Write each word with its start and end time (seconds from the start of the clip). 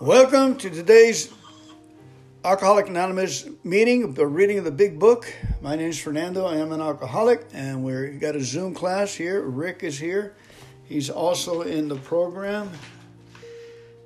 Welcome 0.00 0.58
to 0.58 0.68
today's 0.68 1.32
Alcoholic 2.44 2.88
Anonymous 2.88 3.48
meeting, 3.64 4.12
the 4.12 4.26
reading 4.26 4.58
of 4.58 4.66
the 4.66 4.70
big 4.70 4.98
book. 4.98 5.32
My 5.62 5.74
name 5.74 5.88
is 5.88 5.98
Fernando. 5.98 6.44
I 6.44 6.56
am 6.56 6.70
an 6.72 6.82
alcoholic, 6.82 7.46
and 7.54 7.82
we've 7.82 8.20
got 8.20 8.36
a 8.36 8.44
Zoom 8.44 8.74
class 8.74 9.14
here. 9.14 9.40
Rick 9.40 9.82
is 9.82 9.98
here. 9.98 10.36
He's 10.84 11.08
also 11.08 11.62
in 11.62 11.88
the 11.88 11.96
program. 11.96 12.70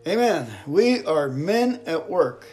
Amen. 0.06 0.46
We 0.64 1.04
are 1.06 1.28
men 1.28 1.80
at 1.86 2.08
work. 2.08 2.46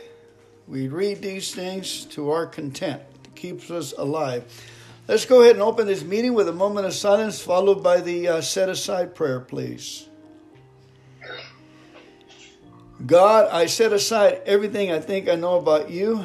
We 0.67 0.87
read 0.87 1.21
these 1.21 1.53
things 1.53 2.05
to 2.05 2.31
our 2.31 2.47
content. 2.47 3.03
It 3.23 3.35
keeps 3.35 3.69
us 3.69 3.93
alive. 3.95 4.45
Let's 5.07 5.25
go 5.25 5.43
ahead 5.43 5.53
and 5.53 5.61
open 5.61 5.85
this 5.85 6.03
meeting 6.03 6.33
with 6.33 6.49
a 6.49 6.53
moment 6.53 6.87
of 6.87 6.93
silence, 6.95 7.39
followed 7.39 7.83
by 7.83 8.01
the 8.01 8.27
uh, 8.27 8.41
set 8.41 8.67
aside 8.67 9.13
prayer, 9.13 9.39
please. 9.39 10.06
God, 13.05 13.49
I 13.51 13.67
set 13.67 13.93
aside 13.93 14.41
everything 14.45 14.91
I 14.91 14.99
think 14.99 15.29
I 15.29 15.35
know 15.35 15.57
about 15.57 15.91
you, 15.91 16.23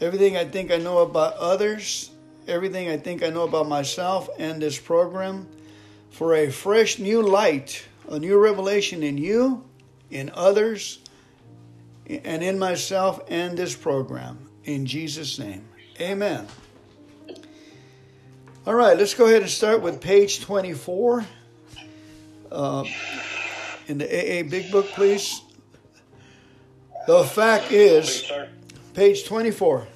everything 0.00 0.36
I 0.36 0.44
think 0.44 0.70
I 0.70 0.76
know 0.76 0.98
about 0.98 1.34
others, 1.34 2.10
everything 2.46 2.88
I 2.88 2.96
think 2.96 3.24
I 3.24 3.30
know 3.30 3.42
about 3.42 3.68
myself 3.68 4.28
and 4.38 4.62
this 4.62 4.78
program 4.78 5.48
for 6.10 6.34
a 6.34 6.50
fresh 6.50 7.00
new 7.00 7.22
light, 7.22 7.86
a 8.08 8.20
new 8.20 8.38
revelation 8.38 9.02
in 9.02 9.18
you, 9.18 9.64
in 10.10 10.30
others, 10.32 11.00
and 12.08 12.42
in 12.42 12.58
myself 12.58 13.20
and 13.28 13.58
this 13.58 13.74
program. 13.74 14.48
In 14.64 14.86
Jesus' 14.86 15.40
name, 15.40 15.64
amen. 16.00 16.46
All 18.64 18.74
right, 18.74 18.96
let's 18.96 19.14
go 19.14 19.26
ahead 19.26 19.42
and 19.42 19.50
start 19.50 19.82
with 19.82 20.00
page 20.00 20.40
24. 20.40 21.24
Uh, 22.50 22.84
in 23.86 23.98
the 23.98 24.06
AA 24.06 24.42
Big 24.48 24.70
Book, 24.70 24.86
please. 24.88 25.42
The 27.06 27.24
fact 27.24 27.70
is, 27.70 28.30
page 28.94 29.26
24. 29.26 29.86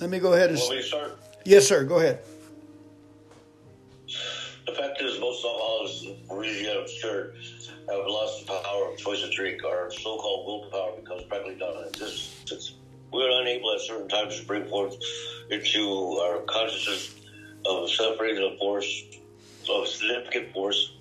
Let 0.00 0.10
me 0.10 0.18
go 0.18 0.32
ahead 0.32 0.50
and. 0.50 0.58
Me 0.58 0.82
to? 0.90 1.12
Yes, 1.44 1.66
sir. 1.68 1.84
Go 1.84 1.98
ahead. 1.98 2.20
The 4.66 4.72
fact 4.72 5.00
is, 5.00 5.20
most 5.20 5.44
alcoholics 5.44 6.04
really 6.30 6.80
absurd 6.80 7.36
have 7.88 8.06
lost 8.06 8.46
the 8.46 8.52
power 8.52 8.92
of 8.92 8.98
choice 8.98 9.22
of 9.22 9.30
drink. 9.32 9.64
Our 9.64 9.90
so-called 9.90 10.46
willpower 10.46 11.00
becomes 11.00 11.24
practically 11.24 11.56
non-existent. 11.56 12.72
We 13.12 13.24
are 13.24 13.42
unable 13.42 13.74
at 13.74 13.80
certain 13.80 14.08
times 14.08 14.38
to 14.40 14.46
bring 14.46 14.68
forth 14.68 14.96
into 15.50 16.18
our 16.22 16.38
consciousness 16.42 17.16
of 17.66 17.90
separating 17.90 18.50
the 18.50 18.56
force, 18.58 19.04
of 19.68 19.88
significant 19.88 20.52
force 20.52 20.96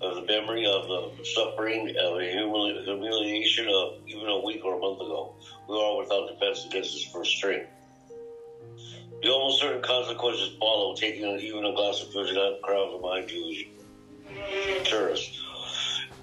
of 0.00 0.14
the 0.14 0.22
memory 0.22 0.64
of 0.66 0.86
the 0.86 1.24
suffering 1.24 1.94
of 2.00 2.18
a 2.18 2.30
humiliation 2.30 3.68
of 3.68 3.94
even 4.06 4.28
a 4.28 4.38
week 4.40 4.64
or 4.64 4.76
a 4.76 4.78
month 4.78 5.00
ago. 5.00 5.34
We 5.68 5.76
are 5.76 5.96
without 5.98 6.28
defense 6.28 6.64
against 6.64 6.92
this 6.92 7.04
first 7.12 7.32
string. 7.32 7.66
The 9.22 9.30
almost 9.30 9.60
certain 9.60 9.82
consequences 9.82 10.56
follow 10.60 10.94
taking 10.94 11.24
even 11.40 11.64
a 11.64 11.72
glass 11.72 12.00
of 12.00 12.12
food 12.12 12.36
out 12.38 12.62
crowds 12.62 12.94
of 12.94 13.00
mind 13.00 13.28
you 13.30 13.66
tourists. 14.84 15.42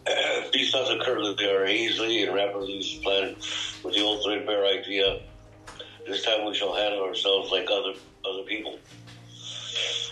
These 0.53 0.71
thoughts 0.71 0.91
occur 0.91 1.21
that 1.23 1.37
they 1.37 1.51
are 1.51 1.67
easily 1.67 2.23
and 2.23 2.33
rapidly 2.33 2.81
supplanted 2.81 3.37
with 3.83 3.95
the 3.95 4.01
old 4.01 4.23
threadbare 4.23 4.65
idea. 4.65 5.21
This 6.07 6.23
time 6.23 6.45
we 6.45 6.53
shall 6.53 6.73
handle 6.73 7.03
ourselves 7.03 7.51
like 7.51 7.67
other 7.69 7.93
other 8.23 8.43
people. 8.43 8.79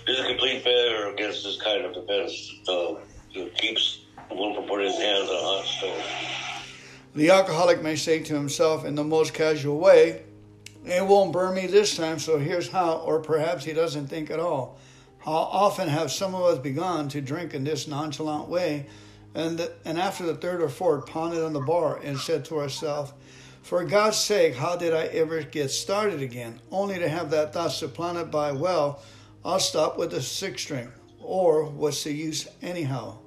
This 0.06 0.19
is 0.19 0.25
a 0.25 0.28
complete 0.28 0.64
failure 0.64 1.08
against 1.08 1.44
this 1.44 1.61
kind 1.61 1.86
of 1.86 1.94
defense. 1.94 2.52
Uh, 2.67 2.95
it 3.36 3.56
keeps 3.56 4.02
one 4.30 4.56
from 4.56 4.66
putting 4.66 4.88
his 4.88 4.98
hands 4.98 5.30
on 5.30 5.36
a 5.36 5.39
hot 5.39 5.66
stove. 5.66 6.44
The 7.16 7.30
alcoholic 7.30 7.81
may 7.81 7.95
say 7.95 8.23
to 8.23 8.34
himself 8.34 8.86
in 8.86 8.95
the 8.95 9.03
most 9.03 9.34
casual 9.34 9.80
way, 9.80 10.23
It 10.86 11.06
won't 11.06 11.31
burn 11.31 11.56
me 11.56 11.67
this 11.67 11.95
time, 11.95 12.20
so 12.20 12.40
here's 12.40 12.70
how, 12.70 12.98
or 12.98 13.19
perhaps 13.19 13.66
he 13.66 13.74
doesn't 13.74 14.07
think 14.07 14.31
at 14.31 14.40
all. 14.40 14.80
How 15.19 15.31
often 15.31 15.88
have 15.88 16.12
some 16.12 16.35
of 16.35 16.44
us 16.44 16.59
begun 16.59 17.09
to 17.09 17.22
drink 17.22 17.53
in 17.53 17.63
this 17.63 17.88
nonchalant 17.88 18.50
way, 18.50 18.88
and, 19.36 19.57
the, 19.57 19.72
and 19.86 20.00
after 20.00 20.25
the 20.25 20.36
third 20.36 20.62
or 20.62 20.69
fourth, 20.69 21.06
pounded 21.06 21.44
on 21.44 21.53
the 21.53 21.59
bar 21.59 22.00
and 22.03 22.18
said 22.18 22.46
to 22.46 22.59
ourselves, 22.59 23.13
For 23.62 23.84
God's 23.84 24.18
sake, 24.18 24.56
how 24.56 24.75
did 24.75 24.94
I 24.94 25.06
ever 25.06 25.44
get 25.44 25.69
started 25.69 26.22
again? 26.22 26.59
Only 26.72 27.00
to 27.00 27.07
have 27.07 27.30
that 27.30 27.53
thought 27.53 27.72
supplanted 27.72 28.31
by, 28.31 28.52
Well, 28.52 29.02
I'll 29.46 29.59
stop 29.59 29.97
with 29.97 30.12
the 30.12 30.22
sixth 30.22 30.68
drink, 30.68 30.90
or 31.19 31.66
what's 31.66 32.03
the 32.03 32.12
use 32.12 32.47
anyhow? 32.62 33.18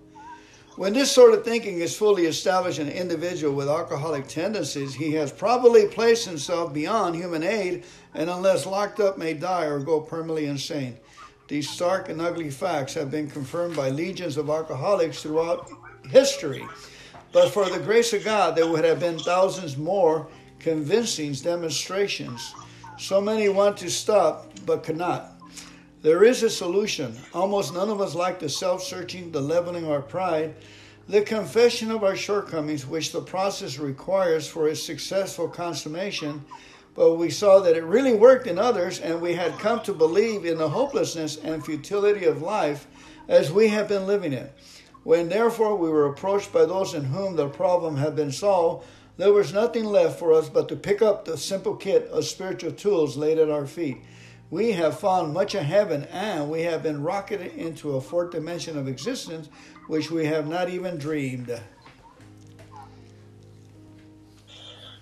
When 0.76 0.92
this 0.92 1.10
sort 1.10 1.32
of 1.32 1.42
thinking 1.42 1.80
is 1.80 1.96
fully 1.96 2.26
established 2.26 2.78
in 2.78 2.88
an 2.88 2.92
individual 2.92 3.54
with 3.54 3.66
alcoholic 3.66 4.28
tendencies, 4.28 4.94
he 4.94 5.12
has 5.12 5.32
probably 5.32 5.86
placed 5.86 6.26
himself 6.26 6.74
beyond 6.74 7.16
human 7.16 7.42
aid 7.42 7.84
and, 8.12 8.28
unless 8.28 8.66
locked 8.66 9.00
up, 9.00 9.16
may 9.16 9.32
die 9.32 9.64
or 9.64 9.78
go 9.78 10.00
permanently 10.00 10.44
insane. 10.44 10.98
These 11.48 11.70
stark 11.70 12.10
and 12.10 12.20
ugly 12.20 12.50
facts 12.50 12.92
have 12.92 13.10
been 13.10 13.30
confirmed 13.30 13.74
by 13.74 13.88
legions 13.88 14.36
of 14.36 14.50
alcoholics 14.50 15.22
throughout 15.22 15.70
history. 16.10 16.66
But 17.32 17.48
for 17.52 17.70
the 17.70 17.78
grace 17.78 18.12
of 18.12 18.22
God, 18.22 18.54
there 18.54 18.68
would 18.68 18.84
have 18.84 19.00
been 19.00 19.18
thousands 19.18 19.78
more 19.78 20.28
convincing 20.58 21.32
demonstrations. 21.32 22.54
So 22.98 23.18
many 23.22 23.48
want 23.48 23.78
to 23.78 23.90
stop 23.90 24.52
but 24.66 24.82
cannot. 24.82 25.35
There 26.02 26.24
is 26.24 26.42
a 26.42 26.50
solution. 26.50 27.16
Almost 27.32 27.72
none 27.72 27.88
of 27.88 28.02
us 28.02 28.14
like 28.14 28.38
the 28.38 28.50
self 28.50 28.82
searching, 28.82 29.32
the 29.32 29.40
leveling 29.40 29.84
of 29.84 29.90
our 29.90 30.02
pride, 30.02 30.54
the 31.08 31.22
confession 31.22 31.90
of 31.90 32.04
our 32.04 32.14
shortcomings, 32.14 32.86
which 32.86 33.12
the 33.12 33.22
process 33.22 33.78
requires 33.78 34.46
for 34.46 34.68
its 34.68 34.82
successful 34.82 35.48
consummation. 35.48 36.44
But 36.94 37.14
we 37.14 37.30
saw 37.30 37.60
that 37.60 37.76
it 37.76 37.84
really 37.84 38.14
worked 38.14 38.46
in 38.46 38.58
others, 38.58 39.00
and 39.00 39.20
we 39.20 39.34
had 39.34 39.58
come 39.58 39.80
to 39.82 39.94
believe 39.94 40.44
in 40.44 40.58
the 40.58 40.68
hopelessness 40.68 41.38
and 41.38 41.64
futility 41.64 42.26
of 42.26 42.42
life 42.42 42.86
as 43.26 43.50
we 43.50 43.68
have 43.68 43.88
been 43.88 44.06
living 44.06 44.34
it. 44.34 44.52
When 45.02 45.28
therefore 45.28 45.76
we 45.76 45.88
were 45.88 46.06
approached 46.06 46.52
by 46.52 46.66
those 46.66 46.94
in 46.94 47.04
whom 47.04 47.36
the 47.36 47.48
problem 47.48 47.96
had 47.96 48.16
been 48.16 48.32
solved, 48.32 48.86
there 49.16 49.32
was 49.32 49.52
nothing 49.52 49.84
left 49.84 50.18
for 50.18 50.34
us 50.34 50.50
but 50.50 50.68
to 50.68 50.76
pick 50.76 51.00
up 51.00 51.24
the 51.24 51.38
simple 51.38 51.74
kit 51.74 52.08
of 52.08 52.26
spiritual 52.26 52.72
tools 52.72 53.16
laid 53.16 53.38
at 53.38 53.50
our 53.50 53.66
feet 53.66 53.98
we 54.50 54.72
have 54.72 54.98
found 54.98 55.32
much 55.32 55.54
of 55.54 55.62
heaven 55.62 56.04
and 56.12 56.50
we 56.50 56.62
have 56.62 56.82
been 56.82 57.02
rocketed 57.02 57.52
into 57.54 57.96
a 57.96 58.00
fourth 58.00 58.30
dimension 58.30 58.78
of 58.78 58.88
existence 58.88 59.48
which 59.88 60.10
we 60.10 60.26
have 60.26 60.46
not 60.48 60.68
even 60.68 60.96
dreamed. 60.98 61.46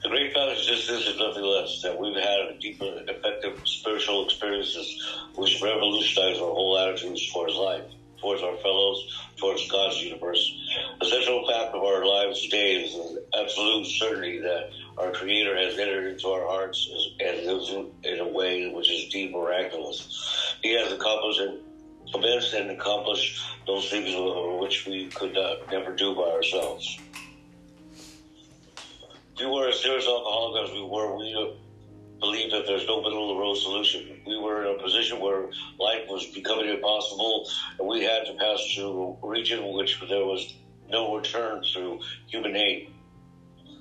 The 0.03 0.11
great 0.11 0.35
just 0.35 0.89
this 0.89 1.07
is 1.07 1.19
nothing 1.19 1.43
less 1.43 1.81
that 1.83 1.99
we've 1.99 2.17
had 2.17 2.59
deeper, 2.61 3.03
effective 3.09 3.61
spiritual 3.65 4.25
experiences 4.25 5.03
which 5.35 5.63
revolutionize 5.63 6.39
our 6.39 6.47
whole 6.47 6.79
attitudes 6.79 7.33
towards 7.33 7.55
life, 7.55 7.85
towards 8.25 8.43
our 8.43 8.57
fellows, 8.57 9.21
towards 9.37 9.71
God's 9.71 10.03
universe. 10.03 10.51
The 10.99 11.07
central 11.07 11.47
fact 11.47 11.75
of 11.75 11.83
our 11.83 12.07
lives 12.07 12.41
today 12.41 12.83
is 12.83 12.95
the 12.95 13.23
absolute 13.39 13.87
certainty 13.87 14.39
that 14.39 14.71
our 14.97 15.11
Creator 15.13 15.55
has 15.55 15.79
entered 15.79 16.15
into 16.15 16.29
our 16.29 16.47
hearts 16.47 16.89
and 17.21 17.45
lives 17.45 17.71
in 18.03 18.21
a 18.21 18.27
way 18.27 18.73
which 18.73 18.91
is 18.91 19.13
deep 19.13 19.33
miraculous. 19.33 20.57
He 20.63 20.73
has 20.73 20.91
accomplished 20.91 21.41
and 21.41 21.61
commenced 22.15 22.55
and 22.55 22.71
accomplished 22.71 23.43
those 23.67 23.91
things 23.91 24.09
which 24.59 24.87
we 24.87 25.09
could 25.09 25.35
not, 25.35 25.71
never 25.71 25.95
do 25.95 26.15
by 26.15 26.23
ourselves. 26.23 26.99
If 29.35 29.41
we 29.41 29.47
were 29.47 29.69
as 29.69 29.81
serious 29.81 30.07
alcoholic 30.07 30.71
as 30.71 30.75
we 30.75 30.83
were, 30.83 31.15
we 31.15 31.59
believed 32.21 32.53
that 32.55 32.67
there's 32.67 32.87
no 32.87 33.03
middle 33.03 33.31
of 33.31 33.37
the 33.37 33.41
road 33.41 33.57
solution. 33.57 34.21
We 34.27 34.39
were 34.39 34.65
in 34.65 34.79
a 34.79 34.83
position 34.83 35.21
where 35.21 35.51
life 35.79 36.09
was 36.09 36.27
becoming 36.35 36.69
impossible, 36.69 37.49
and 37.79 37.89
we 37.89 38.03
had 38.03 38.25
to 38.27 38.35
pass 38.35 38.61
through 38.75 39.19
a 39.23 39.29
region 39.29 39.73
which 39.75 40.01
there 40.09 40.25
was 40.25 40.55
no 40.89 41.17
return 41.17 41.63
through 41.73 42.01
human 42.27 42.57
aid. 42.57 42.89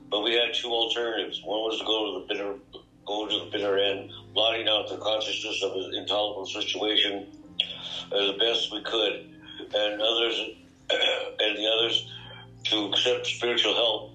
But 0.09 0.21
we 0.21 0.33
had 0.33 0.53
two 0.53 0.69
alternatives. 0.69 1.41
One 1.44 1.59
was 1.62 1.80
to 1.80 1.85
go 1.85 2.06
to 2.06 2.19
the 2.19 2.33
bitter, 2.33 2.56
go 3.06 3.27
to 3.27 3.45
the 3.45 3.50
bitter 3.51 3.77
end, 3.77 4.12
blotting 4.33 4.68
out 4.68 4.89
the 4.89 4.97
consciousness 4.97 5.63
of 5.63 5.71
an 5.71 5.95
intolerable 5.95 6.45
situation 6.45 7.27
as 8.12 8.31
best 8.38 8.71
we 8.71 8.81
could, 8.83 9.29
and 9.74 10.01
others, 10.01 10.39
and 10.89 11.57
the 11.57 11.68
others 11.68 12.12
to 12.65 12.86
accept 12.86 13.27
spiritual 13.27 13.74
help. 13.74 14.12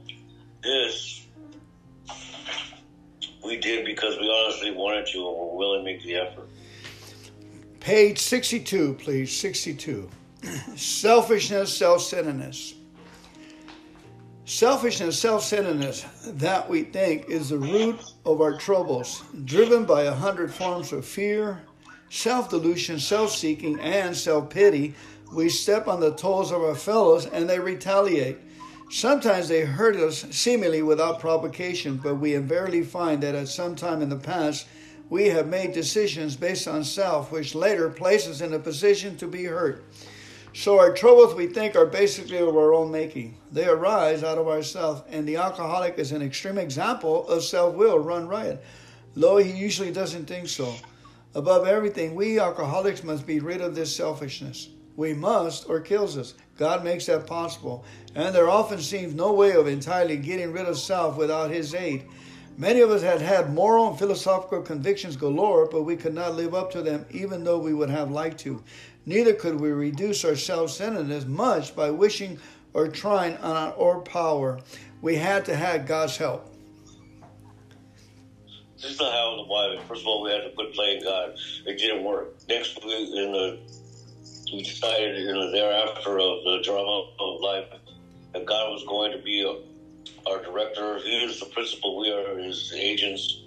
This 0.62 1.26
we 3.48 3.56
did 3.56 3.84
because 3.84 4.16
we 4.18 4.30
honestly 4.30 4.70
wanted 4.70 5.06
to 5.06 5.26
and 5.26 5.36
were 5.36 5.56
willing 5.56 5.80
to 5.80 5.84
make 5.84 6.02
the 6.02 6.16
effort. 6.16 6.48
Page 7.80 8.18
62, 8.18 8.94
please. 8.94 9.34
62. 9.34 10.08
Selfishness, 10.76 11.76
self 11.76 12.02
centeredness. 12.02 12.74
Selfishness, 14.44 15.18
self 15.18 15.42
centeredness, 15.42 16.04
that 16.26 16.68
we 16.68 16.82
think 16.82 17.28
is 17.28 17.48
the 17.48 17.58
root 17.58 18.00
of 18.24 18.40
our 18.40 18.58
troubles, 18.58 19.22
driven 19.44 19.84
by 19.84 20.02
a 20.02 20.12
hundred 20.12 20.52
forms 20.52 20.92
of 20.92 21.04
fear, 21.04 21.62
self 22.10 22.50
delusion, 22.50 22.98
self 22.98 23.30
seeking, 23.30 23.80
and 23.80 24.16
self 24.16 24.50
pity. 24.50 24.94
We 25.32 25.48
step 25.48 25.88
on 25.88 26.00
the 26.00 26.14
toes 26.14 26.52
of 26.52 26.62
our 26.62 26.74
fellows 26.74 27.26
and 27.26 27.48
they 27.48 27.58
retaliate. 27.58 28.38
Sometimes 28.90 29.48
they 29.48 29.66
hurt 29.66 29.96
us 29.96 30.24
seemingly 30.30 30.82
without 30.82 31.20
provocation, 31.20 31.98
but 31.98 32.14
we 32.14 32.34
invariably 32.34 32.82
find 32.82 33.22
that 33.22 33.34
at 33.34 33.48
some 33.48 33.76
time 33.76 34.00
in 34.00 34.08
the 34.08 34.16
past 34.16 34.66
we 35.10 35.26
have 35.26 35.46
made 35.46 35.72
decisions 35.72 36.36
based 36.36 36.66
on 36.66 36.82
self, 36.84 37.30
which 37.30 37.54
later 37.54 37.90
places 37.90 38.40
us 38.40 38.46
in 38.46 38.54
a 38.54 38.58
position 38.58 39.16
to 39.18 39.26
be 39.26 39.44
hurt. 39.44 39.84
So 40.54 40.78
our 40.78 40.92
troubles 40.94 41.34
we 41.34 41.46
think 41.46 41.76
are 41.76 41.86
basically 41.86 42.38
of 42.38 42.56
our 42.56 42.72
own 42.72 42.90
making. 42.90 43.36
They 43.52 43.66
arise 43.66 44.24
out 44.24 44.38
of 44.38 44.48
ourself, 44.48 45.04
and 45.10 45.28
the 45.28 45.36
alcoholic 45.36 45.98
is 45.98 46.12
an 46.12 46.22
extreme 46.22 46.58
example 46.58 47.28
of 47.28 47.44
self-will 47.44 47.98
run 47.98 48.26
riot. 48.26 48.64
Though 49.14 49.36
he 49.36 49.52
usually 49.52 49.92
doesn't 49.92 50.26
think 50.26 50.48
so. 50.48 50.74
Above 51.34 51.66
everything, 51.66 52.14
we 52.14 52.40
alcoholics 52.40 53.04
must 53.04 53.26
be 53.26 53.40
rid 53.40 53.60
of 53.60 53.74
this 53.74 53.94
selfishness. 53.94 54.70
We 54.98 55.14
must, 55.14 55.68
or 55.68 55.78
kills 55.78 56.18
us. 56.18 56.34
God 56.56 56.82
makes 56.82 57.06
that 57.06 57.24
possible, 57.24 57.84
and 58.16 58.34
there 58.34 58.50
often 58.50 58.80
seems 58.80 59.14
no 59.14 59.32
way 59.32 59.52
of 59.52 59.68
entirely 59.68 60.16
getting 60.16 60.52
rid 60.52 60.66
of 60.66 60.76
self 60.76 61.16
without 61.16 61.52
His 61.52 61.72
aid. 61.72 62.08
Many 62.56 62.80
of 62.80 62.90
us 62.90 63.00
had 63.00 63.20
had 63.20 63.54
moral 63.54 63.90
and 63.90 63.96
philosophical 63.96 64.60
convictions 64.60 65.16
galore, 65.16 65.68
but 65.70 65.84
we 65.84 65.94
could 65.94 66.14
not 66.14 66.34
live 66.34 66.52
up 66.52 66.72
to 66.72 66.82
them 66.82 67.06
even 67.12 67.44
though 67.44 67.60
we 67.60 67.74
would 67.74 67.90
have 67.90 68.10
liked 68.10 68.38
to. 68.40 68.60
Neither 69.06 69.34
could 69.34 69.60
we 69.60 69.70
reduce 69.70 70.24
our 70.24 70.34
self 70.34 70.72
centeredness 70.72 71.26
much 71.26 71.76
by 71.76 71.92
wishing 71.92 72.40
or 72.74 72.88
trying 72.88 73.36
on 73.36 73.54
our 73.54 73.74
own 73.78 74.02
power. 74.02 74.58
We 75.00 75.14
had 75.14 75.44
to 75.44 75.54
have 75.54 75.86
God's 75.86 76.16
help. 76.16 76.52
This 78.74 78.90
is 78.90 78.98
not 78.98 79.12
how 79.12 79.36
the 79.36 79.42
Bible. 79.44 79.80
First 79.86 80.00
of 80.00 80.08
all, 80.08 80.24
we 80.24 80.32
had 80.32 80.42
to 80.42 80.50
quit 80.56 80.74
playing 80.74 81.04
God. 81.04 81.36
It 81.66 81.78
didn't 81.78 82.02
work. 82.02 82.34
Next, 82.48 82.76
in 82.82 83.30
the 83.30 83.60
we 84.52 84.62
decided 84.62 85.16
in 85.16 85.38
the 85.38 85.50
thereafter 85.50 86.18
of 86.18 86.44
the 86.44 86.60
drama 86.64 87.10
of 87.20 87.40
life 87.40 87.66
that 88.32 88.46
God 88.46 88.70
was 88.70 88.84
going 88.86 89.12
to 89.12 89.18
be 89.18 89.42
a, 89.42 90.30
our 90.30 90.42
director. 90.42 90.98
He 90.98 91.24
is 91.24 91.40
the 91.40 91.46
principal. 91.46 91.98
We 91.98 92.10
are 92.10 92.38
his 92.38 92.72
agents. 92.74 93.42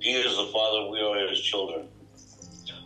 He 0.00 0.12
is 0.12 0.36
the 0.36 0.50
father. 0.52 0.90
We 0.90 1.00
are 1.00 1.28
his 1.28 1.40
children. 1.40 1.88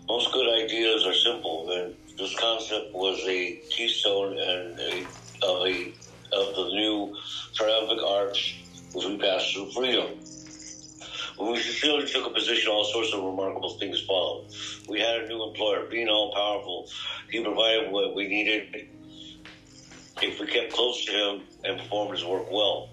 Most 0.09 0.33
good 0.33 0.65
ideas 0.65 1.05
are 1.07 1.15
simple, 1.15 1.71
and 1.71 1.95
this 2.19 2.35
concept 2.39 2.95
was 2.95 3.21
a 3.27 3.61
keystone 3.71 4.39
and 4.39 4.79
a, 4.79 5.07
of 5.43 5.67
a 5.67 5.93
of 6.33 6.55
the 6.55 6.65
new 6.73 7.17
triumphant 7.55 8.01
arch 8.07 8.63
as 8.97 9.05
we 9.05 9.19
passed 9.19 9.53
through 9.53 9.71
freedom. 9.73 10.19
When 11.41 11.53
we 11.53 11.63
sincerely 11.63 12.07
took 12.07 12.27
a 12.27 12.31
position, 12.35 12.71
all 12.71 12.85
sorts 12.85 13.15
of 13.15 13.25
remarkable 13.25 13.71
things 13.79 14.03
followed. 14.03 14.53
We 14.87 15.01
had 15.01 15.23
a 15.23 15.27
new 15.27 15.43
employer, 15.43 15.87
being 15.87 16.11
all 16.11 16.35
powerful. 16.35 16.91
He 17.31 17.43
provided 17.43 17.91
what 17.91 18.15
we 18.15 18.29
needed 18.29 18.91
if 20.21 20.39
we 20.39 20.47
kept 20.47 20.71
close 20.71 21.03
to 21.07 21.13
him 21.13 21.43
and 21.65 21.79
performed 21.79 22.13
his 22.13 22.27
work 22.27 22.53
well. 22.53 22.91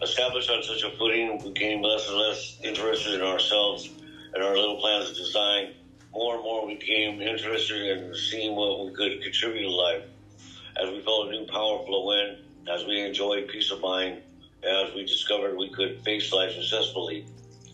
Established 0.00 0.48
on 0.48 0.62
such 0.62 0.84
a 0.84 0.96
footing, 0.96 1.42
we 1.42 1.50
became 1.50 1.82
less 1.82 2.08
and 2.08 2.16
less 2.16 2.58
interested 2.62 3.14
in 3.14 3.22
ourselves 3.22 3.90
and 4.32 4.44
our 4.44 4.56
little 4.56 4.78
plans 4.78 5.10
of 5.10 5.16
design. 5.16 5.74
More 6.12 6.36
and 6.36 6.44
more, 6.44 6.68
we 6.68 6.76
became 6.76 7.20
interested 7.20 7.98
in 7.98 8.14
seeing 8.14 8.54
what 8.54 8.86
we 8.86 8.92
could 8.92 9.20
contribute 9.24 9.62
to 9.62 9.70
life. 9.70 10.04
As 10.80 10.88
we 10.88 11.00
felt 11.00 11.26
a 11.26 11.30
new 11.32 11.46
power 11.46 11.84
flow 11.84 12.12
in, 12.12 12.36
as 12.70 12.84
we 12.84 13.00
enjoyed 13.00 13.48
peace 13.48 13.72
of 13.72 13.80
mind, 13.80 14.22
as 14.62 14.94
we 14.94 15.04
discovered 15.04 15.56
we 15.56 15.68
could 15.72 16.00
face 16.04 16.32
life 16.32 16.52
successfully, 16.52 17.26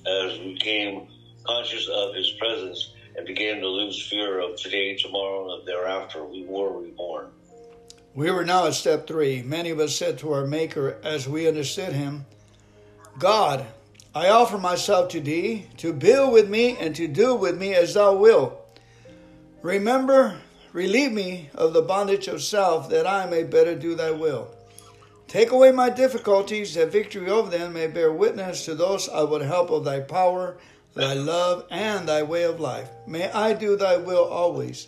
as 0.06 0.38
we 0.38 0.54
became 0.54 1.08
conscious 1.44 1.88
of 1.88 2.14
his 2.14 2.30
presence 2.38 2.92
and 3.16 3.26
began 3.26 3.60
to 3.60 3.68
lose 3.68 4.06
fear 4.08 4.40
of 4.40 4.56
today, 4.56 4.96
tomorrow, 4.96 5.54
and 5.54 5.66
thereafter, 5.66 6.24
we 6.24 6.44
were 6.44 6.80
reborn. 6.80 7.28
We 8.14 8.30
were 8.30 8.44
now 8.44 8.66
at 8.66 8.74
step 8.74 9.06
three. 9.06 9.42
Many 9.42 9.70
of 9.70 9.80
us 9.80 9.96
said 9.96 10.18
to 10.18 10.32
our 10.32 10.46
Maker 10.46 10.98
as 11.02 11.28
we 11.28 11.48
understood 11.48 11.92
him, 11.92 12.26
God, 13.18 13.66
I 14.14 14.28
offer 14.28 14.58
myself 14.58 15.08
to 15.10 15.20
thee 15.20 15.66
to 15.78 15.92
build 15.92 16.32
with 16.32 16.48
me 16.48 16.76
and 16.78 16.94
to 16.96 17.08
do 17.08 17.34
with 17.34 17.58
me 17.58 17.74
as 17.74 17.94
thou 17.94 18.14
wilt. 18.14 18.60
Remember, 19.62 20.40
relieve 20.72 21.12
me 21.12 21.50
of 21.54 21.72
the 21.72 21.82
bondage 21.82 22.28
of 22.28 22.42
self 22.42 22.88
that 22.90 23.06
I 23.06 23.26
may 23.26 23.42
better 23.42 23.74
do 23.74 23.94
thy 23.94 24.12
will. 24.12 24.54
Take 25.28 25.50
away 25.50 25.72
my 25.72 25.90
difficulties, 25.90 26.74
that 26.74 26.92
victory 26.92 27.28
over 27.28 27.50
them 27.50 27.72
may 27.72 27.86
bear 27.86 28.12
witness 28.12 28.64
to 28.64 28.74
those 28.74 29.08
I 29.08 29.22
would 29.22 29.42
help 29.42 29.70
of 29.70 29.84
thy 29.84 30.00
power, 30.00 30.56
thy 30.94 31.14
love, 31.14 31.66
and 31.70 32.08
thy 32.08 32.22
way 32.22 32.44
of 32.44 32.60
life. 32.60 32.88
May 33.06 33.30
I 33.30 33.52
do 33.52 33.76
thy 33.76 33.96
will 33.96 34.24
always. 34.24 34.86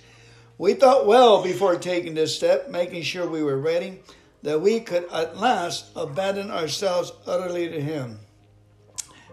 We 0.59 0.75
thought 0.75 1.07
well 1.07 1.43
before 1.43 1.77
taking 1.77 2.15
this 2.15 2.35
step, 2.35 2.71
making 2.71 3.03
sure 3.03 3.29
we 3.29 3.43
were 3.43 3.59
ready, 3.59 4.01
that 4.43 4.61
we 4.61 4.81
could 4.81 5.05
at 5.13 5.37
last 5.37 5.91
abandon 5.97 6.51
ourselves 6.51 7.13
utterly 7.27 7.69
to 7.69 7.81
him. 7.81 8.21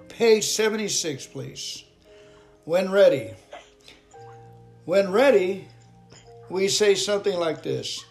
Page 0.09 0.45
76, 0.45 1.27
please. 1.27 1.83
When 2.65 2.91
ready. 2.91 3.31
When 4.85 5.11
ready, 5.11 5.67
we 6.49 6.67
say 6.67 6.95
something 6.95 7.39
like 7.39 7.63
this 7.63 8.03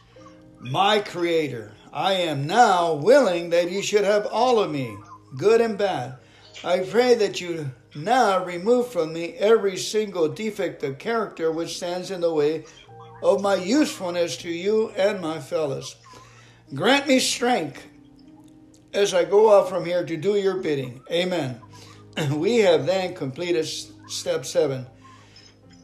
My 0.62 1.00
Creator, 1.00 1.72
I 1.92 2.12
am 2.12 2.46
now 2.46 2.94
willing 2.94 3.50
that 3.50 3.72
you 3.72 3.82
should 3.82 4.04
have 4.04 4.26
all 4.26 4.60
of 4.60 4.70
me, 4.70 4.96
good 5.36 5.60
and 5.60 5.76
bad. 5.76 6.18
I 6.62 6.80
pray 6.80 7.16
that 7.16 7.40
you 7.40 7.72
now 7.96 8.44
remove 8.44 8.92
from 8.92 9.12
me 9.12 9.32
every 9.32 9.76
single 9.76 10.28
defect 10.28 10.84
of 10.84 10.98
character 10.98 11.50
which 11.50 11.76
stands 11.76 12.12
in 12.12 12.20
the 12.20 12.32
way 12.32 12.64
of 13.24 13.42
my 13.42 13.56
usefulness 13.56 14.36
to 14.38 14.50
you 14.50 14.90
and 14.90 15.20
my 15.20 15.40
fellows. 15.40 15.96
Grant 16.72 17.08
me 17.08 17.18
strength 17.18 17.84
as 18.92 19.14
I 19.14 19.24
go 19.24 19.58
out 19.58 19.68
from 19.68 19.84
here 19.84 20.06
to 20.06 20.16
do 20.16 20.36
your 20.36 20.58
bidding. 20.58 21.00
Amen. 21.10 21.60
We 22.30 22.58
have 22.58 22.86
then 22.86 23.16
completed 23.16 23.66
step 24.06 24.46
seven. 24.46 24.86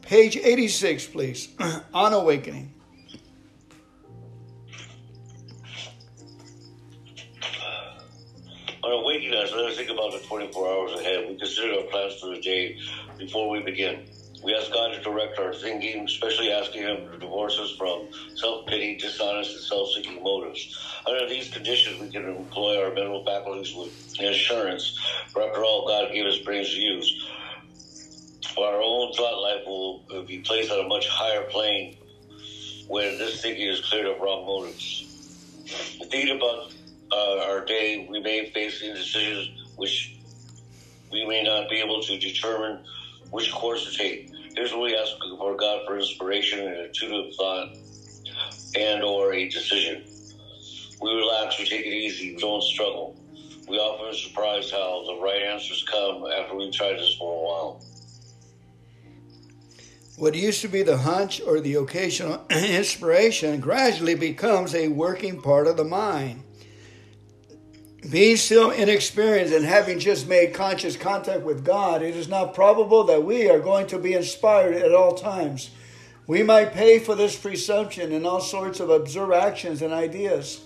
Page 0.03 0.37
86, 0.37 1.07
please, 1.07 1.49
on 1.93 2.13
awakening. 2.13 2.75
Awakening 9.09 9.39
us, 9.39 9.51
let 9.53 9.65
us 9.65 9.75
think 9.75 9.89
about 9.89 10.11
the 10.11 10.19
24 10.19 10.69
hours 10.69 10.91
ahead. 10.99 11.25
We 11.27 11.35
consider 11.35 11.79
our 11.79 11.83
plans 11.89 12.13
for 12.21 12.29
the 12.29 12.39
day 12.41 12.77
before 13.17 13.49
we 13.49 13.63
begin. 13.63 14.05
We 14.43 14.53
ask 14.53 14.71
God 14.71 14.89
to 14.89 15.01
direct 15.01 15.39
our 15.39 15.51
thinking, 15.51 16.05
especially 16.05 16.51
asking 16.51 16.83
Him 16.83 17.09
to 17.11 17.17
divorce 17.17 17.57
us 17.57 17.73
from 17.75 18.07
self 18.35 18.67
pity, 18.67 18.97
dishonest, 18.97 19.55
and 19.55 19.63
self 19.63 19.89
seeking 19.95 20.21
motives. 20.21 20.61
Under 21.07 21.27
these 21.27 21.49
conditions, 21.49 21.99
we 21.99 22.11
can 22.11 22.23
employ 22.23 22.79
our 22.83 22.93
mental 22.93 23.25
faculties 23.25 23.73
with 23.73 23.89
assurance, 24.19 24.95
for 25.33 25.41
after 25.41 25.63
all, 25.63 25.87
God 25.87 26.13
gave 26.13 26.27
us 26.27 26.37
brains 26.45 26.69
to 26.69 26.79
use. 26.79 27.11
Our 28.59 28.79
own 28.79 29.11
thought 29.13 29.41
life 29.41 29.63
will 29.65 30.03
be 30.27 30.43
placed 30.45 30.71
on 30.71 30.85
a 30.85 30.87
much 30.87 31.07
higher 31.07 31.49
plane 31.49 31.97
when 32.87 33.17
this 33.17 33.41
thinking 33.41 33.69
is 33.69 33.81
cleared 33.89 34.05
of 34.05 34.19
wrong 34.19 34.45
motives. 34.45 35.07
Thinking 36.11 36.37
about 36.37 36.71
uh, 37.11 37.39
our 37.45 37.65
day, 37.65 38.07
we 38.09 38.19
may 38.21 38.51
face 38.51 38.81
indecisions 38.81 39.73
which 39.75 40.19
we 41.11 41.25
may 41.25 41.43
not 41.43 41.69
be 41.69 41.77
able 41.77 42.01
to 42.03 42.19
determine 42.19 42.83
which 43.31 43.51
course 43.51 43.89
to 43.89 43.97
take. 43.97 44.31
Here's 44.55 44.71
what 44.71 44.81
we 44.81 44.95
ask 44.95 45.11
for 45.37 45.55
God 45.55 45.81
for 45.85 45.97
inspiration 45.97 46.59
and 46.59 46.75
intuitive 46.87 47.35
thought 47.35 47.75
and 48.75 49.03
or 49.03 49.33
a 49.33 49.47
decision. 49.49 50.03
We 51.01 51.15
relax, 51.15 51.57
we 51.57 51.65
take 51.65 51.85
it 51.85 51.93
easy, 51.93 52.35
we 52.35 52.41
don't 52.41 52.61
struggle. 52.61 53.15
We 53.67 53.77
often 53.77 54.07
are 54.07 54.13
surprised 54.13 54.71
how 54.71 55.03
the 55.05 55.21
right 55.21 55.41
answers 55.43 55.85
come 55.89 56.25
after 56.25 56.55
we've 56.55 56.73
tried 56.73 56.97
this 56.97 57.15
for 57.15 57.33
a 57.33 57.47
while. 57.47 57.83
What 60.17 60.35
used 60.35 60.61
to 60.61 60.67
be 60.67 60.83
the 60.83 60.97
hunch 60.97 61.39
or 61.39 61.61
the 61.61 61.75
occasional 61.75 62.45
inspiration 62.49 63.61
gradually 63.61 64.15
becomes 64.15 64.75
a 64.75 64.89
working 64.89 65.41
part 65.41 65.67
of 65.67 65.77
the 65.77 65.85
mind. 65.85 66.43
Being 68.07 68.37
still 68.37 68.71
inexperienced 68.71 69.53
and 69.53 69.65
having 69.65 69.99
just 69.99 70.27
made 70.27 70.53
conscious 70.53 70.95
contact 70.95 71.41
with 71.41 71.65
God, 71.65 72.01
it 72.01 72.15
is 72.15 72.29
not 72.29 72.53
probable 72.53 73.03
that 73.05 73.25
we 73.25 73.49
are 73.49 73.59
going 73.59 73.87
to 73.87 73.99
be 73.99 74.13
inspired 74.13 74.75
at 74.75 74.93
all 74.93 75.15
times. 75.15 75.71
We 76.25 76.41
might 76.41 76.73
pay 76.73 76.99
for 76.99 77.13
this 77.15 77.35
presumption 77.35 78.13
in 78.13 78.25
all 78.25 78.39
sorts 78.39 78.79
of 78.79 78.89
absurd 78.89 79.33
actions 79.33 79.81
and 79.81 79.91
ideas. 79.91 80.61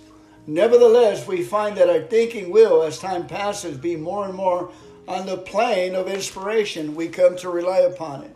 Nevertheless, 0.46 1.26
we 1.28 1.42
find 1.42 1.76
that 1.78 1.90
our 1.90 2.02
thinking 2.02 2.52
will, 2.52 2.84
as 2.84 3.00
time 3.00 3.26
passes, 3.26 3.78
be 3.78 3.96
more 3.96 4.26
and 4.26 4.36
more 4.36 4.72
on 5.08 5.26
the 5.26 5.38
plane 5.38 5.96
of 5.96 6.08
inspiration. 6.08 6.96
We 6.96 7.08
come 7.08 7.36
to 7.38 7.50
rely 7.50 7.80
upon 7.80 8.24
it. 8.24 8.36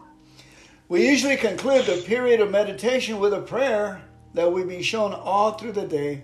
We 0.89 1.07
usually 1.07 1.37
conclude 1.37 1.85
the 1.85 2.01
period 2.05 2.39
of 2.39 2.49
meditation 2.49 3.19
with 3.19 3.33
a 3.33 3.41
prayer 3.41 4.01
that 4.33 4.51
we 4.51 4.63
be 4.63 4.81
shown 4.81 5.13
all 5.13 5.51
through 5.51 5.73
the 5.73 5.85
day 5.85 6.23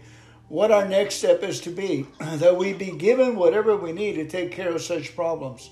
what 0.53 0.69
our 0.69 0.87
next 0.87 1.15
step 1.15 1.41
is 1.41 1.61
to 1.61 1.71
be, 1.71 2.05
that 2.19 2.55
we 2.55 2.73
be 2.73 2.91
given 2.91 3.35
whatever 3.35 3.75
we 3.75 3.91
need 3.91 4.13
to 4.13 4.27
take 4.27 4.51
care 4.51 4.69
of 4.69 4.79
such 4.83 5.15
problems. 5.15 5.71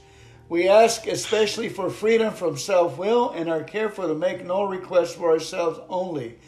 We 0.49 0.67
ask 0.67 1.05
especially 1.05 1.69
for 1.69 1.91
freedom 1.91 2.33
from 2.33 2.57
self 2.57 2.97
will 2.97 3.29
and 3.29 3.47
are 3.47 3.63
careful 3.63 4.07
to 4.07 4.15
make 4.15 4.43
no 4.43 4.63
requests 4.63 5.13
for 5.13 5.29
ourselves 5.29 5.79
only. 5.87 6.39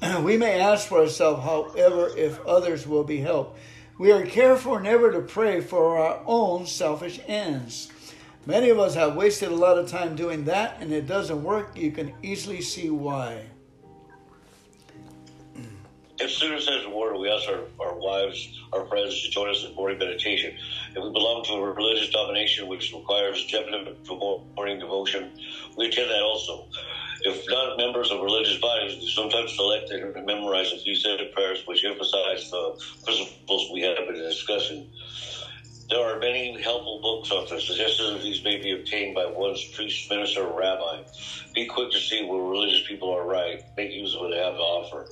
we 0.22 0.38
may 0.38 0.60
ask 0.60 0.88
for 0.88 1.00
ourselves, 1.00 1.44
however, 1.44 2.10
if 2.16 2.40
others 2.46 2.86
will 2.86 3.04
be 3.04 3.18
helped. 3.18 3.58
We 3.98 4.12
are 4.12 4.24
careful 4.24 4.80
never 4.80 5.12
to 5.12 5.20
pray 5.20 5.60
for 5.60 5.98
our 5.98 6.22
own 6.24 6.66
selfish 6.66 7.20
ends. 7.26 7.92
Many 8.46 8.70
of 8.70 8.78
us 8.78 8.94
have 8.94 9.14
wasted 9.14 9.50
a 9.50 9.54
lot 9.54 9.76
of 9.76 9.90
time 9.90 10.16
doing 10.16 10.44
that 10.44 10.78
and 10.80 10.90
it 10.90 11.06
doesn't 11.06 11.44
work. 11.44 11.76
You 11.76 11.90
can 11.90 12.14
easily 12.22 12.62
see 12.62 12.88
why. 12.88 13.42
If 16.20 16.30
students 16.30 16.66
says 16.66 16.84
a 16.84 16.90
word, 16.90 17.16
we 17.18 17.28
ask 17.28 17.48
our, 17.48 17.66
our 17.80 17.98
wives, 17.98 18.48
our 18.72 18.86
friends 18.86 19.20
to 19.22 19.30
join 19.30 19.50
us 19.50 19.64
in 19.64 19.74
morning 19.74 19.98
meditation. 19.98 20.54
If 20.94 21.02
we 21.02 21.10
belong 21.10 21.44
to 21.46 21.54
a 21.54 21.72
religious 21.72 22.10
domination 22.10 22.68
which 22.68 22.92
requires 22.94 23.44
definite 23.50 23.96
morning 24.56 24.78
devotion, 24.78 25.32
we 25.76 25.86
attend 25.86 26.10
that 26.10 26.22
also. 26.22 26.68
If 27.22 27.42
not 27.48 27.76
members 27.78 28.12
of 28.12 28.20
religious 28.20 28.58
bodies, 28.60 28.96
we 28.96 29.08
sometimes 29.08 29.56
select 29.56 29.90
and 29.90 30.14
memorize 30.24 30.70
a 30.70 30.78
few 30.78 30.94
set 30.94 31.20
of 31.20 31.32
prayers 31.32 31.62
which 31.66 31.84
emphasize 31.84 32.48
the 32.50 32.78
principles 33.04 33.68
we 33.72 33.80
have 33.80 33.96
been 34.06 34.14
discussing. 34.14 34.86
There 35.90 36.00
are 36.00 36.18
many 36.18 36.60
helpful 36.62 37.00
books 37.02 37.30
on 37.32 37.46
this. 37.50 37.66
Suggestions 37.66 38.10
of 38.10 38.22
these 38.22 38.42
may 38.44 38.56
be 38.56 38.70
obtained 38.70 39.14
by 39.14 39.26
one's 39.26 39.64
priest, 39.74 40.08
minister, 40.10 40.44
or 40.44 40.58
rabbi. 40.58 41.02
Be 41.54 41.66
quick 41.66 41.90
to 41.90 41.98
see 41.98 42.22
where 42.22 42.40
religious 42.40 42.86
people 42.86 43.12
are 43.12 43.26
right. 43.26 43.58
Make 43.76 43.92
use 43.92 44.14
of 44.14 44.20
what 44.20 44.30
they 44.30 44.38
have 44.38 44.54
to 44.54 44.60
offer. 44.60 45.06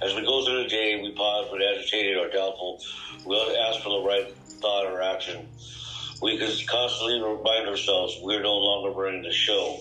As 0.00 0.14
we 0.14 0.22
go 0.22 0.44
through 0.44 0.62
the 0.62 0.68
day, 0.68 1.00
we 1.02 1.12
pause 1.12 1.50
when 1.50 1.60
agitated 1.62 2.16
or 2.16 2.28
doubtful. 2.28 2.80
We 3.26 3.36
ask 3.36 3.80
for 3.80 4.00
the 4.00 4.06
right 4.06 4.32
thought 4.60 4.86
or 4.86 5.02
action. 5.02 5.48
We 6.22 6.38
can 6.38 6.50
constantly 6.66 7.20
remind 7.20 7.68
ourselves 7.68 8.16
we're 8.22 8.42
no 8.42 8.54
longer 8.54 8.98
running 8.98 9.22
the 9.22 9.32
show. 9.32 9.78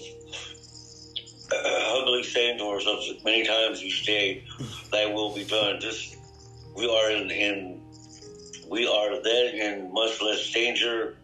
Humbly 1.51 2.23
saying 2.23 2.57
to 2.57 2.65
ourselves 2.65 3.09
many 3.23 3.45
times 3.45 3.83
each 3.83 4.05
day, 4.05 4.43
"Thy 4.91 5.05
will 5.05 5.33
be 5.35 5.45
done." 5.45 5.79
This 5.79 6.15
we 6.75 6.87
are 6.87 7.11
in, 7.11 7.31
in 7.31 7.81
we 8.69 8.87
are 8.87 9.21
then 9.21 9.55
in 9.55 9.93
much 9.93 10.21
less 10.21 10.51
danger 10.51 11.17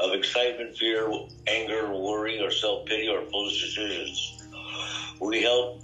of 0.00 0.12
excitement, 0.12 0.76
fear, 0.76 1.10
anger, 1.46 1.92
worry, 1.92 2.40
or 2.40 2.50
self 2.50 2.86
pity, 2.86 3.08
or 3.08 3.22
foolish 3.22 3.60
decisions. 3.60 4.42
We 5.20 5.42
help. 5.42 5.82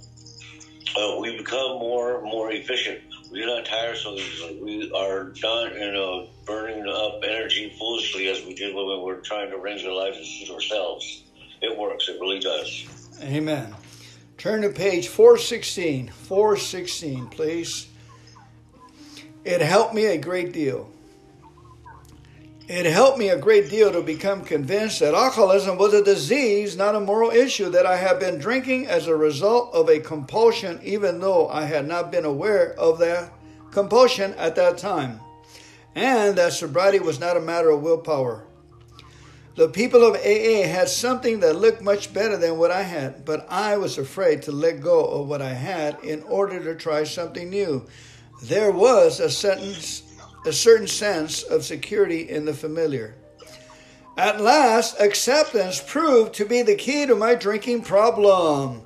Uh, 0.95 1.17
we 1.19 1.37
become 1.37 1.79
more 1.79 2.21
more 2.21 2.51
efficient. 2.51 2.99
We 3.31 3.39
do 3.39 3.47
not 3.47 3.67
so. 3.95 4.15
We 4.61 4.91
are 4.95 5.33
not 5.41 5.73
you 5.73 5.91
know 5.91 6.27
burning 6.45 6.87
up 6.87 7.21
energy 7.23 7.75
foolishly 7.79 8.29
as 8.29 8.45
we 8.45 8.53
did 8.53 8.75
when 8.75 8.85
we 8.85 8.97
were 9.03 9.17
trying 9.17 9.49
to 9.49 9.57
arrange 9.57 9.83
our 9.85 9.93
lives 9.93 10.17
and 10.41 10.51
ourselves. 10.51 11.23
It 11.61 11.77
works. 11.77 12.09
It 12.09 12.19
really 12.19 12.39
does. 12.39 12.85
Amen. 13.21 13.73
Turn 14.37 14.61
to 14.61 14.69
page 14.69 15.07
416. 15.07 16.09
416, 16.09 17.27
please. 17.27 17.87
It 19.45 19.61
helped 19.61 19.93
me 19.93 20.05
a 20.05 20.17
great 20.17 20.51
deal. 20.51 20.92
It 22.67 22.85
helped 22.85 23.17
me 23.17 23.27
a 23.27 23.37
great 23.37 23.69
deal 23.69 23.91
to 23.91 24.01
become 24.01 24.45
convinced 24.45 25.01
that 25.01 25.13
alcoholism 25.13 25.77
was 25.77 25.93
a 25.93 26.01
disease, 26.01 26.77
not 26.77 26.95
a 26.95 26.99
moral 27.01 27.29
issue, 27.29 27.69
that 27.71 27.85
I 27.85 27.97
had 27.97 28.19
been 28.19 28.37
drinking 28.37 28.87
as 28.87 29.07
a 29.07 29.15
result 29.15 29.73
of 29.73 29.89
a 29.89 29.99
compulsion, 29.99 30.79
even 30.81 31.19
though 31.19 31.49
I 31.49 31.65
had 31.65 31.85
not 31.85 32.09
been 32.09 32.23
aware 32.23 32.73
of 32.79 32.99
that 32.99 33.33
compulsion 33.71 34.33
at 34.35 34.55
that 34.55 34.77
time, 34.77 35.19
and 35.93 36.37
that 36.37 36.53
sobriety 36.53 36.99
was 36.99 37.19
not 37.19 37.35
a 37.35 37.41
matter 37.41 37.69
of 37.69 37.81
willpower. 37.81 38.45
The 39.55 39.67
people 39.67 40.03
of 40.05 40.15
AA 40.15 40.65
had 40.65 40.87
something 40.87 41.41
that 41.41 41.57
looked 41.57 41.81
much 41.81 42.13
better 42.13 42.37
than 42.37 42.57
what 42.57 42.71
I 42.71 42.83
had, 42.83 43.25
but 43.25 43.45
I 43.51 43.75
was 43.75 43.97
afraid 43.97 44.41
to 44.43 44.53
let 44.53 44.79
go 44.79 45.03
of 45.03 45.27
what 45.27 45.41
I 45.41 45.53
had 45.53 45.99
in 46.01 46.23
order 46.23 46.63
to 46.63 46.75
try 46.75 47.03
something 47.03 47.49
new. 47.49 47.85
There 48.41 48.71
was 48.71 49.19
a 49.19 49.29
sentence 49.29 50.03
a 50.45 50.53
certain 50.53 50.87
sense 50.87 51.43
of 51.43 51.63
security 51.63 52.29
in 52.29 52.45
the 52.45 52.53
familiar. 52.53 53.15
At 54.17 54.41
last, 54.41 54.99
acceptance 54.99 55.81
proved 55.85 56.33
to 56.35 56.45
be 56.45 56.61
the 56.61 56.75
key 56.75 57.05
to 57.05 57.15
my 57.15 57.33
drinking 57.33 57.83
problem. 57.83 58.83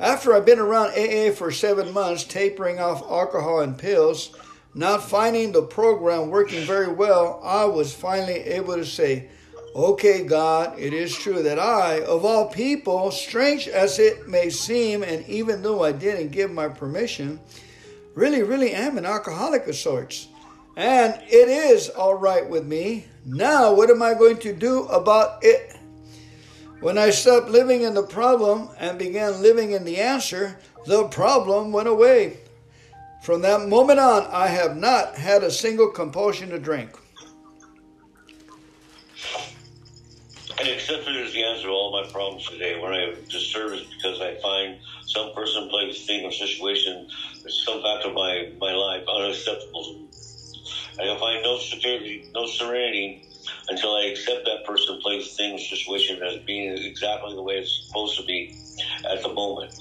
After 0.00 0.34
I'd 0.34 0.44
been 0.44 0.58
around 0.58 0.98
AA 0.98 1.30
for 1.32 1.52
seven 1.52 1.92
months, 1.92 2.24
tapering 2.24 2.80
off 2.80 3.02
alcohol 3.02 3.60
and 3.60 3.78
pills, 3.78 4.34
not 4.74 5.08
finding 5.08 5.52
the 5.52 5.62
program 5.62 6.30
working 6.30 6.64
very 6.64 6.88
well, 6.88 7.40
I 7.44 7.64
was 7.66 7.94
finally 7.94 8.40
able 8.40 8.74
to 8.74 8.84
say, 8.84 9.28
Okay, 9.76 10.22
God, 10.22 10.78
it 10.78 10.92
is 10.92 11.16
true 11.16 11.42
that 11.42 11.58
I, 11.58 12.00
of 12.02 12.24
all 12.24 12.48
people, 12.48 13.10
strange 13.10 13.66
as 13.66 13.98
it 13.98 14.28
may 14.28 14.48
seem, 14.48 15.02
and 15.02 15.26
even 15.28 15.62
though 15.62 15.82
I 15.82 15.90
didn't 15.90 16.30
give 16.30 16.52
my 16.52 16.68
permission, 16.68 17.40
really, 18.14 18.44
really 18.44 18.72
am 18.72 18.98
an 18.98 19.04
alcoholic 19.04 19.66
of 19.66 19.74
sorts. 19.74 20.28
And 20.76 21.20
it 21.28 21.48
is 21.48 21.88
all 21.88 22.14
right 22.14 22.48
with 22.48 22.66
me. 22.66 23.06
Now, 23.24 23.72
what 23.72 23.90
am 23.90 24.02
I 24.02 24.14
going 24.14 24.38
to 24.38 24.52
do 24.52 24.86
about 24.86 25.44
it? 25.44 25.76
When 26.80 26.98
I 26.98 27.10
stopped 27.10 27.48
living 27.48 27.82
in 27.82 27.94
the 27.94 28.02
problem 28.02 28.68
and 28.78 28.98
began 28.98 29.40
living 29.40 29.72
in 29.72 29.84
the 29.84 29.98
answer, 29.98 30.58
the 30.84 31.04
problem 31.08 31.72
went 31.72 31.88
away. 31.88 32.38
From 33.22 33.40
that 33.42 33.68
moment 33.68 34.00
on, 34.00 34.26
I 34.26 34.48
have 34.48 34.76
not 34.76 35.16
had 35.16 35.44
a 35.44 35.50
single 35.50 35.88
compulsion 35.88 36.50
to 36.50 36.58
drink. 36.58 36.90
And 40.58 40.68
accepted 40.68 41.16
as 41.16 41.32
the 41.32 41.42
answer 41.42 41.64
to 41.64 41.70
all 41.70 41.90
my 41.90 42.10
problems 42.12 42.48
today. 42.48 42.78
When 42.78 42.92
I 42.92 43.14
disturb 43.30 43.72
is 43.72 43.84
because 43.96 44.20
I 44.20 44.36
find 44.42 44.78
some 45.06 45.32
person, 45.34 45.68
place, 45.68 46.04
thing, 46.04 46.24
or 46.24 46.32
situation, 46.32 47.08
some 47.48 47.82
fact 47.82 48.04
of 48.04 48.12
my, 48.12 48.52
my 48.60 48.72
life 48.72 49.04
unacceptable 49.08 50.08
I 51.00 51.04
can 51.04 51.18
find 51.18 51.42
no 51.42 51.58
security, 51.58 52.30
no 52.34 52.46
serenity 52.46 53.28
until 53.68 53.94
I 53.94 54.04
accept 54.04 54.44
that 54.44 54.64
person, 54.64 55.00
place, 55.00 55.36
thing, 55.36 55.58
situation 55.58 56.22
as 56.22 56.38
being 56.44 56.76
exactly 56.76 57.34
the 57.34 57.42
way 57.42 57.54
it's 57.54 57.86
supposed 57.86 58.16
to 58.18 58.24
be 58.24 58.56
at 59.10 59.22
the 59.22 59.32
moment. 59.32 59.74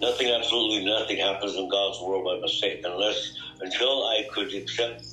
Nothing, 0.00 0.28
absolutely 0.28 0.84
nothing 0.84 1.16
happens 1.18 1.54
in 1.54 1.68
God's 1.68 2.00
world 2.00 2.24
by 2.24 2.38
mistake 2.40 2.82
unless, 2.84 3.32
until 3.60 4.06
I 4.06 4.26
could 4.32 4.52
accept 4.52 5.04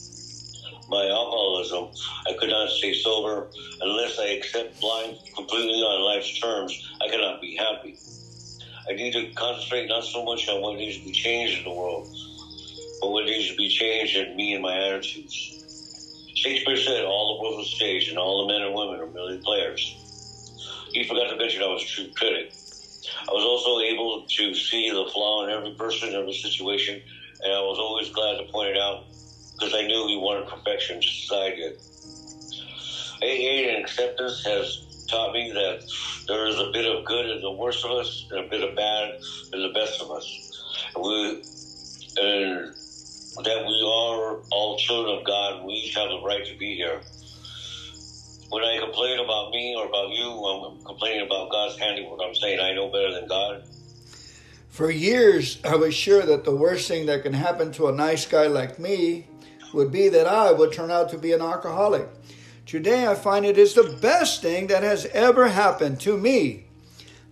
my 0.90 1.08
alcoholism, 1.08 1.90
I 2.28 2.34
could 2.34 2.50
not 2.50 2.70
stay 2.70 2.94
sober. 2.94 3.50
Unless 3.82 4.20
I 4.20 4.26
accept 4.26 4.80
blind 4.82 5.18
completely 5.36 5.82
on 5.82 6.02
life's 6.04 6.40
terms, 6.40 6.78
I 7.02 7.08
cannot 7.10 7.40
be 7.40 7.56
happy. 7.56 7.98
I 8.90 8.94
need 8.94 9.14
to 9.14 9.32
concentrate 9.34 9.88
not 9.88 10.04
so 10.04 10.24
much 10.26 10.48
on 10.50 10.62
what 10.62 10.76
needs 10.76 10.98
to 10.98 11.06
be 11.06 11.12
changed 11.12 11.60
in 11.60 11.64
the 11.64 11.72
world, 11.72 12.08
but 13.04 13.12
what 13.12 13.26
needs 13.26 13.50
to 13.50 13.56
be 13.58 13.68
changed 13.68 14.16
in 14.16 14.34
me 14.38 14.54
and 14.54 14.64
my 14.64 14.78
attitudes. 14.78 15.60
Shakespeare 16.36 16.78
said, 16.78 17.04
all 17.04 17.36
the 17.36 17.44
world 17.44 17.60
is 17.60 17.76
stage 17.76 18.08
and 18.08 18.18
all 18.18 18.48
the 18.48 18.54
men 18.54 18.62
and 18.62 18.74
women 18.74 19.02
are 19.02 19.12
merely 19.12 19.42
players. 19.44 19.82
He 20.94 21.04
forgot 21.04 21.30
to 21.30 21.36
mention 21.36 21.62
I 21.64 21.68
was 21.68 21.84
a 21.84 21.86
true 21.86 22.14
critic. 22.16 22.54
I 23.28 23.32
was 23.34 23.44
also 23.44 23.82
able 23.84 24.26
to 24.26 24.56
see 24.56 24.90
the 24.90 25.12
flaw 25.12 25.44
in 25.44 25.52
every 25.52 25.74
person, 25.74 26.16
every 26.16 26.32
situation, 26.32 27.02
and 27.44 27.52
I 27.52 27.60
was 27.60 27.78
always 27.78 28.10
glad 28.10 28.38
to 28.38 28.50
point 28.54 28.70
it 28.70 28.78
out 28.78 29.04
because 29.60 29.74
I 29.76 29.86
knew 29.86 30.08
he 30.08 30.16
wanted 30.16 30.48
perfection 30.48 31.02
just 31.02 31.30
I 31.34 31.50
did. 31.50 31.74
AA 33.22 33.68
and 33.68 33.84
acceptance 33.84 34.46
has 34.46 35.06
taught 35.10 35.34
me 35.34 35.52
that 35.52 35.82
there 36.30 36.48
is 36.48 36.58
a 36.58 36.72
bit 36.72 36.86
of 36.86 37.04
good 37.04 37.30
in 37.30 37.42
the 37.42 37.52
worst 37.52 37.84
of 37.84 37.92
us 37.92 38.28
and 38.32 38.46
a 38.46 38.50
bit 38.50 38.64
of 38.64 38.78
bad 38.78 39.20
in 39.52 39.62
the 39.62 39.74
best 39.74 40.02
of 40.02 40.10
us. 40.10 40.26
And 40.96 41.04
we, 41.04 41.44
and 42.18 42.76
that 43.36 43.66
we 43.66 43.82
are 43.82 44.40
all 44.52 44.78
children 44.78 45.18
of 45.18 45.26
God. 45.26 45.66
We 45.66 45.74
each 45.74 45.96
have 45.96 46.10
the 46.10 46.22
right 46.24 46.46
to 46.46 46.58
be 46.58 46.76
here. 46.76 47.02
When 48.50 48.64
I 48.64 48.78
complain 48.80 49.20
about 49.20 49.50
me 49.50 49.76
or 49.76 49.88
about 49.88 50.10
you, 50.12 50.30
I'm 50.30 50.84
complaining 50.86 51.26
about 51.26 51.50
God's 51.50 51.80
handiwork. 51.80 52.20
I'm 52.24 52.36
saying 52.36 52.60
I 52.60 52.74
know 52.74 52.92
better 52.92 53.12
than 53.12 53.28
God. 53.28 53.64
For 54.70 54.92
years, 54.92 55.60
I 55.64 55.76
was 55.76 55.96
sure 55.96 56.22
that 56.24 56.44
the 56.44 56.56
worst 56.56 56.88
thing 56.88 57.08
that 57.08 57.24
can 57.24 57.34
happen 57.34 57.72
to 57.74 57.88
a 57.88 57.92
nice 57.92 58.26
guy 58.26 58.48
like 58.48 58.78
me 58.78 59.28
would 59.74 59.92
be 59.92 60.10
that 60.10 60.28
I 60.28 60.52
would 60.52 60.72
turn 60.72 60.92
out 60.92 61.10
to 61.10 61.18
be 61.18 61.32
an 61.32 61.42
alcoholic. 61.42 62.08
Today, 62.66 63.08
I 63.08 63.16
find 63.16 63.46
it 63.46 63.58
is 63.58 63.74
the 63.74 63.98
best 64.02 64.42
thing 64.42 64.68
that 64.68 64.84
has 64.84 65.06
ever 65.08 65.48
happened 65.48 66.00
to 66.02 66.18
me. 66.18 66.63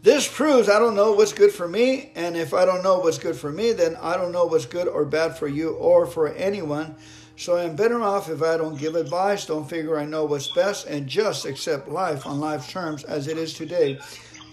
This 0.03 0.27
proves 0.27 0.67
I 0.67 0.79
don't 0.79 0.95
know 0.95 1.11
what's 1.11 1.31
good 1.31 1.51
for 1.51 1.67
me, 1.67 2.11
and 2.15 2.35
if 2.35 2.55
I 2.55 2.65
don't 2.65 2.81
know 2.81 2.97
what's 2.97 3.19
good 3.19 3.35
for 3.35 3.51
me, 3.51 3.71
then 3.71 3.95
I 4.01 4.17
don't 4.17 4.31
know 4.31 4.45
what's 4.45 4.65
good 4.65 4.87
or 4.87 5.05
bad 5.05 5.37
for 5.37 5.47
you 5.47 5.73
or 5.73 6.07
for 6.07 6.29
anyone. 6.29 6.95
So 7.35 7.55
I'm 7.55 7.75
better 7.75 8.01
off 8.01 8.27
if 8.27 8.41
I 8.41 8.57
don't 8.57 8.79
give 8.79 8.95
advice, 8.95 9.45
don't 9.45 9.69
figure 9.69 9.99
I 9.99 10.05
know 10.05 10.25
what's 10.25 10.51
best, 10.53 10.87
and 10.87 11.05
just 11.05 11.45
accept 11.45 11.87
life 11.87 12.25
on 12.25 12.39
life's 12.39 12.71
terms 12.71 13.03
as 13.03 13.27
it 13.27 13.37
is 13.37 13.53
today, 13.53 13.99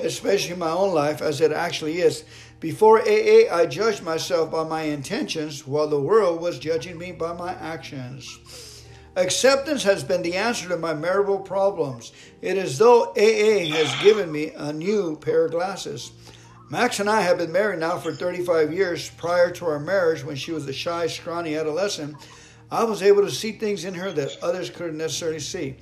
especially 0.00 0.54
my 0.54 0.70
own 0.70 0.92
life 0.92 1.22
as 1.22 1.40
it 1.40 1.52
actually 1.52 2.02
is. 2.02 2.24
Before 2.60 3.00
AA, 3.00 3.48
I 3.50 3.64
judged 3.64 4.02
myself 4.02 4.50
by 4.50 4.64
my 4.64 4.82
intentions, 4.82 5.66
while 5.66 5.88
the 5.88 5.98
world 5.98 6.42
was 6.42 6.58
judging 6.58 6.98
me 6.98 7.12
by 7.12 7.32
my 7.32 7.54
actions. 7.54 8.67
Acceptance 9.18 9.82
has 9.82 10.04
been 10.04 10.22
the 10.22 10.36
answer 10.36 10.68
to 10.68 10.76
my 10.76 10.94
marital 10.94 11.40
problems. 11.40 12.12
It 12.40 12.56
is 12.56 12.78
though 12.78 13.06
AA 13.16 13.66
has 13.74 14.00
given 14.00 14.30
me 14.30 14.52
a 14.54 14.72
new 14.72 15.16
pair 15.16 15.46
of 15.46 15.50
glasses. 15.50 16.12
Max 16.70 17.00
and 17.00 17.10
I 17.10 17.22
have 17.22 17.38
been 17.38 17.50
married 17.50 17.80
now 17.80 17.98
for 17.98 18.12
35 18.12 18.72
years. 18.72 19.10
Prior 19.10 19.50
to 19.50 19.66
our 19.66 19.80
marriage, 19.80 20.22
when 20.22 20.36
she 20.36 20.52
was 20.52 20.68
a 20.68 20.72
shy, 20.72 21.08
scrawny 21.08 21.56
adolescent, 21.56 22.14
I 22.70 22.84
was 22.84 23.02
able 23.02 23.22
to 23.22 23.30
see 23.32 23.50
things 23.50 23.84
in 23.84 23.94
her 23.94 24.12
that 24.12 24.38
others 24.40 24.70
couldn't 24.70 24.98
necessarily 24.98 25.40
see. 25.40 25.74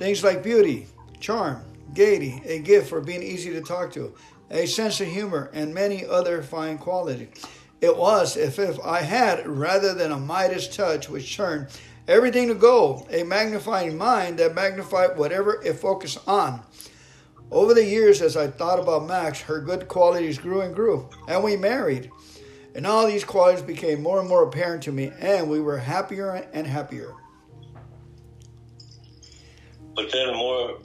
Things 0.00 0.24
like 0.24 0.42
beauty, 0.42 0.88
charm, 1.20 1.62
gaiety, 1.94 2.42
a 2.44 2.58
gift 2.58 2.88
for 2.88 3.00
being 3.00 3.22
easy 3.22 3.52
to 3.52 3.60
talk 3.60 3.92
to, 3.92 4.12
a 4.50 4.66
sense 4.66 5.00
of 5.00 5.06
humor, 5.06 5.48
and 5.52 5.72
many 5.72 6.04
other 6.04 6.42
fine 6.42 6.76
qualities. 6.76 7.46
It 7.80 7.96
was 7.96 8.36
as 8.36 8.58
if 8.58 8.80
I 8.80 9.02
had, 9.02 9.46
rather 9.46 9.94
than 9.94 10.10
a 10.10 10.18
Midas 10.18 10.68
touch 10.74 11.08
which 11.08 11.36
turned 11.36 11.68
everything 12.08 12.48
to 12.48 12.54
gold, 12.54 13.06
a 13.10 13.22
magnifying 13.22 13.96
mind 13.96 14.38
that 14.38 14.54
magnified 14.54 15.16
whatever 15.16 15.62
it 15.62 15.74
focused 15.74 16.18
on. 16.26 16.62
Over 17.50 17.74
the 17.74 17.84
years, 17.84 18.22
as 18.22 18.36
I 18.36 18.46
thought 18.46 18.78
about 18.78 19.06
Max, 19.06 19.40
her 19.42 19.60
good 19.60 19.88
qualities 19.88 20.38
grew 20.38 20.60
and 20.60 20.74
grew, 20.74 21.08
and 21.26 21.42
we 21.42 21.56
married. 21.56 22.10
And 22.74 22.86
all 22.86 23.06
these 23.06 23.24
qualities 23.24 23.62
became 23.62 24.02
more 24.02 24.20
and 24.20 24.28
more 24.28 24.44
apparent 24.44 24.84
to 24.84 24.92
me, 24.92 25.10
and 25.18 25.50
we 25.50 25.60
were 25.60 25.78
happier 25.78 26.48
and 26.52 26.66
happier. 26.66 27.14
But 29.96 30.12
then 30.12 30.36
more, 30.36 30.78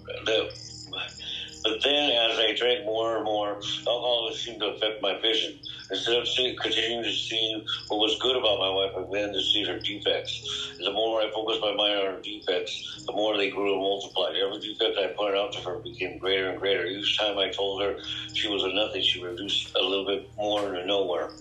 but 1.66 1.82
then 1.84 2.12
as 2.12 2.38
I 2.38 2.54
drank 2.54 2.86
more 2.86 3.18
and 3.18 3.26
more, 3.26 3.56
alcohol 3.88 4.32
seemed 4.34 4.62
to 4.62 4.68
affect 4.68 5.02
my 5.02 5.20
vision. 5.20 5.58
Instead 5.90 6.18
of 6.18 6.28
seeing, 6.28 6.56
continuing 6.62 7.04
to 7.04 7.12
see 7.12 7.66
what 7.88 7.98
was 7.98 8.20
good 8.22 8.36
about 8.36 8.60
my 8.60 8.70
wife, 8.70 8.92
I 8.96 9.02
began 9.02 9.34
to 9.34 9.42
see 9.42 9.66
her 9.66 9.80
defects. 9.80 10.74
And 10.78 10.86
the 10.86 10.92
more 10.92 11.22
I 11.22 11.32
focused 11.34 11.62
my 11.62 11.74
mind 11.74 12.00
on 12.00 12.06
her 12.06 12.22
defects, 12.22 13.04
the 13.08 13.14
more 13.14 13.36
they 13.36 13.50
grew 13.50 13.74
and 13.74 13.82
multiplied. 13.82 14.36
Every 14.36 14.60
defect 14.62 14.98
I 14.98 15.08
pointed 15.18 15.38
out 15.38 15.54
to 15.54 15.62
her 15.62 15.80
became 15.80 16.20
greater 16.20 16.50
and 16.50 16.60
greater. 16.60 16.86
Each 16.86 17.18
time 17.18 17.40
I 17.40 17.50
told 17.50 17.82
her 17.82 17.98
she 18.34 18.48
was 18.48 18.64
a 18.64 18.70
nothing, 18.70 19.02
she 19.02 19.24
reduced 19.24 19.76
a 19.76 19.82
little 19.82 20.06
bit 20.06 20.30
more 20.38 20.68
into 20.70 20.86
nowhere. 20.86 21.32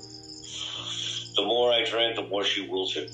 The 1.37 1.45
more 1.45 1.71
I 1.71 1.85
drank, 1.85 2.17
the 2.17 2.29
more 2.29 2.45
she 2.45 2.67
wilted. 2.67 3.11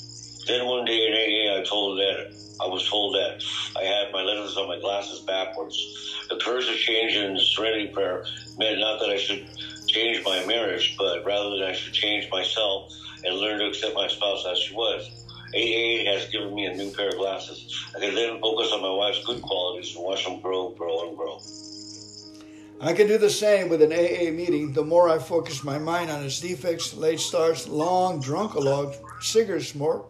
Then 0.46 0.66
one 0.66 0.84
day 0.84 1.06
in 1.06 1.14
AA, 1.14 1.60
I 1.60 1.64
told 1.64 1.98
her 1.98 2.04
that 2.04 2.49
I 2.62 2.66
was 2.66 2.88
told 2.88 3.14
that 3.14 3.42
I 3.76 3.84
had 3.84 4.12
my 4.12 4.22
lenses 4.22 4.56
on 4.56 4.68
my 4.68 4.78
glasses 4.78 5.20
backwards. 5.20 5.76
The 6.28 6.36
courage 6.36 6.68
of 6.68 6.76
change 6.76 7.14
in 7.14 7.38
serenity 7.38 7.88
prayer 7.88 8.24
meant 8.58 8.80
not 8.80 9.00
that 9.00 9.10
I 9.10 9.16
should 9.16 9.48
change 9.86 10.24
my 10.24 10.44
marriage, 10.46 10.94
but 10.98 11.24
rather 11.24 11.56
that 11.58 11.68
I 11.68 11.72
should 11.72 11.94
change 11.94 12.30
myself 12.30 12.92
and 13.24 13.36
learn 13.36 13.58
to 13.60 13.66
accept 13.66 13.94
my 13.94 14.08
spouse 14.08 14.44
as 14.50 14.58
she 14.58 14.74
was. 14.74 15.10
AA 15.54 16.04
has 16.12 16.28
given 16.30 16.54
me 16.54 16.66
a 16.66 16.74
new 16.74 16.92
pair 16.92 17.08
of 17.08 17.16
glasses. 17.16 17.74
I 17.96 18.00
can 18.00 18.14
then 18.14 18.40
focus 18.40 18.70
on 18.72 18.82
my 18.82 18.90
wife's 18.90 19.24
good 19.24 19.42
qualities 19.42 19.94
and 19.96 20.04
watch 20.04 20.24
them 20.24 20.40
grow, 20.40 20.70
grow, 20.70 21.08
and 21.08 21.16
grow. 21.16 21.40
I 22.82 22.94
can 22.94 23.08
do 23.08 23.18
the 23.18 23.28
same 23.28 23.68
with 23.68 23.82
an 23.82 23.92
AA 23.92 24.30
meeting. 24.30 24.72
The 24.72 24.84
more 24.84 25.10
I 25.10 25.18
focus 25.18 25.64
my 25.64 25.78
mind 25.78 26.10
on 26.10 26.24
its 26.24 26.40
defects, 26.40 26.94
late 26.94 27.20
starts, 27.20 27.68
long 27.68 28.22
drunkalogs, 28.22 28.96
cigarette 29.20 29.62
smoke, 29.62 30.09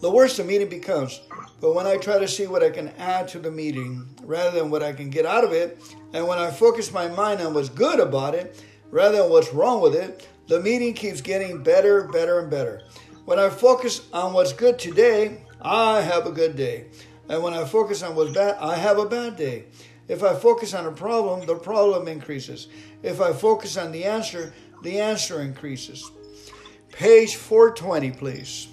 the 0.00 0.10
worse 0.10 0.36
the 0.36 0.44
meeting 0.44 0.68
becomes. 0.68 1.20
But 1.60 1.74
when 1.74 1.86
I 1.86 1.96
try 1.96 2.18
to 2.18 2.28
see 2.28 2.46
what 2.46 2.62
I 2.62 2.70
can 2.70 2.88
add 2.98 3.28
to 3.28 3.38
the 3.38 3.50
meeting 3.50 4.06
rather 4.22 4.58
than 4.58 4.70
what 4.70 4.82
I 4.82 4.92
can 4.92 5.10
get 5.10 5.24
out 5.26 5.44
of 5.44 5.52
it, 5.52 5.80
and 6.12 6.26
when 6.26 6.38
I 6.38 6.50
focus 6.50 6.92
my 6.92 7.08
mind 7.08 7.40
on 7.40 7.54
what's 7.54 7.68
good 7.68 8.00
about 8.00 8.34
it 8.34 8.62
rather 8.90 9.18
than 9.18 9.30
what's 9.30 9.52
wrong 9.52 9.80
with 9.80 9.94
it, 9.94 10.28
the 10.48 10.60
meeting 10.60 10.94
keeps 10.94 11.20
getting 11.20 11.62
better, 11.62 12.04
better, 12.08 12.40
and 12.40 12.50
better. 12.50 12.82
When 13.24 13.38
I 13.38 13.48
focus 13.48 14.06
on 14.12 14.32
what's 14.32 14.52
good 14.52 14.78
today, 14.78 15.42
I 15.60 16.00
have 16.02 16.26
a 16.26 16.30
good 16.30 16.56
day. 16.56 16.86
And 17.28 17.42
when 17.42 17.54
I 17.54 17.64
focus 17.64 18.02
on 18.02 18.14
what's 18.14 18.32
bad, 18.32 18.56
I 18.60 18.76
have 18.76 18.98
a 18.98 19.06
bad 19.06 19.36
day. 19.36 19.64
If 20.08 20.22
I 20.22 20.34
focus 20.34 20.74
on 20.74 20.86
a 20.86 20.92
problem, 20.92 21.44
the 21.46 21.56
problem 21.56 22.06
increases. 22.06 22.68
If 23.02 23.20
I 23.20 23.32
focus 23.32 23.76
on 23.76 23.90
the 23.90 24.04
answer, 24.04 24.54
the 24.82 25.00
answer 25.00 25.40
increases. 25.40 26.08
Page 26.92 27.34
420, 27.34 28.12
please. 28.12 28.68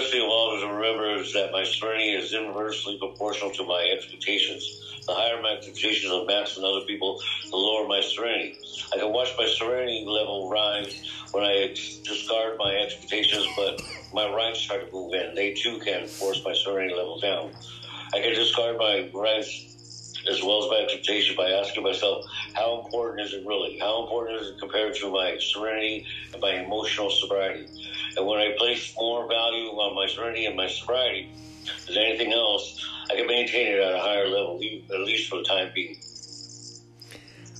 Thing 0.00 0.22
of 0.22 0.28
all 0.30 0.58
to 0.58 0.66
remember 0.68 1.16
is 1.20 1.32
that 1.34 1.52
my 1.52 1.64
serenity 1.64 2.12
is 2.14 2.32
inversely 2.32 2.96
proportional 2.98 3.52
to 3.52 3.64
my 3.64 3.90
expectations. 3.94 4.74
The 5.06 5.14
higher 5.14 5.40
my 5.42 5.50
expectations 5.50 6.12
of 6.12 6.26
Max 6.26 6.56
and 6.56 6.64
other 6.64 6.80
people, 6.86 7.18
the 7.50 7.58
lower 7.58 7.86
my 7.86 8.00
serenity. 8.00 8.58
I 8.94 8.98
can 8.98 9.12
watch 9.12 9.30
my 9.38 9.46
serenity 9.46 10.04
level 10.08 10.48
rise 10.48 10.96
when 11.32 11.44
I 11.44 11.74
discard 12.04 12.56
my 12.58 12.72
expectations, 12.74 13.46
but 13.56 13.74
my 14.14 14.28
rights 14.32 14.60
start 14.60 14.80
to 14.82 14.88
move 14.92 15.12
in. 15.14 15.34
They 15.34 15.52
too 15.52 15.78
can 15.80 16.08
force 16.18 16.40
my 16.44 16.54
serenity 16.54 16.94
level 16.94 17.18
down. 17.20 17.52
I 18.14 18.20
can 18.20 18.34
discard 18.34 18.78
my 18.78 19.08
rights 19.14 19.68
as 20.30 20.42
well 20.42 20.64
as 20.64 20.70
my 20.70 20.78
expectation 20.84 21.36
by 21.36 21.50
asking 21.50 21.84
myself, 21.84 22.24
how 22.54 22.82
important 22.84 23.26
is 23.26 23.34
it 23.34 23.42
really? 23.46 23.78
How 23.80 24.02
important 24.02 24.40
is 24.40 24.48
it 24.48 24.56
compared 24.60 24.94
to 24.96 25.10
my 25.10 25.36
serenity 25.40 26.04
and 26.32 26.42
my 26.42 26.54
emotional 26.54 27.10
sobriety? 27.10 27.68
And 28.16 28.26
when 28.26 28.38
I 28.38 28.54
place 28.58 28.94
more 28.96 29.26
value 29.28 29.68
on 29.68 29.94
my 29.94 30.06
serenity 30.06 30.46
and 30.46 30.56
my 30.56 30.68
sobriety 30.68 31.30
than 31.86 31.98
anything 31.98 32.32
else, 32.32 32.84
I 33.10 33.16
can 33.16 33.26
maintain 33.26 33.68
it 33.68 33.80
at 33.80 33.94
a 33.94 33.98
higher 33.98 34.28
level, 34.28 34.60
at 34.92 35.00
least 35.00 35.28
for 35.28 35.38
the 35.38 35.44
time 35.44 35.70
being. 35.74 36.00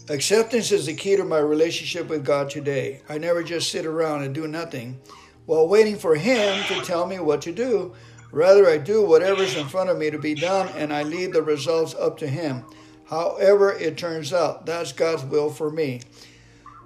Acceptance 0.09 0.73
is 0.73 0.87
the 0.87 0.95
key 0.95 1.17
to 1.17 1.25
my 1.25 1.39
relationship 1.39 2.09
with 2.09 2.25
God 2.25 2.51
today. 2.51 3.03
I 3.09 3.19
never 3.19 3.43
just 3.43 3.71
sit 3.71 3.87
around 3.87 4.23
and 4.23 4.35
do 4.35 4.49
nothing 4.49 5.01
while 5.47 5.69
waiting 5.69 5.97
for 5.97 6.15
Him 6.15 6.63
to 6.65 6.81
tell 6.83 7.07
me 7.07 7.19
what 7.21 7.43
to 7.43 7.53
do. 7.53 7.95
Rather, 8.33 8.69
I 8.69 8.79
do 8.79 9.07
whatever's 9.07 9.57
in 9.57 9.69
front 9.69 9.91
of 9.91 9.99
me 9.99 10.11
to 10.11 10.19
be 10.19 10.35
done 10.35 10.69
and 10.77 10.93
I 10.93 11.03
leave 11.03 11.33
the 11.33 11.43
results 11.43 11.95
up 11.95 12.19
to 12.19 12.27
Him. 12.27 12.65
However, 13.09 13.73
it 13.73 13.97
turns 13.97 14.33
out, 14.33 14.67
that's 14.67 14.93
God's 14.93 15.25
will 15.25 15.51
for 15.51 15.71
me. 15.71 16.01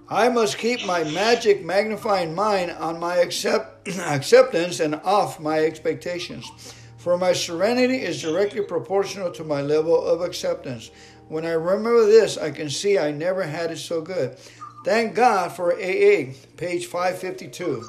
I 0.09 0.29
must 0.29 0.59
keep 0.59 0.87
my 0.87 1.03
magic 1.03 1.65
magnifying 1.65 2.33
mind 2.35 2.71
on 2.71 3.01
my 3.01 3.17
accept, 3.17 3.89
acceptance 3.99 4.79
and 4.79 4.95
off 4.97 5.41
my 5.41 5.59
expectations. 5.61 6.49
For 6.97 7.19
my 7.19 7.33
serenity 7.33 8.03
is 8.03 8.23
directly 8.23 8.63
proportional 8.63 9.33
to 9.33 9.43
my 9.43 9.63
level 9.63 10.01
of 10.01 10.21
acceptance. 10.21 10.91
When 11.29 11.45
I 11.45 11.53
remember 11.53 12.07
this, 12.07 12.39
I 12.39 12.53
can 12.53 12.71
see 12.71 12.99
I 12.99 13.11
never 13.11 13.43
had 13.43 13.73
it 13.73 13.79
so 13.79 14.01
good. 14.01 14.39
Thank 14.85 15.17
God 15.17 15.51
for 15.51 15.73
AA, 15.73 16.35
page 16.57 16.87
552. 16.87 17.83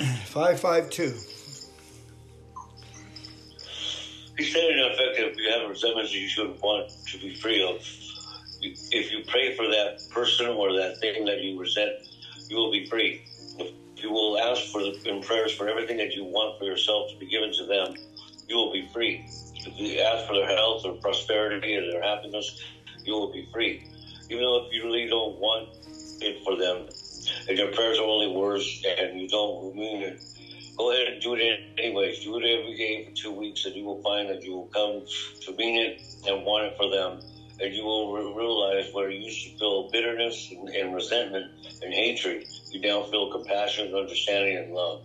552. 0.26 1.14
He 4.36 4.44
said, 4.44 4.64
in 4.64 4.80
effect, 4.80 5.18
if 5.18 5.36
you 5.38 5.50
have 5.52 5.70
resentments 5.70 6.12
you 6.12 6.28
shouldn't 6.28 6.60
want 6.60 6.90
to 7.12 7.18
be 7.18 7.34
free 7.36 7.62
of, 7.62 7.80
if 8.92 9.10
you 9.10 9.22
pray 9.26 9.54
for 9.54 9.66
that 9.68 9.98
person 10.10 10.46
or 10.46 10.72
that 10.72 10.98
thing 11.00 11.24
that 11.26 11.40
you 11.40 11.58
resent, 11.58 11.92
you 12.48 12.56
will 12.56 12.70
be 12.70 12.86
free. 12.86 13.20
If 13.58 13.70
you 14.02 14.10
will 14.10 14.38
ask 14.38 14.62
for 14.72 14.82
the, 14.82 14.94
in 15.04 15.20
prayers 15.22 15.52
for 15.52 15.68
everything 15.68 15.96
that 15.98 16.12
you 16.12 16.24
want 16.24 16.58
for 16.58 16.64
yourself 16.64 17.10
to 17.10 17.16
be 17.16 17.26
given 17.26 17.52
to 17.54 17.64
them, 17.64 17.94
you 18.48 18.56
will 18.56 18.72
be 18.72 18.86
free. 18.92 19.24
If 19.54 19.78
you 19.78 19.98
ask 20.00 20.26
for 20.26 20.34
their 20.34 20.48
health 20.48 20.82
or 20.84 20.92
prosperity 20.94 21.76
or 21.76 21.90
their 21.90 22.02
happiness, 22.02 22.60
you 23.04 23.14
will 23.14 23.32
be 23.32 23.48
free. 23.52 23.82
Even 24.30 24.42
though 24.42 24.64
if 24.64 24.72
you 24.72 24.84
really 24.84 25.06
don't 25.06 25.38
want 25.38 25.68
it 26.20 26.42
for 26.44 26.56
them, 26.56 26.88
and 27.48 27.58
your 27.58 27.72
prayers 27.72 27.98
are 27.98 28.04
only 28.04 28.28
words 28.28 28.82
and 28.98 29.20
you 29.20 29.28
don't 29.28 29.74
mean 29.74 30.02
it, 30.02 30.22
go 30.76 30.92
ahead 30.92 31.08
and 31.08 31.20
do 31.22 31.34
it 31.34 31.60
anyways. 31.78 32.22
Do 32.22 32.36
it 32.36 32.44
every 32.44 32.76
day 32.76 33.04
for 33.04 33.10
two 33.12 33.30
weeks, 33.32 33.64
and 33.64 33.74
you 33.74 33.84
will 33.84 34.00
find 34.02 34.28
that 34.28 34.42
you 34.42 34.52
will 34.52 34.68
come 34.72 35.02
to 35.42 35.52
mean 35.52 35.76
it 35.80 36.00
and 36.28 36.44
want 36.44 36.66
it 36.66 36.76
for 36.76 36.88
them 36.88 37.20
and 37.60 37.74
you 37.74 37.84
will 37.84 38.12
re- 38.12 38.34
realize 38.36 38.92
where 38.92 39.10
you 39.10 39.24
used 39.24 39.44
to 39.44 39.58
feel 39.58 39.90
bitterness 39.90 40.52
and, 40.52 40.94
resentment 40.94 41.50
and 41.82 41.92
hatred, 41.92 42.44
you 42.70 42.80
now 42.80 43.02
feel 43.02 43.30
compassion, 43.30 43.94
understanding, 43.94 44.56
and 44.56 44.72
love. 44.72 45.02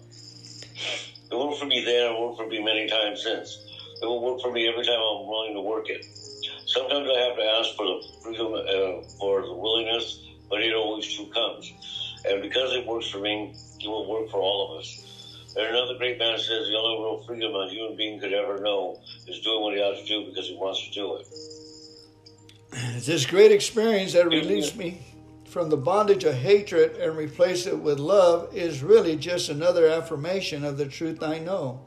It 1.31 1.35
worked 1.35 1.59
for 1.59 1.65
me 1.65 1.81
then, 1.83 2.11
it 2.11 2.19
worked 2.19 2.37
for 2.37 2.47
me 2.47 2.59
many 2.59 2.87
times 2.87 3.23
since. 3.23 3.57
It 4.01 4.05
will 4.05 4.21
work 4.21 4.41
for 4.41 4.51
me 4.51 4.67
every 4.67 4.83
time 4.83 4.99
I'm 4.99 5.27
willing 5.27 5.53
to 5.53 5.61
work 5.61 5.89
it. 5.89 6.03
Sometimes 6.65 7.07
I 7.07 7.19
have 7.19 7.35
to 7.35 7.43
ask 7.43 7.75
for 7.75 7.85
the 7.85 8.07
freedom, 8.23 8.53
uh, 8.53 9.01
for 9.19 9.45
the 9.45 9.53
willingness, 9.53 10.19
but 10.49 10.61
it 10.61 10.73
always 10.73 11.07
too 11.15 11.27
comes. 11.27 11.71
And 12.25 12.41
because 12.41 12.73
it 12.73 12.85
works 12.85 13.09
for 13.09 13.19
me, 13.19 13.53
it 13.79 13.87
will 13.87 14.07
work 14.07 14.29
for 14.29 14.39
all 14.39 14.71
of 14.71 14.79
us. 14.79 15.11
And 15.55 15.65
another 15.67 15.95
great 15.97 16.17
man 16.17 16.37
says 16.37 16.47
the 16.47 16.77
only 16.77 17.03
real 17.03 17.23
freedom 17.27 17.53
a 17.55 17.67
human 17.69 17.95
being 17.97 18.19
could 18.19 18.33
ever 18.33 18.61
know 18.61 18.97
is 19.27 19.39
doing 19.39 19.61
what 19.61 19.73
he 19.73 19.81
ought 19.81 19.95
to 19.95 20.05
do 20.05 20.23
because 20.25 20.47
he 20.47 20.55
wants 20.55 20.81
to 20.85 20.91
do 20.91 21.15
it. 21.15 21.25
This 22.71 23.25
great 23.25 23.51
experience 23.51 24.13
that 24.13 24.27
released 24.27 24.77
me 24.77 25.01
from 25.45 25.69
the 25.69 25.77
bondage 25.77 26.23
of 26.23 26.36
hatred 26.36 26.95
and 26.95 27.17
replaced 27.17 27.67
it 27.67 27.77
with 27.77 27.99
love 27.99 28.55
is 28.55 28.81
really 28.81 29.17
just 29.17 29.49
another 29.49 29.88
affirmation 29.88 30.63
of 30.63 30.77
the 30.77 30.86
truth 30.86 31.21
I 31.21 31.39
know. 31.39 31.81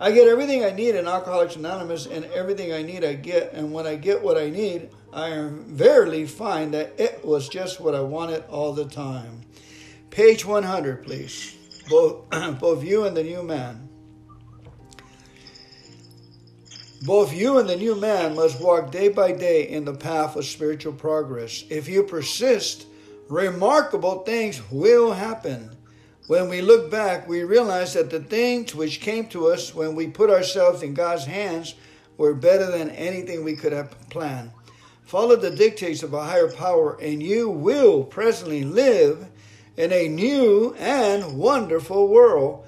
I 0.00 0.12
get 0.12 0.28
everything 0.28 0.64
I 0.64 0.72
need 0.72 0.94
in 0.94 1.06
Alcoholics 1.06 1.56
Anonymous, 1.56 2.06
and 2.06 2.24
everything 2.26 2.72
I 2.72 2.82
need 2.82 3.04
I 3.04 3.14
get. 3.14 3.52
And 3.52 3.72
when 3.72 3.86
I 3.86 3.96
get 3.96 4.22
what 4.22 4.38
I 4.38 4.48
need, 4.48 4.90
I 5.12 5.48
verily 5.50 6.26
find 6.26 6.72
that 6.74 6.98
it 6.98 7.24
was 7.24 7.48
just 7.48 7.80
what 7.80 7.94
I 7.94 8.00
wanted 8.00 8.44
all 8.48 8.72
the 8.72 8.84
time. 8.86 9.42
Page 10.10 10.44
100, 10.44 11.02
please. 11.02 11.54
Both, 11.88 12.30
both 12.60 12.84
you 12.84 13.04
and 13.04 13.16
the 13.16 13.22
new 13.22 13.42
man. 13.42 13.85
Both 17.02 17.34
you 17.34 17.58
and 17.58 17.68
the 17.68 17.76
new 17.76 17.94
man 17.94 18.34
must 18.34 18.60
walk 18.60 18.90
day 18.90 19.08
by 19.08 19.32
day 19.32 19.68
in 19.68 19.84
the 19.84 19.94
path 19.94 20.34
of 20.36 20.44
spiritual 20.44 20.94
progress. 20.94 21.64
If 21.68 21.88
you 21.88 22.02
persist 22.02 22.86
remarkable 23.28 24.22
things 24.22 24.62
will 24.70 25.12
happen. 25.12 25.70
When 26.26 26.48
we 26.48 26.60
look 26.60 26.90
back, 26.90 27.28
we 27.28 27.44
realize 27.44 27.94
that 27.94 28.10
the 28.10 28.20
things 28.20 28.74
which 28.74 29.00
came 29.00 29.26
to 29.28 29.48
us 29.48 29.74
when 29.74 29.94
we 29.94 30.08
put 30.08 30.30
ourselves 30.30 30.82
in 30.82 30.94
God's 30.94 31.24
hands 31.24 31.74
were 32.16 32.34
better 32.34 32.70
than 32.70 32.90
anything 32.90 33.44
we 33.44 33.56
could 33.56 33.72
have 33.72 33.96
planned. 34.10 34.50
Follow 35.04 35.36
the 35.36 35.50
dictates 35.50 36.02
of 36.02 36.14
a 36.14 36.24
higher 36.24 36.50
power, 36.50 36.98
and 37.00 37.22
you 37.22 37.48
will 37.48 38.02
presently 38.02 38.64
live 38.64 39.28
in 39.76 39.92
a 39.92 40.08
new 40.08 40.74
and 40.78 41.38
wonderful 41.38 42.08
world, 42.08 42.66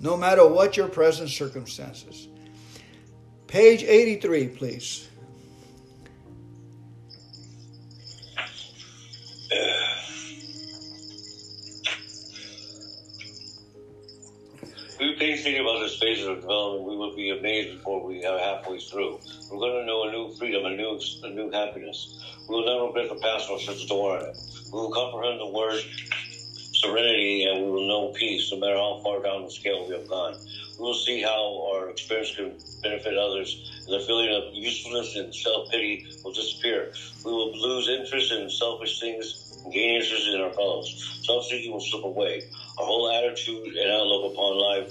no 0.00 0.16
matter 0.16 0.46
what 0.46 0.76
your 0.76 0.88
present 0.88 1.28
circumstances. 1.30 2.28
Page 3.52 3.84
83, 3.84 4.48
please. 4.48 5.10
We 14.98 15.16
painstaking 15.18 15.60
about 15.60 15.80
this 15.80 15.98
phase 15.98 16.24
of 16.24 16.40
development, 16.40 16.88
we 16.88 16.96
will 16.96 17.14
be 17.14 17.28
amazed 17.28 17.76
before 17.76 18.02
we 18.06 18.24
are 18.24 18.38
halfway 18.38 18.78
through. 18.80 19.20
We're 19.50 19.58
going 19.58 19.82
to 19.82 19.84
know 19.84 20.08
a 20.08 20.12
new 20.12 20.34
freedom, 20.36 20.64
a 20.64 20.74
new, 20.74 20.98
a 21.22 21.28
new 21.28 21.50
happiness. 21.50 22.24
We 22.48 22.54
will 22.54 22.64
never 22.64 22.86
regret 22.86 23.10
the 23.10 23.20
past 23.20 23.50
nor 23.50 23.60
such 23.60 23.86
door 23.86 24.18
in 24.18 24.30
it. 24.30 24.36
We 24.72 24.80
will 24.80 24.92
comprehend 24.92 25.40
the 25.40 25.48
word 25.48 25.82
serenity 26.82 27.44
and 27.44 27.64
we 27.64 27.70
will 27.70 27.86
know 27.86 28.08
peace 28.08 28.50
no 28.50 28.58
matter 28.58 28.74
how 28.74 29.00
far 29.04 29.22
down 29.22 29.44
the 29.44 29.50
scale 29.50 29.86
we 29.86 29.94
have 29.94 30.06
gone. 30.08 30.34
We 30.78 30.82
will 30.84 30.94
see 30.94 31.22
how 31.22 31.70
our 31.70 31.90
experience 31.90 32.34
can 32.34 32.58
benefit 32.82 33.16
others 33.16 33.54
and 33.86 33.94
the 33.94 34.04
feeling 34.04 34.34
of 34.34 34.52
usefulness 34.52 35.14
and 35.14 35.32
self-pity 35.32 36.06
will 36.24 36.32
disappear. 36.32 36.92
We 37.24 37.30
will 37.30 37.52
lose 37.56 37.88
interest 37.88 38.32
in 38.32 38.50
selfish 38.50 38.98
things 38.98 39.62
and 39.64 39.72
gain 39.72 40.02
interest 40.02 40.26
in 40.26 40.40
our 40.40 40.52
fellows. 40.52 41.20
Self-seeking 41.22 41.70
will 41.70 41.80
slip 41.80 42.04
away. 42.04 42.42
Our 42.78 42.84
whole 42.84 43.10
attitude 43.10 43.76
and 43.76 43.90
outlook 43.90 44.32
upon 44.32 44.58
life 44.58 44.90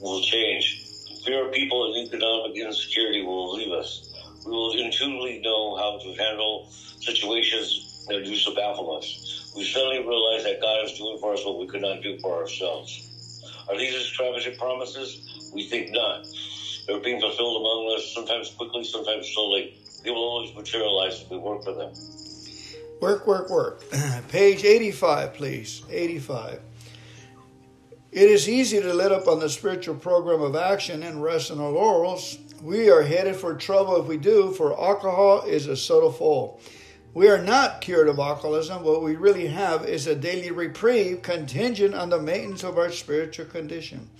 will 0.00 0.22
change. 0.22 0.82
Fear 1.24 1.48
of 1.48 1.52
people 1.52 1.86
and 1.86 2.06
economic 2.06 2.56
insecurity 2.56 3.22
will 3.22 3.52
leave 3.52 3.72
us. 3.72 4.12
We 4.44 4.52
will 4.52 4.72
intuitively 4.74 5.40
know 5.42 5.74
how 5.76 5.98
to 5.98 6.22
handle 6.22 6.68
situations 7.00 8.06
that 8.08 8.24
used 8.24 8.46
to 8.46 8.54
baffle 8.54 8.96
us. 8.96 9.43
We 9.54 9.64
suddenly 9.64 10.00
realize 10.00 10.44
that 10.44 10.60
God 10.60 10.84
is 10.84 10.98
doing 10.98 11.18
for 11.20 11.32
us 11.32 11.44
what 11.44 11.58
we 11.58 11.66
could 11.66 11.82
not 11.82 12.02
do 12.02 12.18
for 12.18 12.40
ourselves. 12.40 13.10
Are 13.68 13.78
these 13.78 13.94
extravagant 13.94 14.58
promises? 14.58 15.50
We 15.54 15.68
think 15.68 15.92
not. 15.92 16.26
They're 16.86 17.00
being 17.00 17.20
fulfilled 17.20 17.60
among 17.60 17.96
us, 17.96 18.12
sometimes 18.12 18.50
quickly, 18.50 18.84
sometimes 18.84 19.30
slowly. 19.32 19.78
They 20.02 20.10
will 20.10 20.24
always 20.24 20.54
materialize 20.54 21.22
if 21.22 21.30
we 21.30 21.38
work 21.38 21.64
for 21.64 21.72
them. 21.72 21.92
Work, 23.00 23.26
work, 23.26 23.48
work. 23.48 23.82
Page 24.28 24.64
85, 24.64 25.34
please. 25.34 25.82
85. 25.88 26.60
It 28.12 28.30
is 28.30 28.48
easy 28.48 28.80
to 28.80 28.92
let 28.92 29.12
up 29.12 29.26
on 29.26 29.40
the 29.40 29.48
spiritual 29.48 29.96
program 29.96 30.40
of 30.42 30.56
action 30.56 31.02
and 31.02 31.22
rest 31.22 31.50
on 31.50 31.60
our 31.60 31.70
laurels. 31.70 32.38
We 32.62 32.90
are 32.90 33.02
headed 33.02 33.36
for 33.36 33.54
trouble 33.54 34.00
if 34.00 34.06
we 34.06 34.16
do, 34.16 34.52
for 34.52 34.78
alcohol 34.78 35.42
is 35.42 35.66
a 35.66 35.76
subtle 35.76 36.12
foe. 36.12 36.60
We 37.14 37.28
are 37.28 37.40
not 37.40 37.80
cured 37.80 38.08
of 38.08 38.18
alcoholism. 38.18 38.82
What 38.82 39.04
we 39.04 39.14
really 39.14 39.46
have 39.46 39.86
is 39.86 40.08
a 40.08 40.16
daily 40.16 40.50
reprieve 40.50 41.22
contingent 41.22 41.94
on 41.94 42.10
the 42.10 42.20
maintenance 42.20 42.64
of 42.64 42.76
our 42.76 42.90
spiritual 42.90 43.46
condition. 43.46 44.10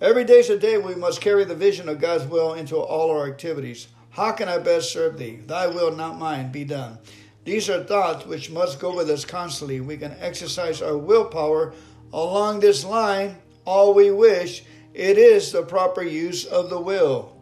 Every 0.00 0.24
day 0.24 0.40
is 0.40 0.50
a 0.50 0.58
day 0.58 0.76
we 0.76 0.96
must 0.96 1.20
carry 1.20 1.44
the 1.44 1.54
vision 1.54 1.88
of 1.88 2.00
God's 2.00 2.26
will 2.26 2.54
into 2.54 2.76
all 2.76 3.12
our 3.12 3.28
activities. 3.28 3.86
How 4.10 4.32
can 4.32 4.48
I 4.48 4.58
best 4.58 4.92
serve 4.92 5.18
thee? 5.18 5.38
Thy 5.46 5.68
will, 5.68 5.94
not 5.94 6.18
mine, 6.18 6.50
be 6.50 6.64
done. 6.64 6.98
These 7.44 7.70
are 7.70 7.84
thoughts 7.84 8.26
which 8.26 8.50
must 8.50 8.80
go 8.80 8.92
with 8.96 9.08
us 9.08 9.24
constantly. 9.24 9.80
We 9.80 9.96
can 9.96 10.16
exercise 10.18 10.82
our 10.82 10.98
willpower 10.98 11.74
along 12.12 12.58
this 12.58 12.84
line 12.84 13.36
all 13.64 13.94
we 13.94 14.10
wish. 14.10 14.64
It 14.94 15.16
is 15.16 15.52
the 15.52 15.62
proper 15.62 16.02
use 16.02 16.44
of 16.44 16.70
the 16.70 16.80
will. 16.80 17.36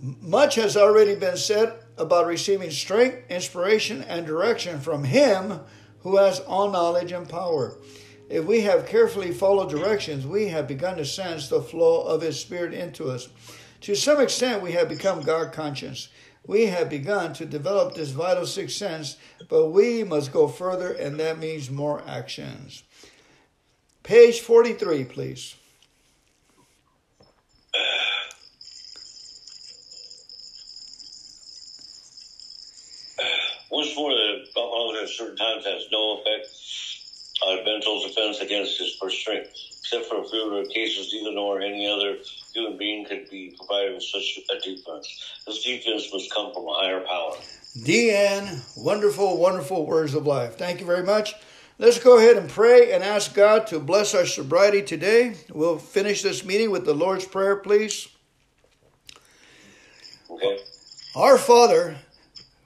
Much 0.00 0.54
has 0.54 0.78
already 0.78 1.14
been 1.14 1.36
said 1.36 1.74
about 1.98 2.26
receiving 2.26 2.70
strength, 2.70 3.30
inspiration, 3.30 4.02
and 4.02 4.26
direction 4.26 4.80
from 4.80 5.04
Him 5.04 5.60
who 6.00 6.16
has 6.16 6.40
all 6.40 6.70
knowledge 6.70 7.12
and 7.12 7.28
power. 7.28 7.76
If 8.28 8.44
we 8.44 8.60
have 8.62 8.86
carefully 8.86 9.32
followed 9.32 9.70
directions, 9.70 10.26
we 10.26 10.48
have 10.48 10.68
begun 10.68 10.96
to 10.98 11.04
sense 11.04 11.48
the 11.48 11.62
flow 11.62 12.02
of 12.02 12.22
His 12.22 12.38
Spirit 12.38 12.74
into 12.74 13.10
us. 13.10 13.28
To 13.82 13.94
some 13.94 14.20
extent, 14.20 14.62
we 14.62 14.72
have 14.72 14.88
become 14.88 15.22
God 15.22 15.52
conscious 15.52 16.08
we 16.48 16.66
have 16.66 16.88
begun 16.88 17.34
to 17.34 17.44
develop 17.44 17.94
this 17.94 18.10
vital 18.10 18.46
sixth 18.46 18.76
sense, 18.76 19.18
but 19.50 19.66
we 19.66 20.02
must 20.02 20.32
go 20.32 20.48
further, 20.48 20.90
and 20.90 21.20
that 21.20 21.38
means 21.38 21.70
more 21.70 22.02
actions. 22.08 22.82
Page 24.02 24.40
43, 24.40 25.04
please. 25.04 25.54
Once 33.70 33.94
more, 33.96 34.10
the 34.10 34.44
alcohol 34.56 34.96
at 35.00 35.08
certain 35.08 35.36
times 35.36 35.64
has 35.64 35.86
no 35.92 36.20
effect 36.20 36.48
on 37.46 37.58
Bentel's 37.64 38.06
defense 38.06 38.40
against 38.40 38.78
his 38.78 38.96
first 39.00 39.20
strength, 39.20 39.50
except 39.80 40.06
for 40.06 40.22
a 40.22 40.28
few 40.28 40.50
rare 40.50 40.64
cases, 40.66 41.12
neither 41.12 41.34
nor 41.34 41.60
any 41.60 41.86
other 41.86 42.16
human 42.54 42.76
being 42.76 43.04
could 43.04 43.28
be 43.30 43.54
provided 43.56 43.94
with 43.94 44.02
such 44.02 44.38
a 44.50 44.60
defense. 44.60 45.42
This 45.46 45.62
defense 45.62 46.08
must 46.12 46.32
come 46.34 46.52
from 46.52 46.64
a 46.64 46.74
higher 46.74 47.00
power. 47.00 47.36
Deanne, 47.76 48.76
wonderful, 48.76 49.38
wonderful 49.38 49.86
words 49.86 50.14
of 50.14 50.26
life. 50.26 50.56
Thank 50.56 50.80
you 50.80 50.86
very 50.86 51.04
much. 51.04 51.34
Let's 51.78 52.00
go 52.00 52.18
ahead 52.18 52.36
and 52.36 52.48
pray 52.48 52.92
and 52.92 53.04
ask 53.04 53.34
God 53.34 53.68
to 53.68 53.78
bless 53.78 54.14
our 54.14 54.26
sobriety 54.26 54.82
today. 54.82 55.36
We'll 55.50 55.78
finish 55.78 56.22
this 56.22 56.44
meeting 56.44 56.72
with 56.72 56.84
the 56.84 56.94
Lord's 56.94 57.24
Prayer, 57.24 57.54
please. 57.54 58.08
Okay. 60.28 60.58
Our 61.14 61.38
Father, 61.38 61.98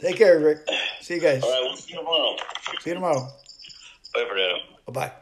Take 0.00 0.16
care, 0.16 0.38
Rick. 0.38 0.66
See 1.02 1.16
you 1.16 1.20
guys. 1.20 1.42
All 1.42 1.50
right, 1.50 1.60
we'll 1.62 1.76
see 1.76 1.92
you 1.92 1.98
tomorrow. 1.98 2.36
See 2.80 2.90
you 2.90 2.94
tomorrow. 2.94 3.28
Bye, 4.14 4.24
Fernando. 4.26 4.62
Bye. 4.90 5.12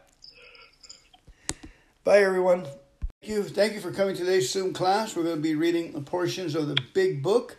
Bye, 2.04 2.22
everyone. 2.22 2.62
Thank 2.62 2.76
you. 3.22 3.42
Thank 3.42 3.72
you 3.72 3.80
for 3.80 3.90
coming 3.90 4.14
to 4.14 4.24
today's 4.24 4.52
Zoom 4.52 4.72
class. 4.72 5.16
We're 5.16 5.24
going 5.24 5.34
to 5.34 5.42
be 5.42 5.56
reading 5.56 5.92
portions 6.04 6.54
of 6.54 6.68
the 6.68 6.78
big 6.94 7.24
book. 7.24 7.56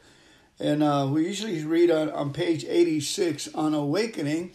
And 0.62 0.82
uh, 0.82 1.10
we 1.12 1.26
usually 1.26 1.62
read 1.66 1.92
on, 1.92 2.10
on 2.12 2.32
page 2.32 2.64
86 2.64 3.54
on 3.54 3.74
awakening. 3.74 4.52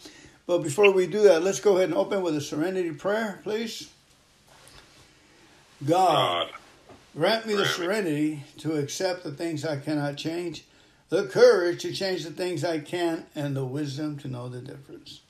But 0.47 0.63
before 0.63 0.91
we 0.91 1.05
do 1.05 1.21
that, 1.21 1.43
let's 1.43 1.59
go 1.59 1.77
ahead 1.77 1.89
and 1.89 1.97
open 1.97 2.23
with 2.23 2.35
a 2.35 2.41
serenity 2.41 2.91
prayer, 2.91 3.41
please. 3.43 3.91
God, 5.85 6.49
grant 7.15 7.45
me 7.45 7.53
the 7.53 7.65
serenity 7.65 8.43
to 8.57 8.77
accept 8.77 9.23
the 9.23 9.31
things 9.31 9.63
I 9.63 9.77
cannot 9.77 10.17
change, 10.17 10.63
the 11.09 11.25
courage 11.27 11.81
to 11.81 11.93
change 11.93 12.23
the 12.23 12.31
things 12.31 12.63
I 12.63 12.79
can, 12.79 13.25
and 13.35 13.55
the 13.55 13.65
wisdom 13.65 14.17
to 14.19 14.27
know 14.27 14.49
the 14.49 14.61
difference. 14.61 15.21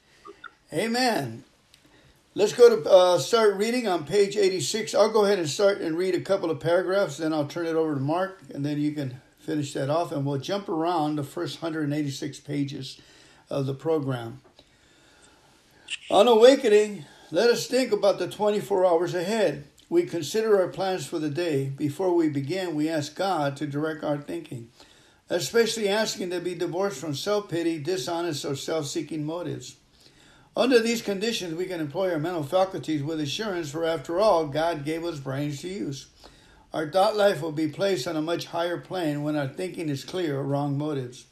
Amen. 0.73 1.43
Let's 2.33 2.53
go 2.53 2.75
to 2.75 2.89
uh, 2.89 3.17
start 3.17 3.55
reading 3.55 3.87
on 3.87 4.05
page 4.05 4.35
86. 4.35 4.93
I'll 4.93 5.11
go 5.11 5.25
ahead 5.25 5.39
and 5.39 5.49
start 5.49 5.79
and 5.79 5.97
read 5.97 6.15
a 6.15 6.21
couple 6.21 6.51
of 6.51 6.59
paragraphs, 6.59 7.17
then 7.17 7.31
I'll 7.31 7.47
turn 7.47 7.65
it 7.65 7.75
over 7.75 7.93
to 7.93 8.01
Mark, 8.01 8.41
and 8.53 8.65
then 8.65 8.79
you 8.79 8.91
can 8.91 9.21
finish 9.39 9.73
that 9.73 9.89
off, 9.89 10.11
and 10.11 10.25
we'll 10.25 10.39
jump 10.39 10.67
around 10.67 11.15
the 11.15 11.23
first 11.23 11.61
186 11.61 12.39
pages 12.41 12.99
of 13.49 13.65
the 13.65 13.73
program. 13.73 14.41
On 16.09 16.27
awakening, 16.27 17.05
let 17.31 17.49
us 17.49 17.67
think 17.67 17.91
about 17.91 18.19
the 18.19 18.27
24 18.27 18.85
hours 18.85 19.13
ahead. 19.13 19.65
We 19.87 20.03
consider 20.03 20.59
our 20.59 20.67
plans 20.67 21.05
for 21.05 21.19
the 21.19 21.29
day. 21.29 21.69
Before 21.69 22.13
we 22.13 22.27
begin, 22.27 22.75
we 22.75 22.89
ask 22.89 23.15
God 23.15 23.55
to 23.57 23.67
direct 23.67 24.03
our 24.03 24.17
thinking, 24.17 24.69
especially 25.29 25.89
asking 25.89 26.29
to 26.29 26.39
be 26.39 26.55
divorced 26.55 26.99
from 26.99 27.15
self 27.15 27.49
pity, 27.49 27.79
dishonest, 27.79 28.45
or 28.45 28.55
self 28.55 28.87
seeking 28.87 29.25
motives. 29.25 29.77
Under 30.57 30.79
these 30.79 31.01
conditions, 31.01 31.55
we 31.55 31.65
can 31.65 31.81
employ 31.81 32.13
our 32.13 32.19
mental 32.19 32.43
faculties 32.43 33.03
with 33.03 33.19
assurance, 33.19 33.71
for 33.71 33.83
after 33.83 34.19
all, 34.19 34.47
God 34.47 34.85
gave 34.85 35.03
us 35.03 35.19
brains 35.19 35.61
to 35.61 35.67
use. 35.67 36.07
Our 36.73 36.89
thought 36.89 37.17
life 37.17 37.41
will 37.41 37.51
be 37.51 37.67
placed 37.67 38.07
on 38.07 38.15
a 38.15 38.21
much 38.21 38.45
higher 38.47 38.77
plane 38.77 39.23
when 39.23 39.35
our 39.35 39.47
thinking 39.47 39.89
is 39.89 40.03
clear 40.03 40.39
of 40.39 40.47
wrong 40.47 40.77
motives. 40.77 41.25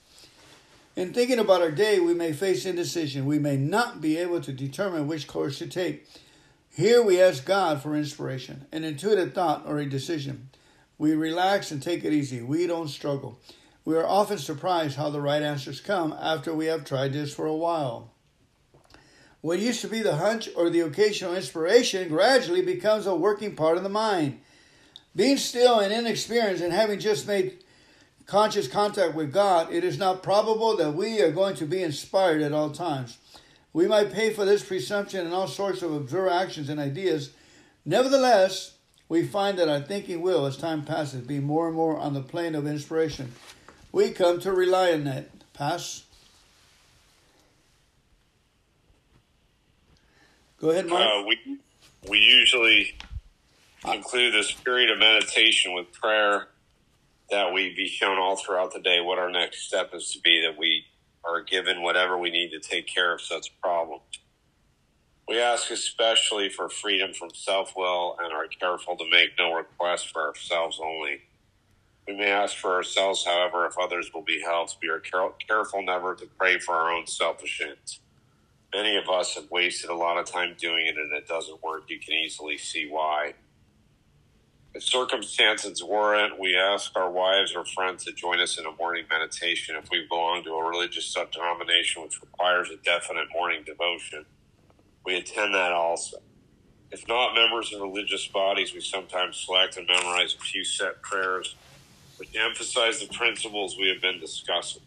In 0.96 1.14
thinking 1.14 1.40
about 1.40 1.62
our 1.62 1.72
day, 1.72 2.00
we 2.00 2.14
may 2.14 2.34
face 2.34 2.66
indecision. 2.66 3.26
We 3.26 3.40
may 3.40 3.58
not 3.58 4.00
be 4.00 4.18
able 4.18 4.42
to 4.42 4.52
determine 4.52 5.08
which 5.08 5.28
course 5.28 5.58
to 5.60 5.68
take. 5.68 6.06
Here 6.76 7.02
we 7.02 7.22
ask 7.22 7.46
God 7.46 7.82
for 7.82 7.96
inspiration, 7.96 8.66
an 8.72 8.84
intuitive 8.84 9.34
thought, 9.34 9.64
or 9.66 9.80
a 9.80 9.90
decision. 9.90 10.50
We 10.98 11.14
relax 11.14 11.72
and 11.72 11.82
take 11.82 12.04
it 12.04 12.14
easy. 12.14 12.42
We 12.42 12.68
don't 12.68 12.90
struggle. 12.90 13.40
We 13.86 13.96
are 13.98 14.08
often 14.08 14.38
surprised 14.38 14.96
how 14.96 15.10
the 15.10 15.22
right 15.22 15.42
answers 15.42 15.82
come 15.82 16.16
after 16.18 16.54
we 16.54 16.68
have 16.68 16.86
tried 16.86 17.14
this 17.14 17.34
for 17.34 17.46
a 17.46 17.56
while. 17.56 18.14
What 19.42 19.60
used 19.60 19.82
to 19.82 19.90
be 19.90 20.02
the 20.02 20.16
hunch 20.16 20.48
or 20.56 20.70
the 20.70 20.80
occasional 20.80 21.36
inspiration 21.36 22.08
gradually 22.08 22.62
becomes 22.62 23.06
a 23.06 23.14
working 23.14 23.56
part 23.58 23.76
of 23.76 23.84
the 23.84 23.90
mind. 23.90 24.40
Being 25.16 25.36
still 25.36 25.80
and 25.80 25.92
inexperienced 25.92 26.64
and 26.64 26.72
having 26.72 27.00
just 27.00 27.28
made 27.28 27.62
conscious 28.26 28.70
contact 28.70 29.16
with 29.16 29.34
God, 29.34 29.72
it 29.72 29.84
is 29.84 29.98
not 29.98 30.24
probable 30.24 30.78
that 30.78 30.94
we 30.94 31.22
are 31.22 31.32
going 31.32 31.56
to 31.58 31.66
be 31.66 31.84
inspired 31.84 32.42
at 32.42 32.54
all 32.54 32.70
times. 32.70 33.18
We 33.74 33.86
might 33.86 34.14
pay 34.14 34.32
for 34.32 34.46
this 34.46 34.64
presumption 34.64 35.28
in 35.28 35.34
all 35.34 35.48
sorts 35.48 35.82
of 35.82 35.92
absurd 35.94 36.30
actions 36.30 36.70
and 36.70 36.80
ideas. 36.80 37.32
Nevertheless, 37.84 38.76
we 39.10 39.26
find 39.28 39.60
that 39.60 39.68
our 39.68 39.82
thinking 39.82 40.22
will, 40.22 40.46
as 40.46 40.56
time 40.56 40.86
passes, 40.86 41.22
be 41.22 41.40
more 41.40 41.68
and 41.68 41.76
more 41.76 41.98
on 41.98 42.14
the 42.14 42.22
plane 42.22 42.56
of 42.56 42.66
inspiration. 42.66 43.34
We 43.94 44.10
come 44.10 44.40
to 44.40 44.52
rely 44.52 44.92
on 44.92 45.04
that. 45.04 45.28
Pass. 45.54 46.04
Go 50.60 50.72
ahead, 50.72 50.88
Mark. 50.88 51.08
Uh, 51.08 51.28
we 51.28 51.60
we 52.10 52.18
usually 52.18 52.96
conclude 53.86 54.34
this 54.34 54.52
period 54.52 54.90
of 54.90 54.98
meditation 54.98 55.74
with 55.76 55.94
prayer 55.94 56.48
that 57.30 57.54
we 57.54 57.76
be 57.76 57.88
shown 57.88 58.18
all 58.18 58.36
throughout 58.36 58.74
the 58.74 58.80
day 58.80 59.00
what 59.00 59.20
our 59.20 59.30
next 59.30 59.68
step 59.68 59.92
is 59.94 60.12
to 60.12 60.20
be, 60.22 60.42
that 60.42 60.58
we 60.58 60.86
are 61.24 61.42
given 61.42 61.84
whatever 61.84 62.18
we 62.18 62.32
need 62.32 62.50
to 62.50 62.60
take 62.60 62.88
care 62.88 63.14
of 63.14 63.22
such 63.22 63.54
problems. 63.62 64.02
We 65.28 65.40
ask 65.40 65.70
especially 65.70 66.50
for 66.50 66.68
freedom 66.68 67.14
from 67.14 67.30
self 67.36 67.74
will 67.78 68.18
and 68.20 68.34
are 68.34 68.48
careful 68.48 68.98
to 68.98 69.06
make 69.12 69.30
no 69.38 69.54
request 69.54 70.12
for 70.12 70.28
ourselves 70.30 70.80
only. 70.84 71.22
We 72.08 72.16
may 72.16 72.32
ask 72.32 72.58
for 72.58 72.76
ourselves, 72.76 73.26
however, 73.26 73.66
if 73.66 73.78
others 73.80 74.12
will 74.14 74.24
be 74.24 74.42
helped. 74.42 74.78
We 74.82 74.90
are 74.90 75.00
careful 75.00 75.82
never 75.84 76.16
to 76.16 76.26
pray 76.38 76.60
for 76.60 76.76
our 76.76 76.92
own 76.92 77.08
selfish 77.08 77.62
ends. 77.66 78.00
Many 78.74 78.98
of 78.98 79.08
us 79.08 79.36
have 79.36 79.50
wasted 79.50 79.90
a 79.90 79.96
lot 79.96 80.18
of 80.18 80.26
time 80.26 80.56
doing 80.58 80.88
it 80.88 80.98
and 80.98 81.14
it 81.14 81.28
doesn't 81.28 81.64
work. 81.64 81.84
You 81.90 82.00
can 82.00 82.14
easily 82.14 82.58
see 82.58 82.88
why. 82.90 83.36
If 84.74 84.84
circumstances 84.84 85.84
warrant, 85.84 86.40
we 86.40 86.58
ask 86.58 86.98
our 86.98 87.10
wives 87.10 87.56
or 87.56 87.64
friends 87.64 88.04
to 88.06 88.12
join 88.12 88.40
us 88.42 88.58
in 88.58 88.66
a 88.66 88.72
morning 88.72 89.06
meditation 89.10 89.76
if 89.76 89.90
we 89.92 90.08
belong 90.10 90.44
to 90.44 90.50
a 90.50 90.68
religious 90.68 91.14
denomination 91.14 92.02
which 92.02 92.20
requires 92.20 92.72
a 92.72 92.78
definite 92.78 93.28
morning 93.32 93.64
devotion. 93.64 94.26
We 95.06 95.16
attend 95.16 95.54
that 95.54 95.72
also. 95.72 96.18
If 96.92 97.08
not 97.08 97.36
members 97.36 97.72
of 97.72 97.82
religious 97.82 98.28
bodies, 98.28 98.74
we 98.74 98.82
sometimes 98.82 99.38
select 99.46 99.78
and 99.78 99.88
memorize 99.88 100.34
a 100.34 100.40
few 100.40 100.66
set 100.66 101.02
prayers 101.04 101.56
which 102.18 102.36
emphasize 102.36 103.00
the 103.00 103.08
principles 103.14 103.78
we 103.78 103.90
have 103.90 104.02
been 104.02 104.20
discussing. 104.20 104.82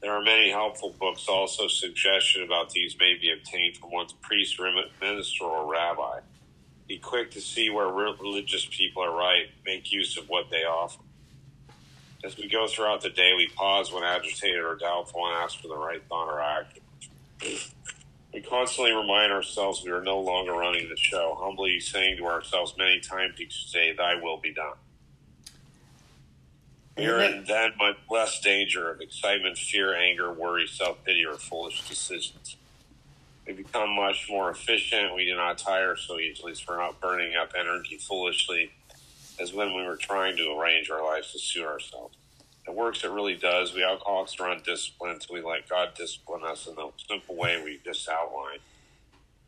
There 0.00 0.12
are 0.12 0.22
many 0.22 0.50
helpful 0.50 0.94
books. 1.00 1.26
Also, 1.28 1.68
suggestion 1.68 2.42
about 2.42 2.70
these 2.70 2.96
may 2.98 3.16
be 3.20 3.32
obtained 3.32 3.76
from 3.76 3.90
one's 3.90 4.12
priest, 4.12 4.60
minister, 5.00 5.44
or 5.44 5.70
rabbi. 5.70 6.20
Be 6.86 6.98
quick 6.98 7.32
to 7.32 7.40
see 7.40 7.70
where 7.70 7.88
religious 7.88 8.66
people 8.66 9.02
are 9.02 9.16
right. 9.16 9.46
Make 9.64 9.90
use 9.90 10.16
of 10.16 10.28
what 10.28 10.50
they 10.50 10.62
offer. 10.64 11.02
As 12.24 12.36
we 12.36 12.48
go 12.48 12.66
throughout 12.66 13.00
the 13.00 13.10
day, 13.10 13.32
we 13.36 13.48
pause 13.48 13.92
when 13.92 14.04
agitated 14.04 14.62
or 14.62 14.76
doubtful 14.76 15.26
and 15.26 15.36
ask 15.36 15.60
for 15.60 15.68
the 15.68 15.76
right 15.76 16.02
thought 16.08 16.28
or 16.28 16.40
action. 16.40 16.82
We 18.34 18.42
constantly 18.42 18.92
remind 18.92 19.32
ourselves 19.32 19.82
we 19.82 19.90
are 19.92 20.02
no 20.02 20.20
longer 20.20 20.52
running 20.52 20.90
the 20.90 20.96
show, 20.98 21.38
humbly 21.40 21.80
saying 21.80 22.18
to 22.18 22.26
ourselves 22.26 22.74
many 22.76 23.00
times 23.00 23.40
each 23.40 23.72
day, 23.72 23.94
Thy 23.96 24.16
will 24.16 24.36
be 24.36 24.52
done. 24.52 24.74
We 26.96 27.06
are 27.06 27.20
in 27.20 27.44
then 27.44 27.72
much 27.78 27.96
less 28.10 28.40
danger 28.40 28.90
of 28.90 29.02
excitement, 29.02 29.58
fear, 29.58 29.94
anger, 29.94 30.32
worry, 30.32 30.66
self 30.66 31.04
pity, 31.04 31.26
or 31.26 31.34
foolish 31.34 31.86
decisions. 31.86 32.56
We 33.46 33.52
become 33.52 33.94
much 33.94 34.26
more 34.30 34.50
efficient. 34.50 35.14
We 35.14 35.26
do 35.26 35.36
not 35.36 35.58
tire 35.58 35.96
so 35.96 36.18
easily, 36.18 36.54
so 36.54 36.64
we're 36.68 36.78
not 36.78 37.00
burning 37.00 37.36
up 37.36 37.52
energy 37.58 37.98
foolishly 37.98 38.72
as 39.38 39.52
when 39.52 39.74
we 39.74 39.82
were 39.82 39.96
trying 39.96 40.36
to 40.38 40.58
arrange 40.58 40.90
our 40.90 41.04
lives 41.04 41.32
to 41.32 41.38
suit 41.38 41.66
ourselves. 41.66 42.16
It 42.66 42.74
works, 42.74 43.04
it 43.04 43.10
really 43.10 43.36
does. 43.36 43.74
We 43.74 43.84
alcoholics 43.84 44.40
are 44.40 44.50
undisciplined, 44.50 45.22
so 45.22 45.34
we 45.34 45.42
let 45.42 45.68
God 45.68 45.90
discipline 45.94 46.42
us 46.44 46.66
in 46.66 46.74
the 46.74 46.90
simple 47.08 47.36
way 47.36 47.62
we 47.62 47.78
just 47.84 48.08
outlined. 48.08 48.60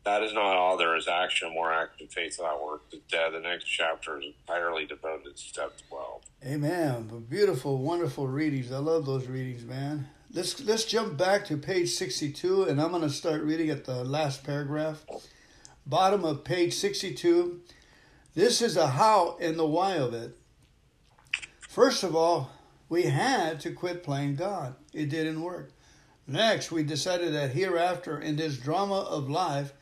That 0.05 0.23
is 0.23 0.33
not 0.33 0.55
all. 0.55 0.77
There 0.77 0.95
is 0.95 1.07
action, 1.07 1.51
more 1.53 1.73
action, 1.73 2.07
faith 2.07 2.37
without 2.39 2.63
work 2.63 2.83
is 2.91 2.99
dead. 3.11 3.33
The 3.33 3.39
next 3.39 3.65
chapter 3.65 4.19
is 4.19 4.25
entirely 4.25 4.85
devoted 4.85 5.35
to 5.35 5.41
step 5.41 5.73
12. 5.89 6.08
Amen. 6.45 7.25
Beautiful, 7.29 7.79
wonderful 7.79 8.25
readings. 8.25 8.71
I 8.71 8.77
love 8.77 9.05
those 9.05 9.27
readings, 9.27 9.65
man. 9.65 10.07
Let's 10.31 10.61
let's 10.61 10.85
jump 10.85 11.17
back 11.17 11.43
to 11.47 11.57
page 11.57 11.89
62 11.89 12.63
and 12.63 12.81
I'm 12.81 12.91
going 12.91 13.01
to 13.01 13.09
start 13.09 13.41
reading 13.41 13.69
at 13.69 13.83
the 13.83 14.05
last 14.05 14.45
paragraph. 14.45 15.03
Bottom 15.85 16.23
of 16.23 16.45
page 16.45 16.75
62. 16.75 17.59
This 18.35 18.61
is 18.61 18.77
a 18.77 18.87
how 18.87 19.35
and 19.41 19.59
the 19.59 19.65
why 19.65 19.95
of 19.95 20.13
it. 20.13 20.37
First 21.59 22.03
of 22.03 22.15
all, 22.15 22.51
we 22.87 23.03
had 23.03 23.59
to 23.59 23.73
quit 23.73 24.01
playing 24.01 24.37
God. 24.37 24.75
It 24.93 25.09
didn't 25.09 25.41
work. 25.41 25.73
Next, 26.25 26.71
we 26.71 26.83
decided 26.83 27.33
that 27.33 27.51
hereafter 27.51 28.17
in 28.17 28.37
this 28.37 28.55
drama 28.55 29.01
of 29.01 29.29
life, 29.29 29.73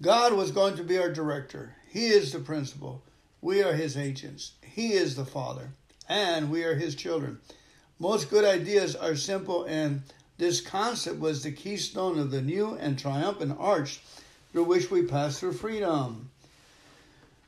God 0.00 0.32
was 0.32 0.52
going 0.52 0.76
to 0.76 0.84
be 0.84 0.96
our 0.96 1.12
director. 1.12 1.74
He 1.86 2.06
is 2.06 2.32
the 2.32 2.38
principal. 2.38 3.02
We 3.42 3.62
are 3.62 3.74
his 3.74 3.94
agents. 3.94 4.52
He 4.62 4.94
is 4.94 5.14
the 5.14 5.26
father. 5.26 5.72
And 6.08 6.50
we 6.50 6.64
are 6.64 6.74
his 6.74 6.94
children. 6.94 7.38
Most 7.98 8.30
good 8.30 8.44
ideas 8.44 8.96
are 8.96 9.16
simple, 9.16 9.64
and 9.64 10.02
this 10.38 10.60
concept 10.60 11.18
was 11.18 11.42
the 11.42 11.52
keystone 11.52 12.18
of 12.18 12.30
the 12.30 12.40
new 12.40 12.74
and 12.74 12.98
triumphant 12.98 13.56
arch 13.58 14.00
through 14.52 14.64
which 14.64 14.90
we 14.90 15.02
pass 15.02 15.38
through 15.38 15.52
freedom. 15.52 16.30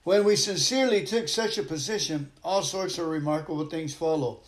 When 0.03 0.25
we 0.25 0.37
sincerely 0.37 1.05
took 1.05 1.29
such 1.29 1.57
a 1.57 1.63
position, 1.63 2.33
all 2.43 2.63
sorts 2.63 2.99
of 2.99 3.07
remarkable 3.07 3.67
things 3.67 3.95
follow. 3.95 4.41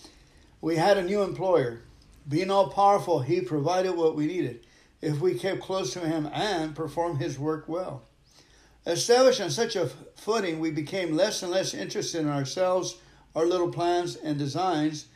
We 0.61 0.77
had 0.77 0.99
a 0.99 1.03
new 1.03 1.23
employer. 1.23 1.83
Being 2.29 2.51
all 2.51 2.69
powerful, 2.69 3.21
he 3.21 3.41
provided 3.41 3.97
what 3.97 4.17
we 4.17 4.27
needed 4.27 4.67
if 5.01 5.21
we 5.21 5.35
kept 5.35 5.61
close 5.61 5.93
to 5.93 6.01
him 6.01 6.29
and 6.33 6.75
performed 6.75 7.21
his 7.21 7.39
work 7.39 7.69
well. 7.69 8.03
Established 8.87 9.41
on 9.41 9.51
such 9.51 9.77
a 9.77 9.91
footing, 10.17 10.59
we 10.59 10.71
became 10.71 11.17
less 11.17 11.43
and 11.43 11.53
less 11.53 11.75
interested 11.75 12.21
in 12.21 12.29
ourselves, 12.29 12.97
our 13.35 13.47
little 13.47 13.71
plans 13.71 14.17
and 14.17 14.39
designs. 14.39 15.07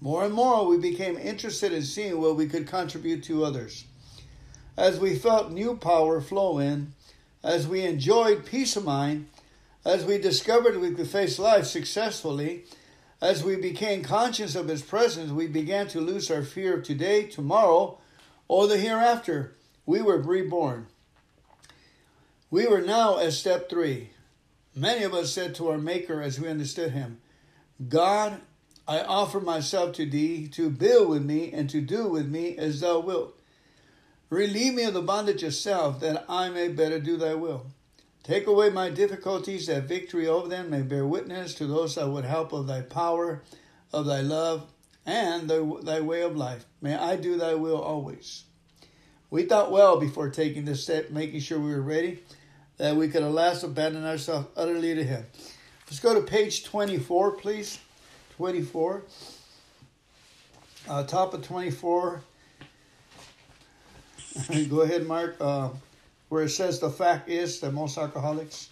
More 0.00 0.24
and 0.24 0.34
more, 0.34 0.66
we 0.66 0.78
became 0.78 1.16
interested 1.18 1.72
in 1.72 1.82
seeing 1.82 2.20
what 2.20 2.36
we 2.36 2.46
could 2.46 2.66
contribute 2.66 3.22
to 3.24 3.44
others. 3.44 3.84
As 4.76 4.98
we 4.98 5.18
felt 5.18 5.52
new 5.52 5.76
power 5.76 6.20
flow 6.20 6.58
in, 6.58 6.92
as 7.42 7.68
we 7.68 7.82
enjoyed 7.82 8.46
peace 8.46 8.76
of 8.76 8.84
mind, 8.84 9.28
as 9.84 10.04
we 10.04 10.18
discovered 10.18 10.78
we 10.78 10.94
could 10.94 11.08
face 11.08 11.38
life 11.38 11.66
successfully, 11.66 12.64
as 13.20 13.44
we 13.44 13.56
became 13.56 14.02
conscious 14.02 14.54
of 14.54 14.68
His 14.68 14.82
presence, 14.82 15.30
we 15.30 15.46
began 15.46 15.86
to 15.88 16.00
lose 16.00 16.30
our 16.30 16.42
fear 16.42 16.78
of 16.78 16.84
today, 16.84 17.24
tomorrow, 17.24 17.98
or 18.48 18.66
the 18.66 18.78
hereafter. 18.78 19.54
We 19.84 20.00
were 20.02 20.18
reborn. 20.18 20.86
We 22.50 22.66
were 22.66 22.80
now 22.80 23.18
at 23.18 23.34
step 23.34 23.68
three. 23.68 24.10
Many 24.74 25.04
of 25.04 25.14
us 25.14 25.32
said 25.32 25.54
to 25.56 25.68
our 25.68 25.78
Maker 25.78 26.22
as 26.22 26.40
we 26.40 26.48
understood 26.48 26.92
Him, 26.92 27.20
God, 27.88 28.40
I 28.86 29.00
offer 29.00 29.40
myself 29.40 29.94
to 29.94 30.06
Thee 30.06 30.48
to 30.48 30.68
build 30.68 31.08
with 31.08 31.24
me 31.24 31.52
and 31.52 31.70
to 31.70 31.80
do 31.80 32.08
with 32.08 32.28
me 32.28 32.56
as 32.58 32.80
Thou 32.80 33.00
wilt. 33.00 33.40
Relieve 34.28 34.74
me 34.74 34.84
of 34.84 34.94
the 34.94 35.02
bondage 35.02 35.42
of 35.42 35.54
self 35.54 36.00
that 36.00 36.24
I 36.28 36.50
may 36.50 36.68
better 36.68 37.00
do 37.00 37.16
Thy 37.16 37.34
will. 37.34 37.66
Take 38.22 38.46
away 38.46 38.70
my 38.70 38.90
difficulties 38.90 39.66
that 39.66 39.84
victory 39.84 40.28
over 40.28 40.46
them 40.46 40.70
may 40.70 40.82
bear 40.82 41.06
witness 41.06 41.54
to 41.54 41.66
those 41.66 41.94
that 41.94 42.08
would 42.08 42.24
help 42.24 42.52
of 42.52 42.66
Thy 42.66 42.82
power, 42.82 43.42
of 43.92 44.06
Thy 44.06 44.20
love, 44.20 44.66
and 45.06 45.48
thy, 45.48 46.00
way 46.00 46.22
of 46.22 46.36
life. 46.36 46.66
May 46.80 46.94
I 46.94 47.16
do 47.16 47.36
thy 47.36 47.54
will 47.54 47.80
always. 47.80 48.44
We 49.30 49.44
thought 49.44 49.72
well 49.72 49.98
before 49.98 50.28
taking 50.28 50.64
this 50.64 50.82
step, 50.82 51.10
making 51.10 51.40
sure 51.40 51.58
we 51.58 51.72
were 51.72 51.80
ready, 51.80 52.22
that 52.76 52.96
we 52.96 53.08
could 53.08 53.22
at 53.22 53.32
last 53.32 53.62
abandon 53.62 54.04
ourselves 54.04 54.48
utterly 54.56 54.94
to 54.94 55.04
Him. 55.04 55.24
Let's 55.90 55.98
go 55.98 56.14
to 56.14 56.20
page 56.20 56.62
24, 56.62 57.32
please. 57.32 57.80
24. 58.36 59.02
Uh, 60.88 61.02
top 61.02 61.34
of 61.34 61.42
24. 61.42 62.22
go 64.68 64.80
ahead, 64.82 65.06
Mark. 65.08 65.36
Uh, 65.40 65.70
where 66.28 66.44
it 66.44 66.50
says 66.50 66.78
the 66.78 66.90
fact 66.90 67.28
is 67.28 67.58
that 67.58 67.72
most 67.72 67.98
alcoholics 67.98 68.68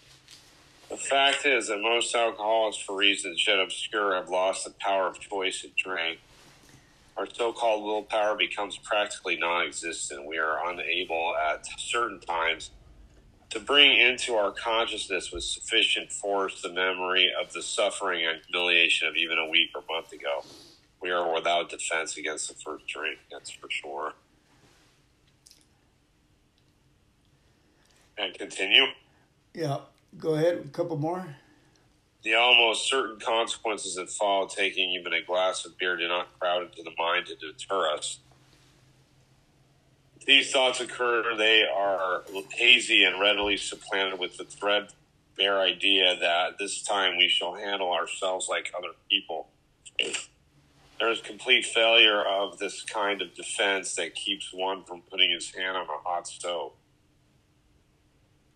the 0.89 0.97
fact 0.97 1.45
is 1.45 1.69
that 1.69 1.83
most 1.83 2.15
alcoholics, 2.15 2.79
for 2.79 2.97
reasons 2.97 3.45
yet 3.47 3.59
obscure, 3.59 4.15
have 4.15 4.31
lost 4.31 4.65
the 4.65 4.71
power 4.81 5.07
of 5.07 5.21
choice 5.21 5.63
in 5.65 5.71
drink. 5.77 6.19
our 7.19 7.27
so 7.31 7.53
called 7.53 7.85
willpower 7.85 8.37
becomes 8.37 8.79
practically 8.79 9.37
non 9.37 9.67
existent. 9.67 10.27
We 10.27 10.39
are 10.39 10.67
unable 10.71 11.35
at 11.37 11.67
certain 11.79 12.21
times 12.21 12.71
to 13.51 13.61
bring 13.61 13.99
into 13.99 14.35
our 14.35 14.53
consciousness 14.53 15.33
with 15.33 15.43
sufficient 15.43 16.13
force 16.13 16.61
the 16.61 16.73
memory 16.73 17.31
of 17.41 17.53
the 17.53 17.63
suffering 17.63 18.27
and 18.27 18.41
humiliation 18.47 19.09
of 19.09 19.17
even 19.17 19.39
a 19.39 19.49
week 19.49 19.71
or 19.75 19.83
month 19.89 20.13
ago. 20.13 20.45
We 21.01 21.11
are 21.11 21.33
without 21.33 21.71
defense 21.71 22.17
against 22.17 22.49
the 22.49 22.55
first 22.55 22.87
drink, 22.87 23.19
that's 23.31 23.51
for 23.51 23.71
sure. 23.71 24.13
And 28.19 28.35
continue. 28.37 28.85
Yeah, 29.55 29.79
go 30.19 30.35
ahead. 30.35 30.63
A 30.65 30.69
couple 30.69 30.97
more. 30.97 31.37
The 32.25 32.35
almost 32.35 32.89
certain 32.89 33.21
consequences 33.21 33.95
that 33.95 34.11
follow 34.11 34.49
taking 34.49 34.91
even 34.91 35.13
a 35.13 35.23
glass 35.23 35.65
of 35.65 35.79
beer 35.79 35.97
do 35.97 36.09
not 36.09 36.39
crowd 36.39 36.65
into 36.65 36.83
the 36.83 36.91
mind 36.99 37.27
to 37.27 37.37
deter 37.37 37.93
us. 37.95 38.19
These 40.29 40.53
thoughts 40.53 40.79
occur, 40.79 41.35
they 41.38 41.64
are 41.64 42.23
hazy 42.51 43.05
and 43.05 43.19
readily 43.19 43.57
supplanted 43.57 44.21
with 44.21 44.37
the 44.37 44.45
threadbare 44.45 45.59
idea 45.59 46.19
that 46.21 46.59
this 46.59 46.83
time 46.83 47.17
we 47.17 47.31
shall 47.31 47.55
handle 47.55 47.91
ourselves 47.91 48.47
like 48.47 48.71
other 48.77 48.93
people. 49.11 49.49
There 50.99 51.11
is 51.11 51.23
complete 51.23 51.64
failure 51.64 52.23
of 52.23 52.59
this 52.59 52.83
kind 52.83 53.23
of 53.23 53.33
defense 53.33 53.95
that 53.95 54.14
keeps 54.14 54.53
one 54.53 54.85
from 54.85 55.01
putting 55.01 55.31
his 55.31 55.51
hand 55.55 55.79
on 55.79 55.87
a 55.87 56.07
hot 56.07 56.29
stove. 56.29 56.73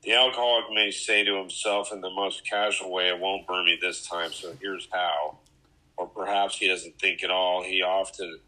The 0.03 0.13
alcoholic 0.13 0.67
may 0.75 0.91
say 0.91 1.25
to 1.25 1.39
himself 1.39 1.91
in 1.91 2.03
the 2.03 2.11
most 2.11 2.47
casual 2.47 2.93
way, 2.93 3.09
It 3.09 3.19
won't 3.19 3.47
burn 3.47 3.65
me 3.65 3.79
this 3.81 4.07
time, 4.07 4.31
so 4.33 4.55
here's 4.61 4.89
how. 4.93 5.39
Or 5.97 6.07
perhaps 6.07 6.59
he 6.59 6.69
doesn't 6.69 6.99
think 6.99 7.25
at 7.25 7.31
all. 7.31 7.63
He 7.63 7.81
often, 7.81 8.41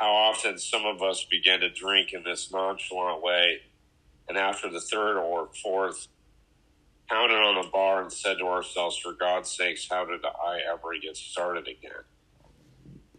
how 0.00 0.12
often 0.12 0.58
some 0.58 0.86
of 0.86 1.02
us 1.02 1.26
begin 1.30 1.60
to 1.60 1.68
drink 1.68 2.14
in 2.14 2.24
this 2.24 2.50
nonchalant 2.50 3.22
way, 3.22 3.58
and 4.28 4.38
after 4.38 4.70
the 4.70 4.80
third 4.80 5.18
or 5.18 5.50
fourth, 5.62 6.08
pounded 7.06 7.36
on 7.36 7.62
the 7.62 7.68
bar 7.68 8.00
and 8.00 8.10
said 8.10 8.38
to 8.38 8.46
ourselves, 8.46 8.96
For 8.96 9.12
God's 9.12 9.50
sakes, 9.50 9.88
how 9.90 10.06
did 10.06 10.24
I 10.24 10.60
ever 10.72 10.94
get 11.02 11.18
started 11.18 11.68
again? 11.68 12.04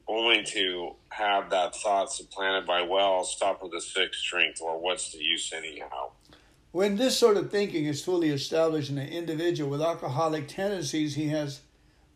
Only 0.07 0.43
to 0.43 0.95
have 1.09 1.51
that 1.51 1.75
thought 1.75 2.11
supplanted 2.11 2.65
by, 2.65 2.81
Well, 2.81 3.13
I'll 3.13 3.25
stop 3.25 3.61
with 3.61 3.73
a 3.73 3.81
sixth 3.81 4.23
drink, 4.27 4.55
or 4.59 4.79
what's 4.79 5.11
the 5.11 5.23
use 5.23 5.53
anyhow? 5.53 6.13
When 6.71 6.95
this 6.95 7.15
sort 7.15 7.37
of 7.37 7.51
thinking 7.51 7.85
is 7.85 8.03
fully 8.03 8.29
established 8.29 8.89
in 8.89 8.97
an 8.97 9.09
individual 9.09 9.69
with 9.69 9.83
alcoholic 9.83 10.47
tendencies, 10.47 11.13
he 11.13 11.27
has 11.27 11.61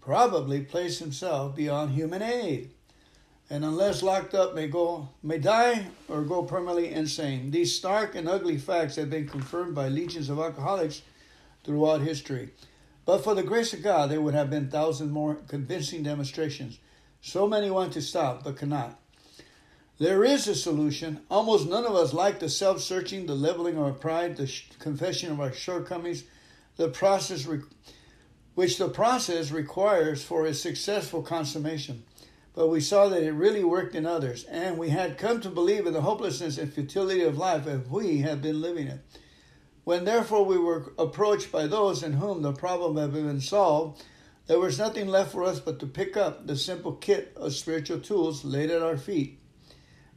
probably 0.01 0.61
placed 0.61 0.99
himself 0.99 1.55
beyond 1.55 1.91
human 1.91 2.23
aid, 2.23 2.71
and 3.49 3.63
unless 3.63 4.01
locked 4.01 4.33
up, 4.33 4.55
may 4.55 4.67
go 4.67 5.09
may 5.21 5.37
die 5.37 5.87
or 6.07 6.23
go 6.23 6.43
permanently 6.43 6.91
insane. 6.91 7.51
These 7.51 7.75
stark 7.75 8.15
and 8.15 8.27
ugly 8.27 8.57
facts 8.57 8.95
have 8.95 9.09
been 9.09 9.27
confirmed 9.27 9.75
by 9.75 9.87
legions 9.87 10.29
of 10.29 10.39
alcoholics 10.39 11.01
throughout 11.63 12.01
history. 12.01 12.49
But 13.05 13.23
for 13.23 13.35
the 13.35 13.43
grace 13.43 13.73
of 13.73 13.83
God, 13.83 14.09
there 14.09 14.21
would 14.21 14.33
have 14.33 14.49
been 14.49 14.69
thousands 14.69 15.11
more 15.11 15.35
convincing 15.47 16.01
demonstrations. 16.01 16.79
So 17.21 17.47
many 17.47 17.69
want 17.69 17.93
to 17.93 18.01
stop, 18.01 18.43
but 18.43 18.57
cannot. 18.57 18.99
There 19.97 20.25
is 20.25 20.47
a 20.47 20.55
solution. 20.55 21.21
Almost 21.29 21.69
none 21.69 21.85
of 21.85 21.95
us 21.95 22.13
like 22.13 22.39
the 22.39 22.49
self 22.49 22.81
searching, 22.81 23.27
the 23.27 23.35
leveling 23.35 23.77
of 23.77 23.83
our 23.83 23.93
pride, 23.93 24.37
the 24.37 24.47
sh- 24.47 24.69
confession 24.79 25.31
of 25.31 25.39
our 25.39 25.53
shortcomings, 25.53 26.23
the 26.75 26.89
process 26.89 27.45
re- 27.45 27.61
which 28.55 28.77
the 28.77 28.89
process 28.89 29.51
requires 29.51 30.23
for 30.23 30.45
a 30.45 30.53
successful 30.53 31.21
consummation. 31.21 32.03
But 32.55 32.69
we 32.69 32.79
saw 32.81 33.09
that 33.09 33.21
it 33.21 33.33
really 33.33 33.63
worked 33.63 33.95
in 33.95 34.05
others, 34.05 34.45
and 34.45 34.77
we 34.77 34.89
had 34.89 35.17
come 35.17 35.41
to 35.41 35.49
believe 35.49 35.85
in 35.85 35.93
the 35.93 36.01
hopelessness 36.01 36.57
and 36.57 36.71
futility 36.71 37.21
of 37.21 37.37
life 37.37 37.67
if 37.67 37.89
we 37.89 38.19
had 38.19 38.41
been 38.41 38.61
living 38.61 38.87
it. 38.87 39.01
When 39.83 40.05
therefore 40.05 40.45
we 40.45 40.57
were 40.57 40.93
approached 40.97 41.51
by 41.51 41.67
those 41.67 42.01
in 42.01 42.13
whom 42.13 42.41
the 42.41 42.53
problem 42.53 42.97
had 42.97 43.13
been 43.13 43.41
solved, 43.41 44.03
there 44.47 44.59
was 44.59 44.79
nothing 44.79 45.07
left 45.07 45.31
for 45.31 45.43
us 45.43 45.59
but 45.59 45.79
to 45.79 45.85
pick 45.85 46.15
up 46.17 46.47
the 46.47 46.55
simple 46.55 46.93
kit 46.93 47.33
of 47.35 47.53
spiritual 47.53 47.99
tools 47.99 48.45
laid 48.45 48.71
at 48.71 48.81
our 48.81 48.97
feet 48.97 49.39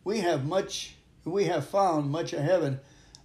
we 0.09 0.21
have 0.21 0.47
much 0.47 0.95
we 1.27 1.45
have 1.45 1.67
found 1.69 2.11
much 2.11 2.33
of 2.33 2.41
heaven 2.41 2.81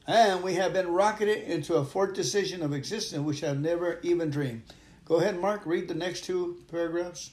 and 0.05 0.43
we 0.43 0.55
have 0.55 0.73
been 0.73 0.89
rocketed 0.89 1.43
into 1.43 1.75
a 1.75 1.85
fourth 1.85 2.13
decision 2.13 2.61
of 2.61 2.73
existence 2.73 3.23
which 3.23 3.41
I 3.41 3.47
have 3.47 3.61
never 3.61 4.01
even 4.03 4.29
dreamed. 4.29 4.63
Go 5.05 5.15
ahead, 5.15 5.39
Mark, 5.39 5.65
read 5.65 5.87
the 5.87 5.93
next 5.93 6.25
two 6.25 6.61
paragraphs. 6.69 7.31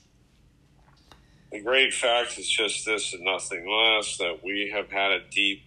The 1.53 1.61
great 1.61 1.93
fact 1.93 2.39
is 2.39 2.49
just 2.49 2.87
this 2.87 3.13
and 3.13 3.25
nothing 3.25 3.69
less 3.69 4.17
that 4.19 4.39
we 4.45 4.71
have 4.73 4.89
had 4.91 5.11
a 5.11 5.29
deep 5.31 5.65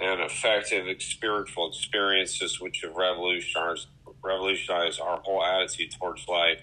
and 0.00 0.20
effective 0.20 0.86
spiritual 1.02 1.68
experiences 1.68 2.60
which 2.60 2.80
have 2.82 2.96
revolutionized, 2.96 3.88
revolutionized 4.22 4.98
our 4.98 5.20
whole 5.20 5.44
attitude 5.44 5.92
towards 5.92 6.26
life, 6.26 6.62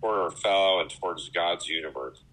toward 0.00 0.18
our 0.18 0.30
fellow, 0.32 0.80
and 0.80 0.90
towards 0.90 1.28
God's 1.28 1.68
universe. 1.68 2.24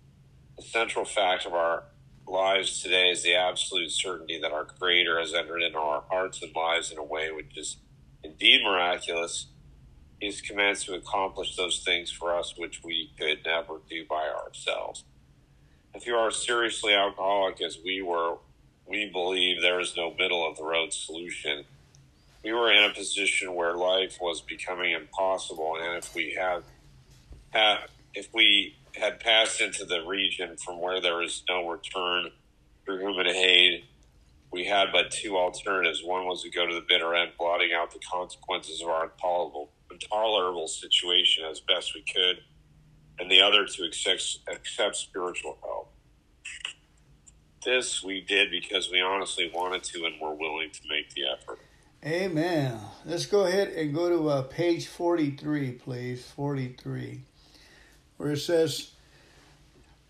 The 0.58 0.64
central 0.64 1.06
fact 1.06 1.46
of 1.46 1.54
our 1.54 1.84
lives 2.28 2.82
today 2.82 3.10
is 3.10 3.22
the 3.22 3.36
absolute 3.36 3.92
certainty 3.92 4.40
that 4.42 4.52
our 4.52 4.66
Creator 4.66 5.20
has 5.20 5.36
entered 5.36 5.62
into 5.62 5.78
our 5.78 6.04
hearts 6.10 6.42
and 6.42 6.52
lives 6.56 6.92
in 6.92 6.98
a 6.98 7.04
way 7.04 7.32
which 7.32 7.56
is 7.56 7.78
indeed 8.24 8.64
miraculous. 8.64 9.48
He's 10.20 10.42
commenced 10.42 10.88
to 10.88 10.96
accomplish 10.96 11.56
those 11.56 11.84
things 11.86 12.12
for 12.12 12.36
us 12.36 12.56
which 12.58 12.84
we 12.84 13.12
could 13.20 13.46
never 13.46 13.82
do 13.88 14.04
by 14.10 14.28
ourselves. 14.30 15.04
If 15.98 16.06
you 16.06 16.14
are 16.14 16.30
seriously 16.30 16.94
alcoholic, 16.94 17.60
as 17.60 17.80
we 17.84 18.04
were, 18.04 18.36
we 18.88 19.10
believe 19.10 19.64
there 19.64 19.80
is 19.80 19.98
no 19.98 20.14
middle 20.14 20.48
of 20.48 20.56
the 20.56 20.64
road 20.64 20.94
solution. 20.94 21.66
We 22.44 22.54
were 22.54 22.72
in 22.72 22.84
a 22.84 22.94
position 22.94 23.56
where 23.56 23.74
life 23.74 24.20
was 24.22 24.40
becoming 24.40 24.92
impossible, 24.92 25.76
and 25.82 25.98
if 25.98 26.14
we 26.14 26.38
had, 26.40 26.62
had 27.50 27.78
if 28.14 28.32
we 28.32 28.76
had 28.94 29.20
passed 29.20 29.60
into 29.60 29.86
the 29.86 30.02
region 30.02 30.56
from 30.58 30.80
where 30.80 31.02
there 31.02 31.16
was 31.16 31.42
no 31.50 31.68
return 31.68 32.30
through 32.86 33.00
human 33.00 33.26
aid. 33.26 33.84
We 34.52 34.66
had 34.66 34.90
but 34.92 35.10
two 35.10 35.36
alternatives. 35.36 36.04
One 36.04 36.28
was 36.28 36.44
to 36.44 36.52
go 36.52 36.68
to 36.68 36.76
the 36.76 36.86
bitter 36.88 37.16
end, 37.16 37.32
blotting 37.40 37.72
out 37.76 37.92
the 37.92 38.00
consequences 38.00 38.84
of 38.84 38.90
our 38.90 39.06
intolerable, 39.06 39.72
intolerable 39.92 40.68
situation 40.68 41.44
as 41.50 41.60
best 41.60 41.96
we 41.96 42.04
could, 42.04 42.44
and 43.20 43.30
the 43.30 43.42
other 43.42 43.66
to 43.66 43.84
accept, 43.84 44.40
accept 44.48 44.96
spiritual 44.96 45.58
help. 45.62 45.92
This 47.64 48.04
we 48.04 48.22
did 48.22 48.52
because 48.52 48.92
we 48.92 49.02
honestly 49.02 49.52
wanted 49.54 49.84
to 49.86 50.06
and 50.06 50.20
were 50.22 50.34
willing 50.34 50.70
to 50.72 50.82
make 50.88 51.14
the 51.14 51.24
effort. 51.26 51.60
Amen. 52.06 52.80
Let's 53.06 53.26
go 53.26 53.46
ahead 53.46 53.70
and 53.70 53.94
go 53.94 54.08
to 54.10 54.30
uh, 54.30 54.42
page 54.44 54.88
43, 54.88 55.72
please. 55.74 56.26
43 56.36 57.22
where 58.18 58.32
it 58.32 58.38
says, 58.38 58.92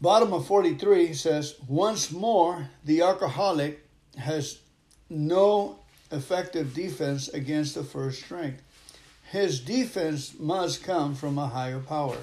bottom 0.02 0.34
of 0.34 0.48
43 0.48 1.14
says, 1.14 1.56
once 1.68 2.12
more, 2.12 2.70
the 2.84 3.02
alcoholic 3.02 3.86
has 4.18 4.60
no 5.10 5.80
effective 6.12 6.74
defense 6.74 7.28
against 7.28 7.76
the 7.76 7.84
first 7.84 8.24
strength. 8.24 8.64
His 9.30 9.60
defense 9.60 10.34
must 10.40 10.84
come 10.84 11.14
from 11.14 11.38
a 11.38 11.48
higher 11.48 11.80
power. 11.80 12.18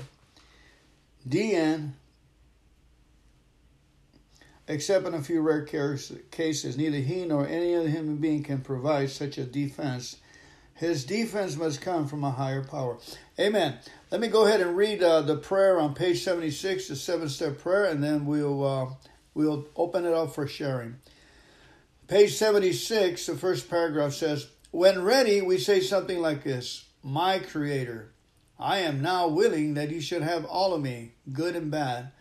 DN, 1.29 1.93
except 4.69 5.07
in 5.07 5.15
a 5.15 5.23
few 5.23 5.41
rare 5.41 5.63
cases, 5.63 6.77
neither 6.77 6.99
he 6.99 7.25
nor 7.25 7.47
any 7.47 7.75
other 7.75 7.89
human 7.89 8.17
being 8.17 8.43
can 8.43 8.61
provide 8.61 9.11
such 9.11 9.39
a 9.39 9.45
defense. 9.45 10.17
His 10.75 11.05
defense 11.05 11.57
must 11.57 11.81
come 11.81 12.07
from 12.07 12.25
a 12.25 12.33
higher 12.33 12.65
power. 12.65 12.99
Amen. 13.39 13.79
Let 14.11 14.21
me 14.21 14.29
go 14.29 14.47
ahead 14.47 14.61
and 14.61 14.77
read 14.77 15.03
uh, 15.03 15.23
the 15.23 15.37
prayer 15.37 15.79
on 15.79 15.95
page 15.95 16.23
76, 16.23 16.89
the 16.89 16.97
seven 16.97 17.29
step 17.29 17.59
prayer, 17.59 17.85
and 17.87 18.03
then 18.03 18.27
we'll, 18.27 18.67
uh, 18.67 18.87
we'll 19.35 19.69
open 19.77 20.05
it 20.05 20.13
up 20.13 20.35
for 20.35 20.47
sharing. 20.47 20.97
Page 22.09 22.35
76, 22.35 23.25
the 23.25 23.37
first 23.37 23.71
paragraph 23.71 24.13
says, 24.13 24.49
When 24.73 25.03
ready, 25.03 25.41
we 25.41 25.59
say 25.59 25.81
something 25.81 26.21
like 26.21 26.43
this 26.43 26.85
My 27.03 27.39
Creator, 27.39 28.13
I 28.65 28.79
am 28.79 29.03
now 29.03 29.29
willing 29.29 29.75
that 29.75 29.91
you 29.91 30.01
should 30.01 30.23
have 30.23 30.47
all 30.47 30.73
of 30.73 30.81
me, 30.81 31.13
good 31.31 31.55
and 31.55 31.71
bad. 31.71 32.13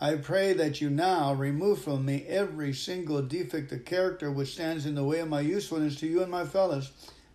I 0.00 0.14
pray 0.14 0.52
that 0.52 0.80
you 0.80 0.90
now 0.90 1.34
remove 1.34 1.82
from 1.82 2.04
me 2.04 2.24
every 2.28 2.72
single 2.72 3.20
defect 3.20 3.72
of 3.72 3.84
character 3.84 4.30
which 4.30 4.52
stands 4.52 4.86
in 4.86 4.94
the 4.94 5.02
way 5.02 5.18
of 5.18 5.28
my 5.28 5.40
usefulness 5.40 5.96
to 5.96 6.06
you 6.06 6.22
and 6.22 6.30
my 6.30 6.44
fellows. 6.44 6.92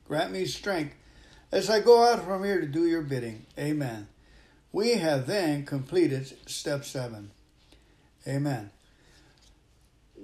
Grant 0.08 0.32
me 0.32 0.46
strength 0.46 0.96
as 1.52 1.70
I 1.70 1.82
go 1.82 2.10
out 2.10 2.24
from 2.24 2.46
here 2.46 2.62
to 2.62 2.66
do 2.66 2.88
your 2.88 3.02
bidding. 3.02 3.46
Amen. 3.60 4.08
We 4.72 4.92
have 4.92 5.28
then 5.28 5.66
completed 5.66 6.34
step 6.50 6.86
seven. 6.86 7.32
Amen. 8.26 8.72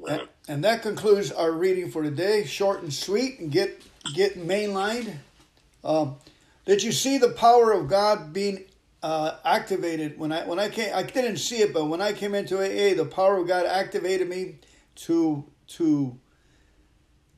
And, 0.08 0.22
and 0.48 0.64
that 0.64 0.82
concludes 0.82 1.30
our 1.34 1.52
reading 1.52 1.92
for 1.92 2.04
today. 2.04 2.46
Short 2.46 2.84
and 2.84 2.94
sweet 2.94 3.42
and 3.42 3.52
get 3.52 3.84
get 4.16 4.38
mainlined. 4.38 5.14
Um, 5.84 6.16
did 6.70 6.84
you 6.84 6.92
see 6.92 7.18
the 7.18 7.30
power 7.30 7.72
of 7.72 7.88
God 7.88 8.32
being 8.32 8.66
uh, 9.02 9.36
activated 9.46 10.18
when 10.18 10.32
I 10.32 10.46
when 10.46 10.60
I 10.60 10.70
came. 10.70 10.94
I 10.94 11.04
didn't 11.04 11.38
see 11.38 11.62
it, 11.62 11.74
but 11.74 11.86
when 11.86 12.02
I 12.02 12.14
came 12.14 12.36
into 12.36 12.58
AA, 12.58 12.96
the 12.96 13.06
power 13.06 13.38
of 13.38 13.48
God 13.48 13.66
activated 13.66 14.28
me 14.28 14.56
to 14.96 15.46
to 15.68 16.18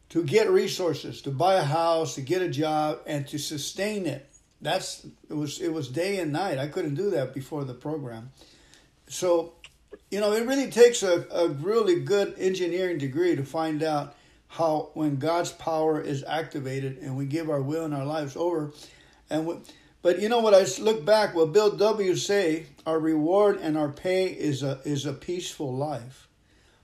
to 0.09 0.23
get 0.23 0.49
resources, 0.49 1.21
to 1.21 1.31
buy 1.31 1.55
a 1.55 1.63
house, 1.63 2.15
to 2.15 2.21
get 2.21 2.41
a 2.41 2.49
job, 2.49 2.99
and 3.05 3.27
to 3.27 3.37
sustain 3.37 4.05
it. 4.05 4.27
That's 4.61 5.05
it 5.29 5.33
was 5.33 5.61
it 5.61 5.71
was 5.71 5.87
day 5.87 6.19
and 6.19 6.33
night. 6.33 6.57
I 6.57 6.67
couldn't 6.67 6.95
do 6.95 7.11
that 7.11 7.33
before 7.33 7.63
the 7.63 7.73
program. 7.73 8.31
So, 9.07 9.53
you 10.09 10.19
know, 10.19 10.33
it 10.33 10.47
really 10.47 10.71
takes 10.71 11.03
a, 11.03 11.25
a 11.31 11.49
really 11.49 12.01
good 12.01 12.35
engineering 12.37 12.97
degree 12.97 13.35
to 13.35 13.43
find 13.43 13.83
out 13.83 14.15
how 14.47 14.89
when 14.93 15.17
God's 15.17 15.51
power 15.51 16.01
is 16.01 16.23
activated 16.23 16.97
and 16.97 17.15
we 17.15 17.25
give 17.25 17.49
our 17.49 17.61
will 17.61 17.85
and 17.85 17.93
our 17.93 18.05
lives 18.05 18.35
over, 18.35 18.73
and 19.31 19.65
but 20.01 20.19
you 20.19 20.29
know 20.29 20.39
what? 20.39 20.53
I 20.53 20.65
look 20.81 21.05
back. 21.05 21.35
What 21.35 21.53
Bill 21.53 21.71
W. 21.71 22.15
say, 22.15 22.65
our 22.85 22.99
reward 22.99 23.57
and 23.61 23.77
our 23.77 23.89
pay 23.89 24.27
is 24.27 24.63
a 24.63 24.79
is 24.83 25.05
a 25.05 25.13
peaceful 25.13 25.73
life, 25.73 26.27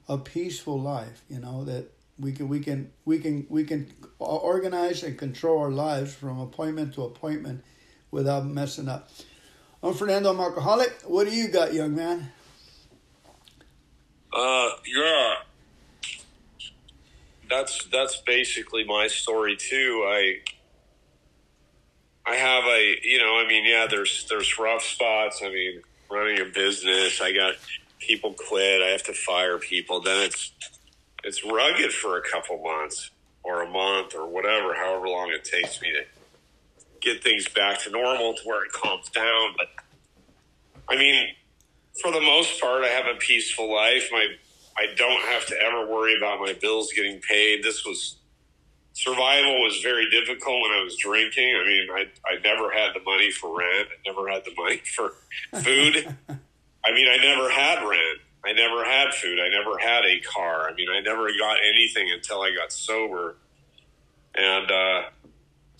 a 0.07 0.17
peaceful 0.17 0.79
life. 0.79 1.23
You 1.29 1.39
know 1.39 1.63
that 1.65 1.91
we 2.19 2.31
can 2.31 2.47
we 2.47 2.59
can 2.59 2.91
we 3.05 3.19
can 3.19 3.45
we 3.49 3.63
can 3.63 3.91
organize 4.19 5.03
and 5.03 5.17
control 5.17 5.59
our 5.59 5.71
lives 5.71 6.13
from 6.13 6.39
appointment 6.39 6.93
to 6.95 7.03
appointment 7.03 7.63
without 8.11 8.45
messing 8.45 8.87
up. 8.87 9.09
I'm 9.81 9.93
Fernando 9.93 10.31
I'm 10.31 10.39
alcoholic. 10.39 11.01
What 11.05 11.27
do 11.27 11.35
you 11.35 11.47
got, 11.49 11.73
young 11.73 11.95
man? 11.95 12.31
Uh, 14.31 14.69
yeah, 14.85 15.35
that's 17.49 17.85
that's 17.85 18.17
basically 18.17 18.83
my 18.83 19.07
story 19.07 19.55
too. 19.55 20.03
I 20.07 20.41
I 22.27 22.35
have 22.35 22.65
a 22.65 22.95
you 23.03 23.19
know 23.19 23.37
I 23.37 23.47
mean 23.47 23.65
yeah 23.65 23.87
there's 23.89 24.27
there's 24.29 24.59
rough 24.59 24.83
spots. 24.83 25.41
I 25.43 25.49
mean 25.49 25.81
running 26.09 26.39
a 26.39 26.45
business, 26.45 27.21
I 27.21 27.33
got 27.33 27.55
people 27.99 28.33
quit. 28.33 28.81
I 28.81 28.87
have 28.87 29.03
to 29.03 29.13
fire 29.13 29.57
people. 29.57 30.01
Then 30.01 30.25
it's 30.25 30.51
it's 31.23 31.43
rugged 31.45 31.91
for 31.91 32.17
a 32.17 32.21
couple 32.21 32.61
months 32.61 33.11
or 33.43 33.61
a 33.61 33.69
month 33.69 34.13
or 34.15 34.27
whatever, 34.27 34.73
however 34.73 35.07
long 35.07 35.29
it 35.31 35.43
takes 35.43 35.81
me 35.81 35.91
to 35.91 36.03
get 37.01 37.23
things 37.23 37.47
back 37.49 37.81
to 37.83 37.89
normal 37.89 38.33
to 38.33 38.41
where 38.43 38.65
it 38.65 38.71
calms 38.71 39.09
down. 39.09 39.55
But 39.57 39.67
I 40.89 40.97
mean, 40.97 41.29
for 42.01 42.11
the 42.11 42.21
most 42.21 42.61
part, 42.61 42.83
I 42.83 42.89
have 42.89 43.05
a 43.05 43.17
peaceful 43.17 43.73
life. 43.73 44.09
My 44.11 44.27
I 44.77 44.93
don't 44.95 45.23
have 45.25 45.45
to 45.47 45.55
ever 45.61 45.87
worry 45.87 46.15
about 46.17 46.39
my 46.39 46.53
bills 46.53 46.91
getting 46.95 47.19
paid. 47.21 47.63
This 47.63 47.85
was 47.85 48.17
survival 48.97 49.61
was 49.61 49.79
very 49.83 50.09
difficult 50.09 50.59
when 50.59 50.71
I 50.71 50.81
was 50.83 50.97
drinking. 50.97 51.55
I 51.55 51.65
mean, 51.65 51.87
I 51.93 52.05
I 52.25 52.39
never 52.43 52.71
had 52.71 52.95
the 52.95 53.01
money 53.05 53.29
for 53.29 53.55
rent. 53.55 53.89
I 53.91 54.09
never 54.09 54.27
had 54.27 54.43
the 54.43 54.53
money 54.57 54.77
for 54.95 55.13
food. 55.61 56.15
I 56.83 56.91
mean, 56.91 57.07
I 57.07 57.17
never 57.17 57.49
had 57.49 57.87
rent. 57.87 58.19
I 58.45 58.53
never 58.53 58.83
had 58.83 59.13
food. 59.13 59.39
I 59.39 59.49
never 59.49 59.77
had 59.77 60.03
a 60.05 60.19
car. 60.21 60.69
I 60.69 60.73
mean, 60.73 60.87
I 60.89 61.01
never 61.01 61.27
got 61.37 61.57
anything 61.67 62.11
until 62.11 62.41
I 62.41 62.55
got 62.55 62.71
sober. 62.71 63.35
And 64.35 64.71
uh, 64.71 65.01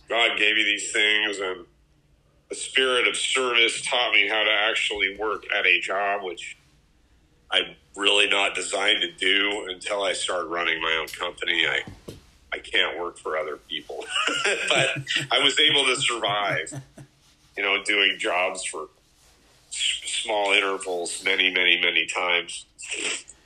God 0.09 0.38
gave 0.38 0.55
me 0.55 0.63
these 0.63 0.91
things, 0.91 1.39
and 1.39 1.65
the 2.49 2.55
spirit 2.55 3.07
of 3.07 3.15
service 3.15 3.82
taught 3.84 4.11
me 4.11 4.28
how 4.28 4.43
to 4.43 4.51
actually 4.51 5.15
work 5.18 5.43
at 5.55 5.65
a 5.65 5.80
job, 5.80 6.24
which 6.24 6.57
I'm 7.51 7.76
really 7.95 8.30
not 8.30 8.53
designed 8.53 9.01
to 9.01 9.11
do 9.11 9.68
until 9.70 10.03
I 10.03 10.13
start 10.13 10.47
running 10.47 10.82
my 10.82 10.97
own 10.99 11.07
company. 11.07 11.65
I 11.68 11.82
I 12.54 12.60
can't 12.60 13.00
work 13.00 13.18
for 13.18 13.38
other 13.38 13.58
people, 13.58 14.06
but 14.70 14.89
I 15.32 15.39
was 15.43 15.60
able 15.60 15.86
to 15.86 15.95
survive. 15.98 16.82
You 17.58 17.64
know, 17.64 17.84
doing 17.84 18.18
jobs 18.20 18.64
for 18.66 18.88
small 19.72 20.54
intervals 20.54 21.24
many, 21.24 21.52
many, 21.52 21.82
many 21.82 22.06
times 22.06 22.66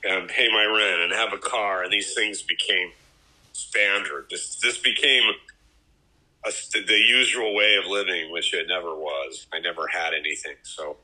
and 0.04 0.28
pay 0.28 0.48
my 0.50 0.66
rent 0.66 1.02
and 1.02 1.14
have 1.14 1.34
a 1.34 1.38
car. 1.38 1.84
And 1.84 1.92
these 1.92 2.14
things 2.14 2.42
became 2.42 2.92
standard. 3.54 4.28
This, 4.30 4.56
this 4.58 4.78
became 4.78 5.24
a, 6.46 6.52
the 6.74 7.04
usual 7.08 7.56
way 7.56 7.78
of 7.82 7.90
living, 7.90 8.32
which 8.32 8.54
it 8.54 8.68
never 8.68 8.96
was. 8.96 9.48
I 9.54 9.60
never 9.60 9.88
had 9.88 10.14
anything. 10.14 10.56
So, 10.64 10.98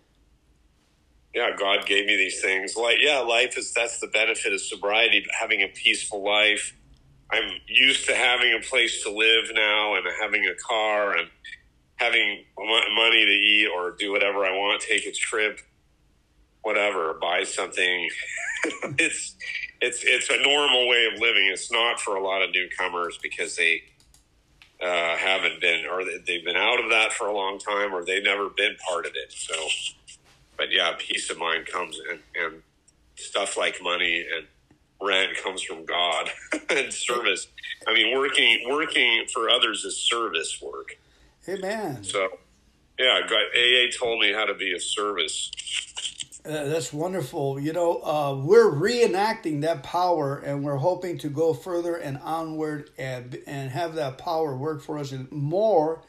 yeah, 1.34 1.52
God 1.58 1.86
gave 1.86 2.06
me 2.06 2.18
these 2.18 2.42
things. 2.42 2.76
Like, 2.76 2.98
yeah, 3.00 3.20
life 3.20 3.58
is 3.58 3.74
that's 3.74 4.00
the 4.00 4.08
benefit 4.08 4.54
of 4.54 4.62
sobriety, 4.62 5.26
having 5.40 5.62
a 5.62 5.68
peaceful 5.68 6.24
life. 6.24 6.76
I'm 7.30 7.50
used 7.68 8.06
to 8.08 8.16
having 8.16 8.54
a 8.54 8.62
place 8.62 9.04
to 9.04 9.12
live 9.12 9.52
now 9.54 9.96
and 9.96 10.06
having 10.22 10.46
a 10.46 10.56
car 10.56 11.18
and 11.18 11.30
having 11.98 12.46
money 12.58 13.26
to 13.26 13.32
eat 13.32 13.68
or 13.68 13.92
do 13.92 14.12
whatever 14.12 14.46
I 14.46 14.52
want, 14.52 14.82
take 14.82 15.06
a 15.06 15.12
trip, 15.12 15.60
whatever, 16.62 17.14
buy 17.16 17.44
something. 17.44 18.10
it's 18.98 19.36
it's 19.82 20.04
it's 20.04 20.30
a 20.30 20.42
normal 20.42 20.88
way 20.88 21.10
of 21.14 21.20
living. 21.20 21.48
It's 21.52 21.72
not 21.72 22.00
for 22.00 22.16
a 22.16 22.24
lot 22.24 22.42
of 22.42 22.52
newcomers 22.54 23.20
because 23.22 23.56
they 23.56 23.84
uh, 24.82 25.18
haven't 25.18 25.60
been 25.60 25.86
or 25.86 26.04
they've 26.06 26.46
been 26.46 26.56
out 26.56 26.80
of 26.82 26.90
that 26.92 27.12
for 27.12 27.28
a 27.28 27.34
long 27.34 27.60
time 27.60 27.94
or 27.94 28.06
they've 28.06 28.24
never 28.24 28.50
been 28.50 28.76
part 28.88 29.06
of 29.06 29.12
it. 29.16 29.34
So, 29.34 29.54
but 30.58 30.72
yeah, 30.72 30.94
peace 30.98 31.30
of 31.30 31.38
mind 31.38 31.68
comes 31.68 32.00
in 32.10 32.20
and 32.42 32.62
stuff 33.16 33.58
like 33.58 33.80
money 33.82 34.26
and 34.36 34.48
rent 35.02 35.38
comes 35.44 35.62
from 35.62 35.86
God 35.86 36.30
and 36.70 36.94
service. 36.94 37.48
I 37.88 37.94
mean, 37.94 38.18
working 38.18 38.66
working 38.70 39.26
for 39.34 39.50
others 39.50 39.86
is 39.86 39.98
service 39.98 40.60
work. 40.62 40.98
Amen. 41.48 42.04
So, 42.04 42.28
yeah, 43.00 43.22
AA 43.30 43.90
told 43.98 44.20
me 44.20 44.34
how 44.34 44.46
to 44.46 44.54
be 44.54 44.74
of 44.74 44.84
service. 44.84 45.52
Uh, 46.46 46.64
that's 46.66 46.94
wonderful. 46.94 47.60
You 47.60 47.74
know, 47.74 48.02
uh, 48.04 48.36
we're 48.42 48.72
reenacting 48.72 49.62
that 49.62 49.84
power, 49.84 50.38
and 50.38 50.64
we're 50.64 50.78
hoping 50.78 51.18
to 51.20 51.30
go 51.30 51.54
further 51.54 51.96
and 51.96 52.18
onward, 52.20 52.90
and 52.98 53.38
and 53.46 53.70
have 53.72 53.96
that 53.96 54.18
power 54.18 54.56
work 54.56 54.82
for 54.82 54.98
us 54.98 55.12
and 55.12 55.30
more, 55.32 56.04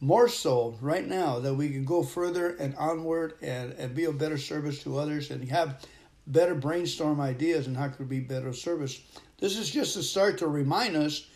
more 0.00 0.28
so 0.28 0.78
right 0.80 1.06
now 1.06 1.40
that 1.40 1.54
we 1.54 1.70
can 1.70 1.84
go 1.84 2.02
further 2.02 2.50
and 2.56 2.74
onward 2.76 3.34
and 3.42 3.72
and 3.72 3.94
be 3.94 4.04
of 4.04 4.18
better 4.18 4.38
service 4.38 4.82
to 4.84 4.96
others 4.96 5.30
and 5.30 5.48
have 5.48 5.84
better 6.30 6.54
brainstorm 6.54 7.20
ideas 7.20 7.66
and 7.66 7.76
how 7.76 7.88
could 7.88 8.08
be 8.08 8.20
better 8.20 8.52
service. 8.52 9.00
This 9.38 9.56
is 9.56 9.70
just 9.70 9.96
a 9.96 10.02
start 10.02 10.38
to 10.38 10.46
remind 10.46 10.96
us 10.96 11.26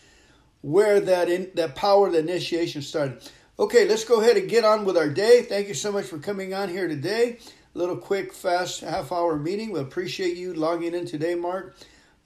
where 0.61 1.01
that 1.01 1.29
in, 1.29 1.51
that 1.55 1.75
power, 1.75 2.11
the 2.11 2.19
initiation 2.19 2.83
started. 2.83 3.29
Okay, 3.59 3.87
let's 3.87 4.05
go 4.05 4.21
ahead 4.21 4.37
and 4.37 4.49
get 4.49 4.65
on 4.65 4.85
with 4.85 4.97
our 4.97 5.09
day. 5.09 5.43
Thank 5.43 5.69
you 5.69 5.75
so 5.75 5.93
much 5.93 6.07
for 6.07 6.19
coming 6.19 6.55
on 6.55 6.69
here 6.69 6.89
today. 6.89 7.39
A 7.75 7.79
little 7.79 7.97
quick, 7.97 8.33
fast 8.33 8.81
half 8.81 9.13
hour 9.13 9.37
meeting. 9.37 9.73
We 9.73 9.81
appreciate 9.81 10.37
you 10.37 10.55
logging 10.55 10.95
in 10.95 11.07
today, 11.07 11.35
Mark. 11.35 11.77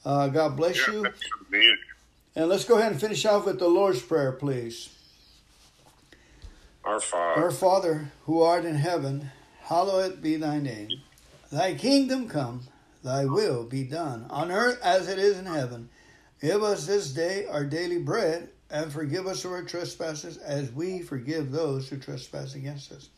Uh, 0.04 0.28
God 0.28 0.56
bless 0.56 0.86
yeah, 0.86 0.94
you. 0.94 1.76
And 2.34 2.48
let's 2.48 2.64
go 2.64 2.78
ahead 2.78 2.92
and 2.92 3.00
finish 3.00 3.24
off 3.26 3.46
with 3.46 3.58
the 3.58 3.68
Lord's 3.68 4.00
Prayer, 4.00 4.32
please. 4.32 4.94
Our 6.84 7.00
Father. 7.00 7.42
Our 7.42 7.50
Father, 7.50 8.12
who 8.24 8.42
art 8.42 8.64
in 8.64 8.76
heaven, 8.76 9.30
hallowed 9.62 10.22
be 10.22 10.36
thy 10.36 10.58
name. 10.58 10.88
Thy 11.50 11.74
kingdom 11.74 12.28
come, 12.28 12.62
thy 13.02 13.24
will 13.24 13.64
be 13.64 13.84
done, 13.84 14.26
on 14.28 14.50
earth 14.50 14.78
as 14.82 15.08
it 15.08 15.18
is 15.18 15.38
in 15.38 15.46
heaven. 15.46 15.88
Give 16.40 16.62
us 16.62 16.86
this 16.86 17.10
day 17.12 17.46
our 17.46 17.64
daily 17.64 17.98
bread 17.98 18.50
and 18.70 18.92
forgive 18.92 19.26
us 19.26 19.44
our 19.44 19.62
trespasses 19.62 20.36
as 20.36 20.70
we 20.72 21.00
forgive 21.00 21.50
those 21.50 21.88
who 21.88 21.96
trespass 21.96 22.54
against 22.54 22.92
us. 22.92 23.08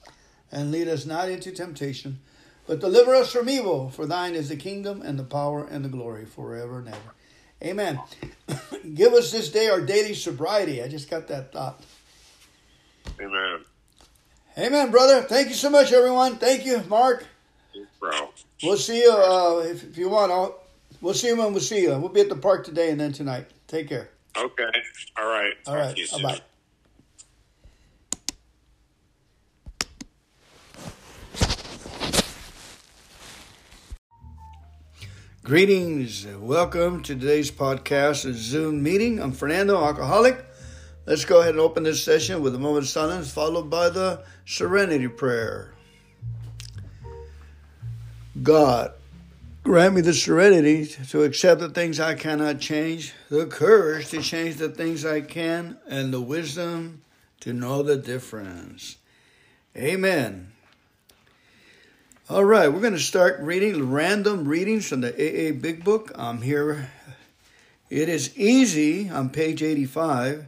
And 0.52 0.70
lead 0.70 0.88
us 0.88 1.06
not 1.06 1.28
into 1.28 1.50
temptation, 1.50 2.20
but 2.66 2.80
deliver 2.80 3.14
us 3.14 3.32
from 3.32 3.48
evil. 3.48 3.90
For 3.90 4.06
thine 4.06 4.34
is 4.34 4.48
the 4.48 4.56
kingdom 4.56 5.02
and 5.02 5.18
the 5.18 5.24
power 5.24 5.64
and 5.64 5.84
the 5.84 5.88
glory 5.88 6.24
forever 6.24 6.78
and 6.78 6.88
ever. 6.88 7.14
Amen. 7.62 8.00
Give 8.94 9.12
us 9.12 9.32
this 9.32 9.50
day 9.50 9.68
our 9.68 9.80
daily 9.80 10.14
sobriety. 10.14 10.82
I 10.82 10.88
just 10.88 11.10
got 11.10 11.28
that 11.28 11.52
thought. 11.52 11.82
Amen. 13.20 13.64
Amen, 14.56 14.90
brother. 14.90 15.22
Thank 15.22 15.48
you 15.48 15.54
so 15.54 15.68
much, 15.68 15.92
everyone. 15.92 16.36
Thank 16.36 16.64
you, 16.64 16.82
Mark. 16.88 17.26
Bro. 18.00 18.30
We'll 18.62 18.78
see 18.78 19.02
you 19.02 19.12
uh, 19.12 19.62
if, 19.66 19.84
if 19.84 19.98
you 19.98 20.08
want. 20.08 20.32
I'll, 20.32 20.58
we'll 21.02 21.12
see 21.12 21.28
you 21.28 21.36
when 21.36 21.52
we 21.52 21.60
see 21.60 21.82
you. 21.82 21.98
We'll 21.98 22.08
be 22.08 22.22
at 22.22 22.30
the 22.30 22.36
park 22.36 22.64
today 22.64 22.90
and 22.90 22.98
then 22.98 23.12
tonight. 23.12 23.50
Take 23.68 23.90
care. 23.90 24.08
Okay. 24.36 24.70
All 25.18 25.28
right. 25.28 25.52
All 25.66 25.76
right. 25.76 25.94
Bye 26.12 26.22
bye. 26.22 26.40
Greetings. 35.42 36.26
Welcome 36.38 37.02
to 37.02 37.14
today's 37.14 37.50
podcast, 37.50 38.24
a 38.24 38.32
Zoom 38.32 38.82
meeting. 38.82 39.20
I'm 39.20 39.32
Fernando, 39.32 39.82
alcoholic. 39.82 40.46
Let's 41.06 41.24
go 41.24 41.40
ahead 41.40 41.50
and 41.50 41.60
open 41.60 41.82
this 41.82 42.02
session 42.04 42.40
with 42.40 42.54
a 42.54 42.58
moment 42.58 42.84
of 42.84 42.88
silence, 42.88 43.30
followed 43.32 43.68
by 43.68 43.88
the 43.88 44.22
serenity 44.46 45.08
prayer. 45.08 45.74
God, 48.42 48.92
Grant 49.62 49.94
me 49.94 50.00
the 50.00 50.14
serenity 50.14 50.86
to 50.86 51.22
accept 51.22 51.60
the 51.60 51.68
things 51.68 52.00
I 52.00 52.14
cannot 52.14 52.60
change, 52.60 53.12
the 53.28 53.44
courage 53.46 54.08
to 54.08 54.22
change 54.22 54.56
the 54.56 54.70
things 54.70 55.04
I 55.04 55.20
can, 55.20 55.76
and 55.86 56.14
the 56.14 56.20
wisdom 56.20 57.02
to 57.40 57.52
know 57.52 57.82
the 57.82 57.96
difference. 57.96 58.96
Amen. 59.76 60.52
All 62.30 62.44
right, 62.44 62.72
we're 62.72 62.80
going 62.80 62.94
to 62.94 62.98
start 62.98 63.38
reading 63.40 63.90
random 63.90 64.48
readings 64.48 64.88
from 64.88 65.02
the 65.02 65.12
AA 65.12 65.52
Big 65.52 65.84
Book. 65.84 66.10
I'm 66.14 66.40
here. 66.40 66.90
It 67.90 68.08
is 68.08 68.36
easy 68.38 69.10
on 69.10 69.28
page 69.28 69.62
85. 69.62 70.46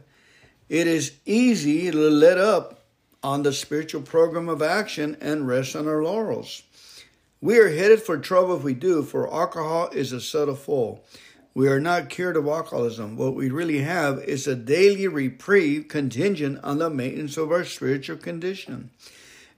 It 0.69 0.87
is 0.87 1.13
easy 1.25 1.91
to 1.91 1.97
let 1.97 2.39
up 2.39 2.83
on 3.21 3.43
the 3.43 3.53
spiritual 3.53 4.01
program 4.01 4.49
of 4.49 4.63
action 4.63 5.17
and 5.21 5.47
rest 5.47 5.75
on 5.75 5.87
our 5.87 6.01
laurels. 6.01 6.63
We 7.43 7.59
are 7.59 7.75
headed 7.75 8.01
for 8.01 8.17
trouble 8.17 8.55
if 8.55 8.63
we 8.63 8.73
do, 8.73 9.03
for 9.03 9.29
alcohol 9.29 9.89
is 9.89 10.13
a 10.13 10.21
subtle 10.21 10.55
foe. 10.55 11.01
We 11.53 11.67
are 11.67 11.81
not 11.81 12.07
cured 12.07 12.37
of 12.37 12.47
alcoholism. 12.47 13.17
What 13.17 13.35
we 13.35 13.49
really 13.49 13.79
have 13.79 14.19
is 14.19 14.47
a 14.47 14.55
daily 14.55 15.09
reprieve 15.09 15.89
contingent 15.89 16.63
on 16.63 16.77
the 16.77 16.89
maintenance 16.89 17.35
of 17.35 17.51
our 17.51 17.65
spiritual 17.65 18.15
condition. 18.15 18.91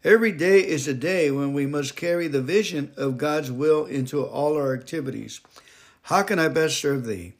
Every 0.03 0.31
day 0.31 0.61
is 0.61 0.87
a 0.87 0.95
day 0.95 1.29
when 1.29 1.53
we 1.53 1.67
must 1.67 1.95
carry 1.95 2.27
the 2.27 2.41
vision 2.41 2.91
of 2.97 3.19
God's 3.19 3.51
will 3.51 3.85
into 3.85 4.25
all 4.25 4.57
our 4.57 4.73
activities. 4.73 5.41
How 6.01 6.23
can 6.23 6.39
I 6.39 6.47
best 6.47 6.79
serve 6.79 7.05
thee? 7.05 7.33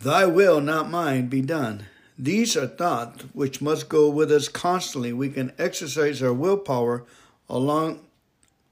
Thy 0.00 0.26
will, 0.26 0.60
not 0.60 0.90
mine, 0.90 1.28
be 1.28 1.40
done. 1.40 1.86
These 2.18 2.56
are 2.56 2.66
thoughts 2.66 3.22
which 3.32 3.62
must 3.62 3.88
go 3.88 4.10
with 4.10 4.32
us 4.32 4.48
constantly. 4.48 5.12
We 5.12 5.28
can 5.28 5.52
exercise 5.56 6.20
our 6.20 6.32
willpower 6.32 7.04
along 7.48 8.00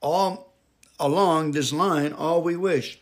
all 0.00 0.52
along 0.98 1.52
this 1.52 1.72
line 1.72 2.12
all 2.12 2.42
we 2.42 2.56
wish. 2.56 2.98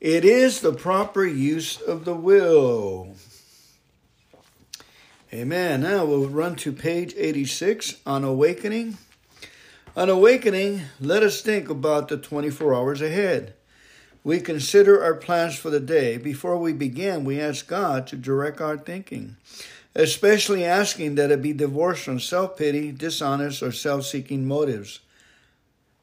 It 0.00 0.24
is 0.24 0.60
the 0.60 0.72
proper 0.72 1.24
use 1.24 1.80
of 1.80 2.04
the 2.04 2.14
will. 2.14 3.14
Amen. 5.32 5.80
Now 5.82 6.04
we'll 6.04 6.28
run 6.28 6.56
to 6.56 6.72
page 6.72 7.14
86 7.16 7.96
on 8.04 8.24
awakening. 8.24 8.98
On 9.96 10.10
awakening, 10.10 10.82
let 11.00 11.22
us 11.22 11.40
think 11.40 11.70
about 11.70 12.08
the 12.08 12.16
24 12.16 12.74
hours 12.74 13.00
ahead. 13.00 13.54
We 14.24 14.40
consider 14.40 15.02
our 15.02 15.14
plans 15.14 15.56
for 15.56 15.70
the 15.70 15.80
day. 15.80 16.16
Before 16.16 16.58
we 16.58 16.72
begin, 16.72 17.24
we 17.24 17.40
ask 17.40 17.66
God 17.66 18.06
to 18.08 18.16
direct 18.16 18.60
our 18.60 18.76
thinking, 18.76 19.36
especially 19.94 20.64
asking 20.64 21.14
that 21.16 21.30
it 21.30 21.42
be 21.42 21.52
divorced 21.52 22.04
from 22.04 22.20
self 22.20 22.56
pity, 22.56 22.92
dishonest, 22.92 23.62
or 23.62 23.72
self 23.72 24.04
seeking 24.04 24.46
motives. 24.46 25.00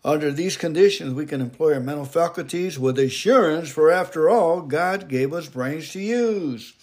Under 0.04 0.32
these 0.32 0.56
conditions, 0.56 1.14
we 1.14 1.26
can 1.26 1.42
employ 1.42 1.74
our 1.74 1.80
mental 1.80 2.06
faculties 2.06 2.80
with 2.80 2.98
assurance, 2.98 3.70
for 3.70 3.92
after 3.92 4.30
all, 4.30 4.62
God 4.62 5.10
gave 5.10 5.34
us 5.34 5.48
brains 5.48 5.92
to 5.92 6.00
use. 6.00 6.74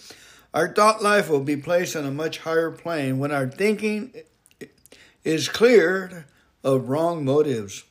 Our 0.52 0.72
thought 0.72 1.02
life 1.02 1.28
will 1.30 1.40
be 1.40 1.56
placed 1.56 1.96
on 1.96 2.04
a 2.04 2.10
much 2.10 2.38
higher 2.38 2.70
plane 2.70 3.18
when 3.18 3.32
our 3.32 3.46
thinking 3.46 4.12
is 5.24 5.48
cleared 5.48 6.24
of 6.62 6.88
wrong 6.88 7.24
motives. 7.24 7.84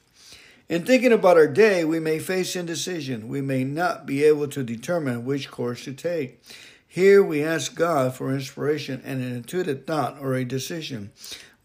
In 0.68 0.86
thinking 0.86 1.12
about 1.12 1.38
our 1.38 1.48
day, 1.48 1.86
we 1.86 2.00
may 2.00 2.18
face 2.20 2.56
indecision. 2.56 3.28
We 3.28 3.42
may 3.42 3.64
not 3.64 4.06
be 4.06 4.24
able 4.24 4.48
to 4.48 4.64
determine 4.64 5.26
which 5.26 5.52
course 5.52 5.84
to 5.84 5.94
take. 5.94 6.42
Here 6.88 7.24
we 7.24 7.44
ask 7.44 7.76
God 7.76 8.16
for 8.16 8.34
inspiration 8.34 9.02
and 9.04 9.22
an 9.22 9.36
intuitive 9.36 9.86
thought 9.86 10.18
or 10.22 10.34
a 10.34 10.46
decision. 10.46 11.12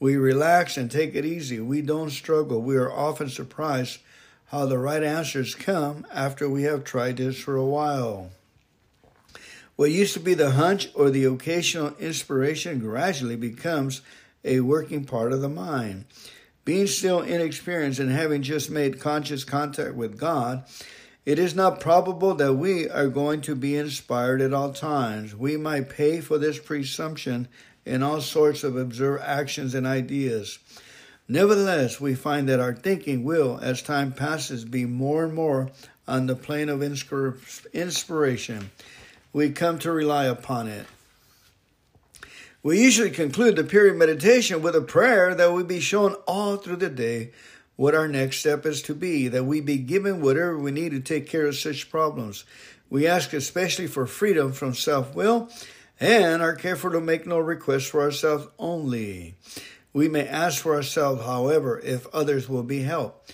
We 0.00 0.16
relax 0.16 0.76
and 0.76 0.90
take 0.90 1.14
it 1.14 1.24
easy. 1.24 1.60
We 1.60 1.82
don't 1.82 2.10
struggle. 2.10 2.62
We 2.62 2.76
are 2.76 2.90
often 2.90 3.28
surprised 3.28 4.00
how 4.46 4.66
the 4.66 4.78
right 4.78 5.02
answers 5.02 5.54
come 5.54 6.06
after 6.12 6.48
we 6.48 6.64
have 6.64 6.82
tried 6.82 7.18
this 7.18 7.38
for 7.38 7.56
a 7.56 7.64
while. 7.64 8.30
What 9.76 9.92
used 9.92 10.14
to 10.14 10.20
be 10.20 10.34
the 10.34 10.50
hunch 10.50 10.90
or 10.94 11.08
the 11.08 11.24
occasional 11.24 11.94
inspiration 11.98 12.80
gradually 12.80 13.36
becomes 13.36 14.02
a 14.44 14.60
working 14.60 15.04
part 15.04 15.32
of 15.32 15.40
the 15.40 15.48
mind. 15.48 16.04
Being 16.64 16.86
still 16.86 17.20
inexperienced 17.22 18.00
and 18.00 18.10
having 18.10 18.42
just 18.42 18.70
made 18.70 19.00
conscious 19.00 19.44
contact 19.44 19.94
with 19.94 20.18
God, 20.18 20.64
it 21.30 21.38
is 21.38 21.54
not 21.54 21.78
probable 21.78 22.34
that 22.34 22.54
we 22.54 22.88
are 22.90 23.06
going 23.06 23.40
to 23.42 23.54
be 23.54 23.76
inspired 23.76 24.40
at 24.40 24.52
all 24.52 24.72
times. 24.72 25.32
We 25.32 25.56
might 25.56 25.88
pay 25.88 26.20
for 26.20 26.38
this 26.38 26.58
presumption 26.58 27.46
in 27.86 28.02
all 28.02 28.20
sorts 28.20 28.64
of 28.64 28.76
observed 28.76 29.22
actions 29.22 29.72
and 29.76 29.86
ideas. 29.86 30.58
Nevertheless, 31.28 32.00
we 32.00 32.16
find 32.16 32.48
that 32.48 32.58
our 32.58 32.74
thinking 32.74 33.22
will, 33.22 33.60
as 33.62 33.80
time 33.80 34.10
passes, 34.10 34.64
be 34.64 34.86
more 34.86 35.22
and 35.22 35.32
more 35.32 35.70
on 36.08 36.26
the 36.26 36.34
plane 36.34 36.68
of 36.68 36.82
inspiration 36.82 38.70
we 39.32 39.50
come 39.50 39.78
to 39.78 39.92
rely 39.92 40.24
upon 40.24 40.66
it. 40.66 40.84
We 42.64 42.82
usually 42.82 43.10
conclude 43.10 43.54
the 43.54 43.62
period 43.62 43.96
meditation 43.96 44.62
with 44.62 44.74
a 44.74 44.80
prayer 44.80 45.32
that 45.36 45.52
will 45.52 45.62
be 45.62 45.78
shown 45.78 46.14
all 46.26 46.56
through 46.56 46.76
the 46.76 46.90
day 46.90 47.30
what 47.80 47.94
our 47.94 48.08
next 48.08 48.36
step 48.40 48.66
is 48.66 48.82
to 48.82 48.94
be, 48.94 49.26
that 49.26 49.46
we 49.46 49.58
be 49.58 49.78
given 49.78 50.20
whatever 50.20 50.58
we 50.58 50.70
need 50.70 50.90
to 50.90 51.00
take 51.00 51.26
care 51.26 51.46
of 51.46 51.56
such 51.56 51.88
problems. 51.88 52.44
We 52.90 53.06
ask 53.06 53.32
especially 53.32 53.86
for 53.86 54.06
freedom 54.06 54.52
from 54.52 54.74
self 54.74 55.14
will 55.14 55.48
and 55.98 56.42
are 56.42 56.54
careful 56.54 56.90
to 56.90 57.00
make 57.00 57.26
no 57.26 57.38
requests 57.38 57.88
for 57.88 58.02
ourselves 58.02 58.48
only. 58.58 59.34
We 59.94 60.10
may 60.10 60.28
ask 60.28 60.60
for 60.60 60.74
ourselves, 60.74 61.24
however, 61.24 61.80
if 61.82 62.06
others 62.12 62.50
will 62.50 62.64
be 62.64 62.82
helped. 62.82 63.32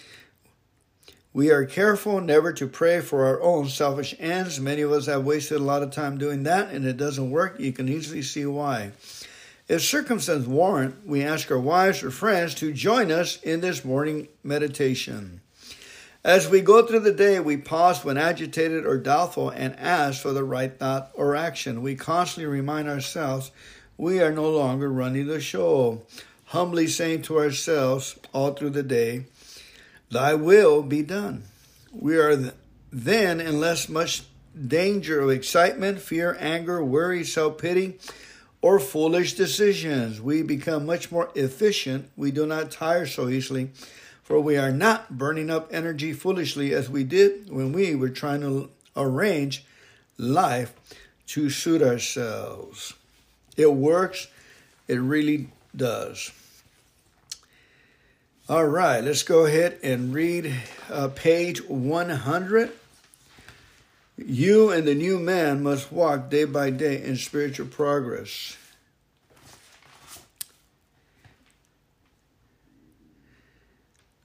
We 1.33 1.51
are 1.51 1.65
careful 1.65 2.21
never 2.21 2.53
to 2.53 2.69
pray 2.69 3.01
for 3.01 3.27
our 3.27 3.43
own 3.43 3.69
selfish 3.69 4.15
ends. 4.21 4.61
Many 4.61 4.83
of 4.83 4.93
us 4.93 5.07
have 5.07 5.25
wasted 5.25 5.59
a 5.59 5.65
lot 5.65 5.83
of 5.83 5.91
time 5.91 6.19
doing 6.19 6.45
that 6.45 6.71
and 6.71 6.87
it 6.87 6.97
doesn't 6.97 7.33
work. 7.33 7.59
You 7.59 7.73
can 7.73 7.89
easily 7.89 8.23
see 8.23 8.47
why. 8.47 8.93
If 9.69 9.83
circumstances 9.83 10.47
warrant, 10.47 11.05
we 11.05 11.25
ask 11.25 11.51
our 11.51 11.59
wives 11.59 12.05
or 12.05 12.13
friends 12.13 12.55
to 12.57 12.73
join 12.73 13.11
us 13.11 13.43
in 13.43 13.61
this 13.61 13.85
morning 13.85 14.29
meditation. 14.45 15.41
As 16.23 16.49
we 16.49 16.61
go 16.61 16.87
through 16.87 17.01
the 17.01 17.13
day, 17.13 17.41
we 17.41 17.57
pause 17.57 18.05
when 18.05 18.17
agitated 18.17 18.87
or 18.87 18.97
doubtful 18.97 19.51
and 19.51 19.75
ask 19.77 20.23
for 20.23 20.33
the 20.33 20.45
right 20.45 20.77
thought 20.79 21.11
or 21.15 21.35
action. 21.35 21.83
We 21.83 21.97
constantly 21.97 22.47
remind 22.47 22.89
ourselves 22.89 23.51
we 23.97 24.21
are 24.21 24.31
no 24.31 24.49
longer 24.49 24.89
running 24.89 25.27
the 25.27 25.41
show, 25.41 26.03
humbly 26.47 26.87
saying 26.87 27.23
to 27.23 27.39
ourselves 27.39 28.17
all 28.33 28.53
through 28.53 28.71
the 28.71 28.85
day, 28.85 29.25
Thy 30.13 30.35
will 30.35 30.85
be 30.85 31.03
done. 31.03 31.43
We 31.93 32.17
are 32.19 32.53
then 32.93 33.41
in 33.41 33.59
less 33.59 33.89
much 33.89 34.23
danger 34.57 35.21
of 35.21 35.31
excitement, 35.31 36.01
fear, 36.01 36.37
anger, 36.39 36.85
worry, 36.85 37.25
self 37.25 37.59
pity, 37.59 37.99
or 38.67 38.81
foolish 38.81 39.35
decisions. 39.35 40.21
We 40.21 40.43
become 40.43 40.85
much 40.87 41.13
more 41.13 41.31
efficient. 41.37 42.11
We 42.17 42.33
do 42.33 42.47
not 42.47 42.73
tire 42.73 43.07
so 43.07 43.29
easily, 43.29 43.71
for 44.25 44.41
we 44.41 44.57
are 44.57 44.73
not 44.73 45.17
burning 45.17 45.51
up 45.51 45.69
energy 45.71 46.13
foolishly 46.13 46.75
as 46.75 46.91
we 46.91 47.05
did 47.05 47.49
when 47.49 47.71
we 47.71 47.95
were 47.95 48.09
trying 48.09 48.41
to 48.41 48.69
arrange 48.97 49.65
life 50.19 50.75
to 51.29 51.49
suit 51.49 51.81
ourselves. 51.81 52.95
It 53.57 53.73
works, 53.73 54.27
it 54.89 54.99
really 54.99 55.51
does. 55.77 56.33
All 58.49 58.67
right, 58.67 58.99
let's 59.05 59.23
go 59.23 59.47
ahead 59.47 59.79
and 59.85 60.13
read 60.13 60.53
uh, 60.91 61.07
page 61.15 61.63
100. 61.69 62.73
You 64.17 64.71
and 64.71 64.87
the 64.87 64.95
new 64.95 65.19
man 65.19 65.63
must 65.63 65.93
walk 65.93 66.31
day 66.31 66.45
by 66.45 66.71
day 66.71 67.03
in 67.03 67.17
spiritual 67.17 67.67
progress. 67.67 68.57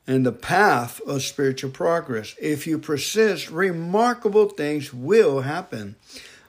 And 0.07 0.25
the 0.25 0.31
path 0.31 0.99
of 1.01 1.21
spiritual 1.23 1.71
progress. 1.71 2.35
If 2.41 2.65
you 2.67 2.79
persist, 2.79 3.49
remarkable 3.49 4.49
things 4.49 4.93
will 4.93 5.41
happen. 5.41 5.95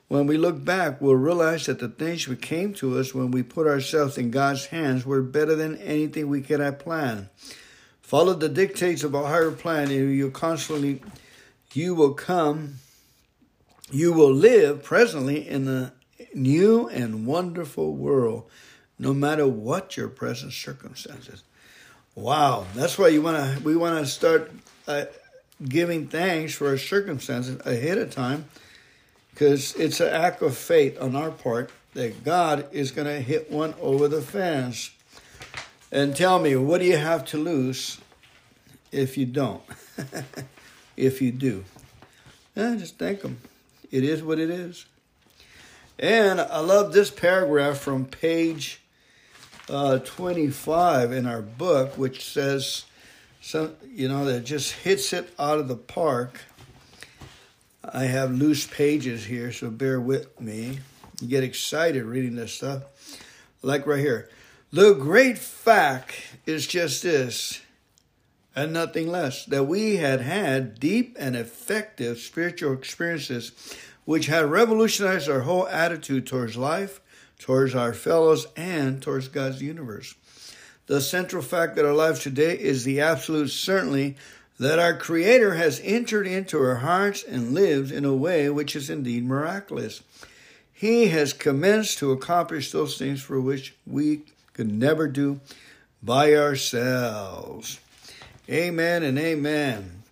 When 0.08 0.26
we 0.26 0.36
look 0.36 0.64
back, 0.64 1.00
we'll 1.00 1.14
realize 1.14 1.66
that 1.66 1.78
the 1.78 1.88
things 1.88 2.26
that 2.26 2.42
came 2.42 2.74
to 2.74 2.98
us 2.98 3.14
when 3.14 3.30
we 3.30 3.42
put 3.42 3.66
ourselves 3.66 4.18
in 4.18 4.30
God's 4.30 4.66
hands 4.66 5.06
were 5.06 5.22
better 5.22 5.54
than 5.54 5.78
anything 5.78 6.28
we 6.28 6.42
could 6.42 6.60
have 6.60 6.78
planned. 6.78 7.28
Follow 8.02 8.34
the 8.34 8.48
dictates 8.48 9.04
of 9.04 9.14
a 9.14 9.26
higher 9.26 9.50
plan, 9.50 9.90
and 9.90 10.14
you 10.14 10.30
constantly, 10.30 11.00
you 11.72 11.94
will 11.94 12.14
come, 12.14 12.74
you 13.92 14.12
will 14.12 14.32
live 14.32 14.82
presently 14.82 15.48
in 15.48 15.64
the 15.64 15.92
new 16.34 16.88
and 16.88 17.26
wonderful 17.26 17.94
world, 17.94 18.44
no 18.98 19.12
matter 19.12 19.46
what 19.46 19.96
your 19.96 20.08
present 20.08 20.52
circumstances. 20.52 21.42
Wow, 22.14 22.66
that's 22.74 22.98
why 22.98 23.08
you 23.08 23.22
want 23.22 23.36
to. 23.36 23.62
We 23.62 23.76
want 23.76 23.98
to 23.98 24.06
start 24.06 24.50
uh, 24.86 25.06
giving 25.62 26.08
thanks 26.08 26.54
for 26.54 26.68
our 26.68 26.78
circumstances 26.78 27.60
ahead 27.64 27.98
of 27.98 28.10
time, 28.10 28.46
because 29.30 29.74
it's 29.76 30.00
an 30.00 30.12
act 30.12 30.42
of 30.42 30.56
faith 30.56 31.00
on 31.00 31.16
our 31.16 31.30
part 31.30 31.70
that 31.94 32.24
God 32.24 32.66
is 32.72 32.90
going 32.90 33.06
to 33.06 33.20
hit 33.20 33.50
one 33.50 33.74
over 33.80 34.08
the 34.08 34.22
fence. 34.22 34.90
And 35.90 36.16
tell 36.16 36.38
me, 36.38 36.56
what 36.56 36.80
do 36.80 36.86
you 36.86 36.96
have 36.96 37.24
to 37.26 37.38
lose 37.38 37.98
if 38.92 39.16
you 39.16 39.26
don't. 39.26 39.62
if 40.96 41.20
you 41.20 41.32
do. 41.32 41.64
Eh, 42.54 42.76
just 42.76 42.98
thank 42.98 43.22
them. 43.22 43.38
It 43.92 44.02
is 44.02 44.22
what 44.22 44.40
it 44.40 44.50
is. 44.50 44.86
And 45.98 46.40
I 46.40 46.58
love 46.58 46.92
this 46.92 47.10
paragraph 47.10 47.78
from 47.78 48.06
page 48.06 48.80
uh, 49.68 49.98
25 50.00 51.12
in 51.12 51.26
our 51.26 51.42
book, 51.42 51.96
which 51.96 52.24
says, 52.24 52.86
some 53.40 53.74
you 53.84 54.08
know 54.08 54.24
that 54.24 54.44
just 54.44 54.72
hits 54.72 55.12
it 55.12 55.32
out 55.38 55.58
of 55.58 55.68
the 55.68 55.76
park. 55.76 56.40
I 57.84 58.04
have 58.04 58.32
loose 58.32 58.66
pages 58.66 59.24
here, 59.24 59.52
so 59.52 59.68
bear 59.68 60.00
with 60.00 60.40
me. 60.40 60.78
You 61.20 61.28
get 61.28 61.42
excited 61.42 62.04
reading 62.04 62.36
this 62.36 62.52
stuff. 62.52 62.84
Like 63.62 63.86
right 63.86 64.00
here. 64.00 64.28
The 64.72 64.94
great 64.94 65.36
fact 65.38 66.14
is 66.46 66.66
just 66.66 67.02
this, 67.02 67.60
and 68.54 68.72
nothing 68.72 69.08
less, 69.08 69.44
that 69.46 69.64
we 69.64 69.96
had 69.96 70.20
had 70.20 70.78
deep 70.78 71.16
and 71.18 71.36
effective 71.36 72.18
spiritual 72.18 72.72
experiences 72.72 73.52
which 74.04 74.26
had 74.26 74.50
revolutionized 74.50 75.28
our 75.28 75.40
whole 75.40 75.68
attitude 75.68 76.26
towards 76.26 76.56
life, 76.56 77.00
towards 77.38 77.74
our 77.74 77.92
fellows, 77.92 78.46
and 78.56 79.00
towards 79.02 79.28
God's 79.28 79.62
universe. 79.62 80.14
The 80.86 81.00
central 81.00 81.42
fact 81.42 81.78
of 81.78 81.86
our 81.86 81.94
lives 81.94 82.20
today 82.20 82.58
is 82.58 82.84
the 82.84 83.00
absolute 83.00 83.50
certainty 83.50 84.16
that 84.58 84.78
our 84.78 84.96
Creator 84.96 85.54
has 85.54 85.80
entered 85.82 86.26
into 86.26 86.58
our 86.58 86.76
hearts 86.76 87.24
and 87.24 87.54
lives 87.54 87.90
in 87.90 88.04
a 88.04 88.14
way 88.14 88.50
which 88.50 88.76
is 88.76 88.90
indeed 88.90 89.24
miraculous. 89.24 90.02
He 90.72 91.08
has 91.08 91.32
commenced 91.32 91.98
to 91.98 92.12
accomplish 92.12 92.72
those 92.72 92.98
things 92.98 93.22
for 93.22 93.40
which 93.40 93.74
we 93.86 94.22
could 94.52 94.70
never 94.70 95.06
do 95.06 95.40
by 96.02 96.34
ourselves. 96.34 97.78
Amen 98.50 99.04
and 99.04 99.20
amen. 99.20 100.02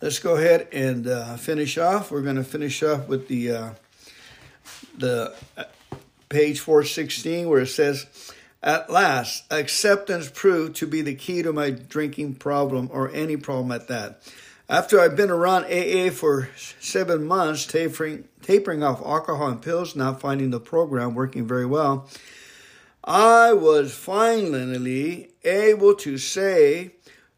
Let's 0.00 0.20
go 0.20 0.36
ahead 0.36 0.68
and 0.70 1.08
uh, 1.08 1.36
finish 1.36 1.76
off. 1.76 2.12
We're 2.12 2.22
going 2.22 2.36
to 2.36 2.44
finish 2.44 2.80
off 2.84 3.08
with 3.08 3.26
the 3.26 3.50
uh, 3.50 3.70
the 4.96 5.34
uh, 5.56 5.64
page 6.28 6.60
416 6.60 7.48
where 7.48 7.62
it 7.62 7.66
says, 7.66 8.06
"At 8.62 8.90
last, 8.90 9.42
acceptance 9.52 10.30
proved 10.32 10.76
to 10.76 10.86
be 10.86 11.02
the 11.02 11.16
key 11.16 11.42
to 11.42 11.52
my 11.52 11.70
drinking 11.70 12.36
problem 12.36 12.88
or 12.92 13.10
any 13.10 13.36
problem 13.36 13.72
at 13.72 13.88
that." 13.88 14.22
After 14.68 15.00
I've 15.00 15.16
been 15.16 15.30
around 15.30 15.64
AA 15.64 16.10
for 16.10 16.48
seven 16.78 17.24
months, 17.24 17.66
tapering 17.66 18.28
tapering 18.40 18.84
off 18.84 19.04
alcohol 19.04 19.48
and 19.48 19.60
pills, 19.60 19.96
not 19.96 20.20
finding 20.20 20.50
the 20.50 20.60
program 20.60 21.16
working 21.16 21.44
very 21.44 21.66
well, 21.66 22.08
I 23.02 23.52
was 23.52 23.92
finally 23.92 25.30
able 25.44 25.94
to 25.96 26.18
say 26.18 26.92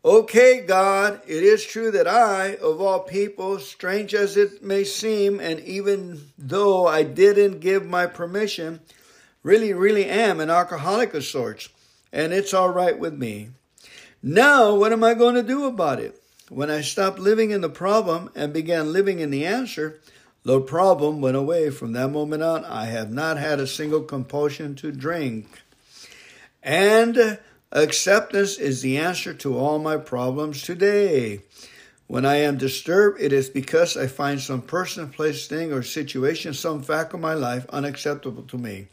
Okay, 0.09 0.65
God, 0.67 1.21
it 1.27 1.43
is 1.43 1.63
true 1.63 1.91
that 1.91 2.09
I, 2.09 2.55
of 2.63 2.81
all 2.81 3.01
people, 3.01 3.59
strange 3.59 4.15
as 4.15 4.39
it 4.39 4.65
may 4.65 4.83
seem, 4.83 5.39
and 5.39 5.61
even 5.61 6.31
though 6.39 6.87
I 6.87 7.03
didn't 7.03 7.61
give 7.61 7.85
my 7.85 8.07
permission, 8.07 8.81
really, 9.43 9.75
really 9.75 10.07
am 10.07 10.41
an 10.41 10.49
alcoholic 10.49 11.13
of 11.13 11.25
sorts, 11.25 11.69
and 12.11 12.33
it's 12.33 12.55
all 12.55 12.71
right 12.71 12.99
with 12.99 13.13
me. 13.13 13.51
Now, 14.23 14.75
what 14.75 14.95
am 14.95 15.05
I 15.05 15.13
going 15.13 15.35
to 15.35 15.43
do 15.43 15.67
about 15.67 16.01
it? 16.01 16.19
When 16.49 16.71
I 16.71 16.81
stopped 16.81 17.19
living 17.19 17.51
in 17.51 17.61
the 17.61 17.69
problem 17.69 18.31
and 18.35 18.51
began 18.51 18.95
living 18.95 19.19
in 19.19 19.29
the 19.29 19.45
answer, 19.45 20.01
the 20.43 20.63
problem 20.63 21.21
went 21.21 21.37
away. 21.37 21.69
From 21.69 21.93
that 21.93 22.09
moment 22.09 22.43
on, 22.43 22.65
I 22.65 22.87
have 22.87 23.11
not 23.11 23.37
had 23.37 23.61
a 23.61 23.67
single 23.67 24.01
compulsion 24.01 24.75
to 24.77 24.91
drink. 24.91 25.61
And 26.63 27.39
Acceptance 27.73 28.57
is 28.57 28.81
the 28.81 28.97
answer 28.97 29.35
to 29.35 29.59
all 29.59 29.79
my 29.79 29.99
problems 29.99 30.63
today. 30.63 31.41
When 32.07 32.25
I 32.25 32.37
am 32.37 32.57
disturbed, 32.57 33.21
it 33.21 33.35
is 33.35 33.51
because 33.51 33.95
I 33.95 34.07
find 34.07 34.41
some 34.41 34.63
person, 34.63 35.11
place, 35.11 35.47
thing, 35.47 35.75
or 35.75 35.83
situation, 35.83 36.55
some 36.55 36.83
fact 36.83 37.13
of 37.13 37.21
my 37.21 37.35
life 37.35 37.67
unacceptable 37.69 38.45
to 38.45 38.57
me. 38.57 38.89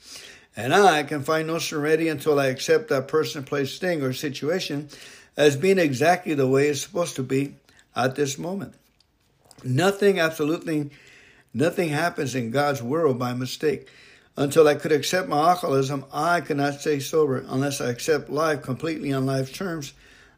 And 0.58 0.74
I 0.74 1.04
can 1.04 1.24
find 1.24 1.48
no 1.48 1.60
serenity 1.60 2.10
until 2.10 2.38
I 2.38 2.48
accept 2.48 2.90
that 2.90 3.08
person, 3.08 3.46
place, 3.46 3.80
thing, 3.80 4.02
or 4.02 4.12
situation 4.12 4.90
as 5.38 5.56
being 5.56 5.80
exactly 5.80 6.34
the 6.34 6.48
way 6.48 6.68
it's 6.68 6.82
supposed 6.82 7.16
to 7.16 7.24
be 7.24 7.56
at 7.96 8.16
this 8.16 8.38
moment. 8.38 8.74
Nothing, 9.64 10.20
absolutely 10.20 10.92
nothing 11.54 11.90
happens 11.90 12.36
in 12.36 12.52
God's 12.52 12.84
world 12.84 13.18
by 13.18 13.34
mistake. 13.34 13.88
Until 14.38 14.68
I 14.68 14.76
could 14.76 14.92
accept 14.92 15.30
my 15.30 15.50
alcoholism, 15.50 16.06
I 16.12 16.42
cannot 16.42 16.82
stay 16.82 17.00
sober. 17.00 17.46
Unless 17.48 17.80
I 17.80 17.90
accept 17.90 18.30
life 18.30 18.62
completely 18.62 19.14
on 19.14 19.26
life's 19.26 19.52
terms, 19.52 19.94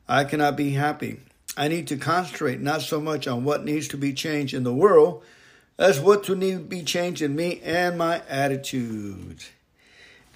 I 0.07 0.23
cannot 0.23 0.55
be 0.55 0.71
happy. 0.71 1.19
I 1.55 1.67
need 1.67 1.87
to 1.87 1.97
concentrate 1.97 2.61
not 2.61 2.83
so 2.83 3.01
much 3.01 3.27
on 3.27 3.43
what 3.43 3.65
needs 3.65 3.87
to 3.89 3.97
be 3.97 4.13
changed 4.13 4.53
in 4.53 4.63
the 4.63 4.73
world 4.73 5.23
as 5.79 5.99
what 5.99 6.23
to 6.25 6.35
need 6.35 6.51
to 6.51 6.59
be 6.59 6.83
changed 6.83 7.23
in 7.23 7.35
me 7.35 7.59
and 7.63 7.97
my 7.97 8.21
attitude. 8.29 9.43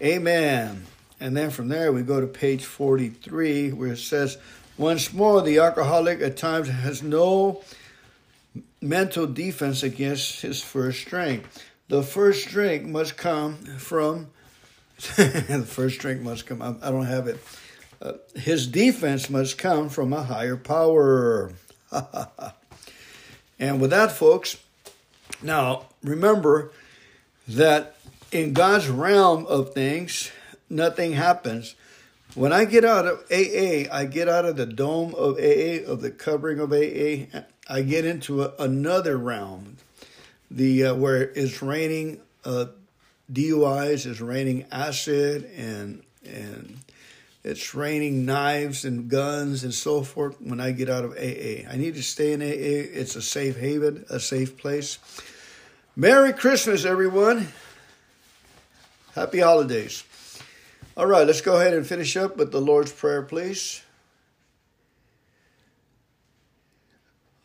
Amen. 0.01 0.85
And 1.19 1.37
then 1.37 1.51
from 1.51 1.67
there 1.67 1.91
we 1.91 2.01
go 2.01 2.19
to 2.19 2.25
page 2.25 2.65
43 2.65 3.73
where 3.73 3.93
it 3.93 3.97
says, 3.97 4.39
Once 4.77 5.13
more, 5.13 5.43
the 5.43 5.59
alcoholic 5.59 6.21
at 6.21 6.37
times 6.37 6.67
has 6.67 7.03
no 7.03 7.61
mental 8.81 9.27
defense 9.27 9.83
against 9.83 10.41
his 10.41 10.63
first 10.63 11.01
strength 11.01 11.63
the 11.91 12.01
first 12.01 12.47
drink 12.47 12.85
must 12.85 13.17
come 13.17 13.57
from 13.77 14.27
the 15.17 15.65
first 15.67 15.99
drink 15.99 16.21
must 16.21 16.45
come 16.45 16.61
i 16.61 16.89
don't 16.89 17.05
have 17.05 17.27
it. 17.27 17.37
Uh, 18.01 18.13
his 18.33 18.65
defense 18.65 19.29
must 19.29 19.57
come 19.57 19.89
from 19.89 20.13
a 20.13 20.23
higher 20.23 20.57
power. 20.57 21.51
And 23.59 23.79
with 23.79 23.91
that 23.91 24.11
folks 24.11 24.57
now 25.43 25.85
remember 26.01 26.71
that 27.47 27.95
in 28.31 28.53
god's 28.53 28.89
realm 28.89 29.45
of 29.45 29.73
things 29.73 30.31
nothing 30.67 31.11
happens. 31.11 31.75
When 32.33 32.53
i 32.53 32.63
get 32.63 32.85
out 32.85 33.05
of 33.05 33.19
aa 33.29 33.85
i 33.91 34.07
get 34.09 34.29
out 34.29 34.45
of 34.45 34.55
the 34.55 34.65
dome 34.65 35.13
of 35.13 35.37
aa 35.37 35.91
of 35.91 36.01
the 36.01 36.09
covering 36.09 36.59
of 36.59 36.71
aa 36.71 37.43
i 37.67 37.81
get 37.81 38.05
into 38.05 38.43
a, 38.43 38.53
another 38.57 39.17
realm 39.17 39.77
the 40.51 40.87
uh, 40.87 40.95
where 40.95 41.21
it's 41.21 41.61
raining 41.61 42.21
uh, 42.43 42.65
DUIs, 43.31 44.05
it's 44.05 44.21
raining 44.21 44.65
acid, 44.71 45.49
and 45.55 46.03
and 46.25 46.77
it's 47.43 47.73
raining 47.73 48.25
knives 48.25 48.85
and 48.85 49.09
guns 49.09 49.63
and 49.63 49.73
so 49.73 50.03
forth. 50.03 50.39
When 50.41 50.59
I 50.59 50.71
get 50.71 50.89
out 50.89 51.05
of 51.05 51.11
AA, 51.13 51.67
I 51.69 51.77
need 51.77 51.95
to 51.95 52.03
stay 52.03 52.33
in 52.33 52.41
AA. 52.41 52.99
It's 52.99 53.15
a 53.15 53.21
safe 53.21 53.57
haven, 53.57 54.05
a 54.09 54.19
safe 54.19 54.57
place. 54.57 54.99
Merry 55.95 56.33
Christmas, 56.33 56.85
everyone. 56.85 57.47
Happy 59.15 59.39
holidays. 59.39 60.03
All 60.95 61.07
right, 61.07 61.25
let's 61.25 61.41
go 61.41 61.55
ahead 61.55 61.73
and 61.73 61.87
finish 61.87 62.17
up 62.17 62.37
with 62.37 62.51
the 62.51 62.61
Lord's 62.61 62.91
Prayer, 62.91 63.21
please. 63.21 63.81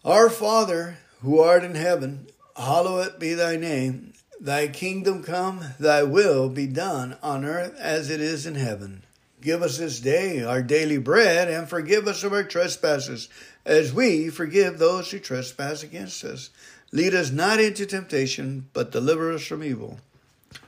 Our 0.04 0.28
Father, 0.28 0.98
who 1.22 1.40
art 1.40 1.64
in 1.64 1.74
heaven, 1.74 2.26
Hallowed 2.56 3.18
be 3.18 3.34
thy 3.34 3.56
name. 3.56 4.14
Thy 4.40 4.68
kingdom 4.68 5.22
come, 5.22 5.62
thy 5.78 6.02
will 6.02 6.48
be 6.48 6.66
done 6.66 7.16
on 7.22 7.44
earth 7.44 7.76
as 7.78 8.10
it 8.10 8.20
is 8.20 8.46
in 8.46 8.54
heaven. 8.54 9.02
Give 9.42 9.62
us 9.62 9.78
this 9.78 10.00
day 10.00 10.42
our 10.42 10.62
daily 10.62 10.98
bread 10.98 11.48
and 11.48 11.68
forgive 11.68 12.06
us 12.08 12.24
of 12.24 12.32
our 12.32 12.44
trespasses 12.44 13.28
as 13.64 13.92
we 13.92 14.30
forgive 14.30 14.78
those 14.78 15.10
who 15.10 15.18
trespass 15.18 15.82
against 15.82 16.24
us. 16.24 16.50
Lead 16.92 17.14
us 17.14 17.30
not 17.30 17.60
into 17.60 17.84
temptation, 17.84 18.68
but 18.72 18.90
deliver 18.90 19.32
us 19.32 19.46
from 19.46 19.62
evil. 19.62 20.00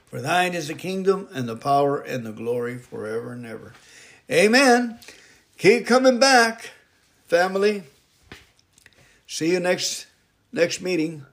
For 0.06 0.20
thine 0.20 0.54
is 0.54 0.68
the 0.68 0.74
kingdom 0.74 1.28
and 1.32 1.48
the 1.48 1.56
power 1.56 2.00
and 2.00 2.24
the 2.24 2.32
glory 2.32 2.78
forever 2.78 3.32
and 3.32 3.46
ever. 3.46 3.72
Amen. 4.30 4.98
Keep 5.56 5.86
coming 5.86 6.18
back, 6.18 6.70
family. 7.26 7.84
See 9.26 9.52
you 9.52 9.60
next 9.60 10.06
next 10.52 10.80
meeting. 10.80 11.24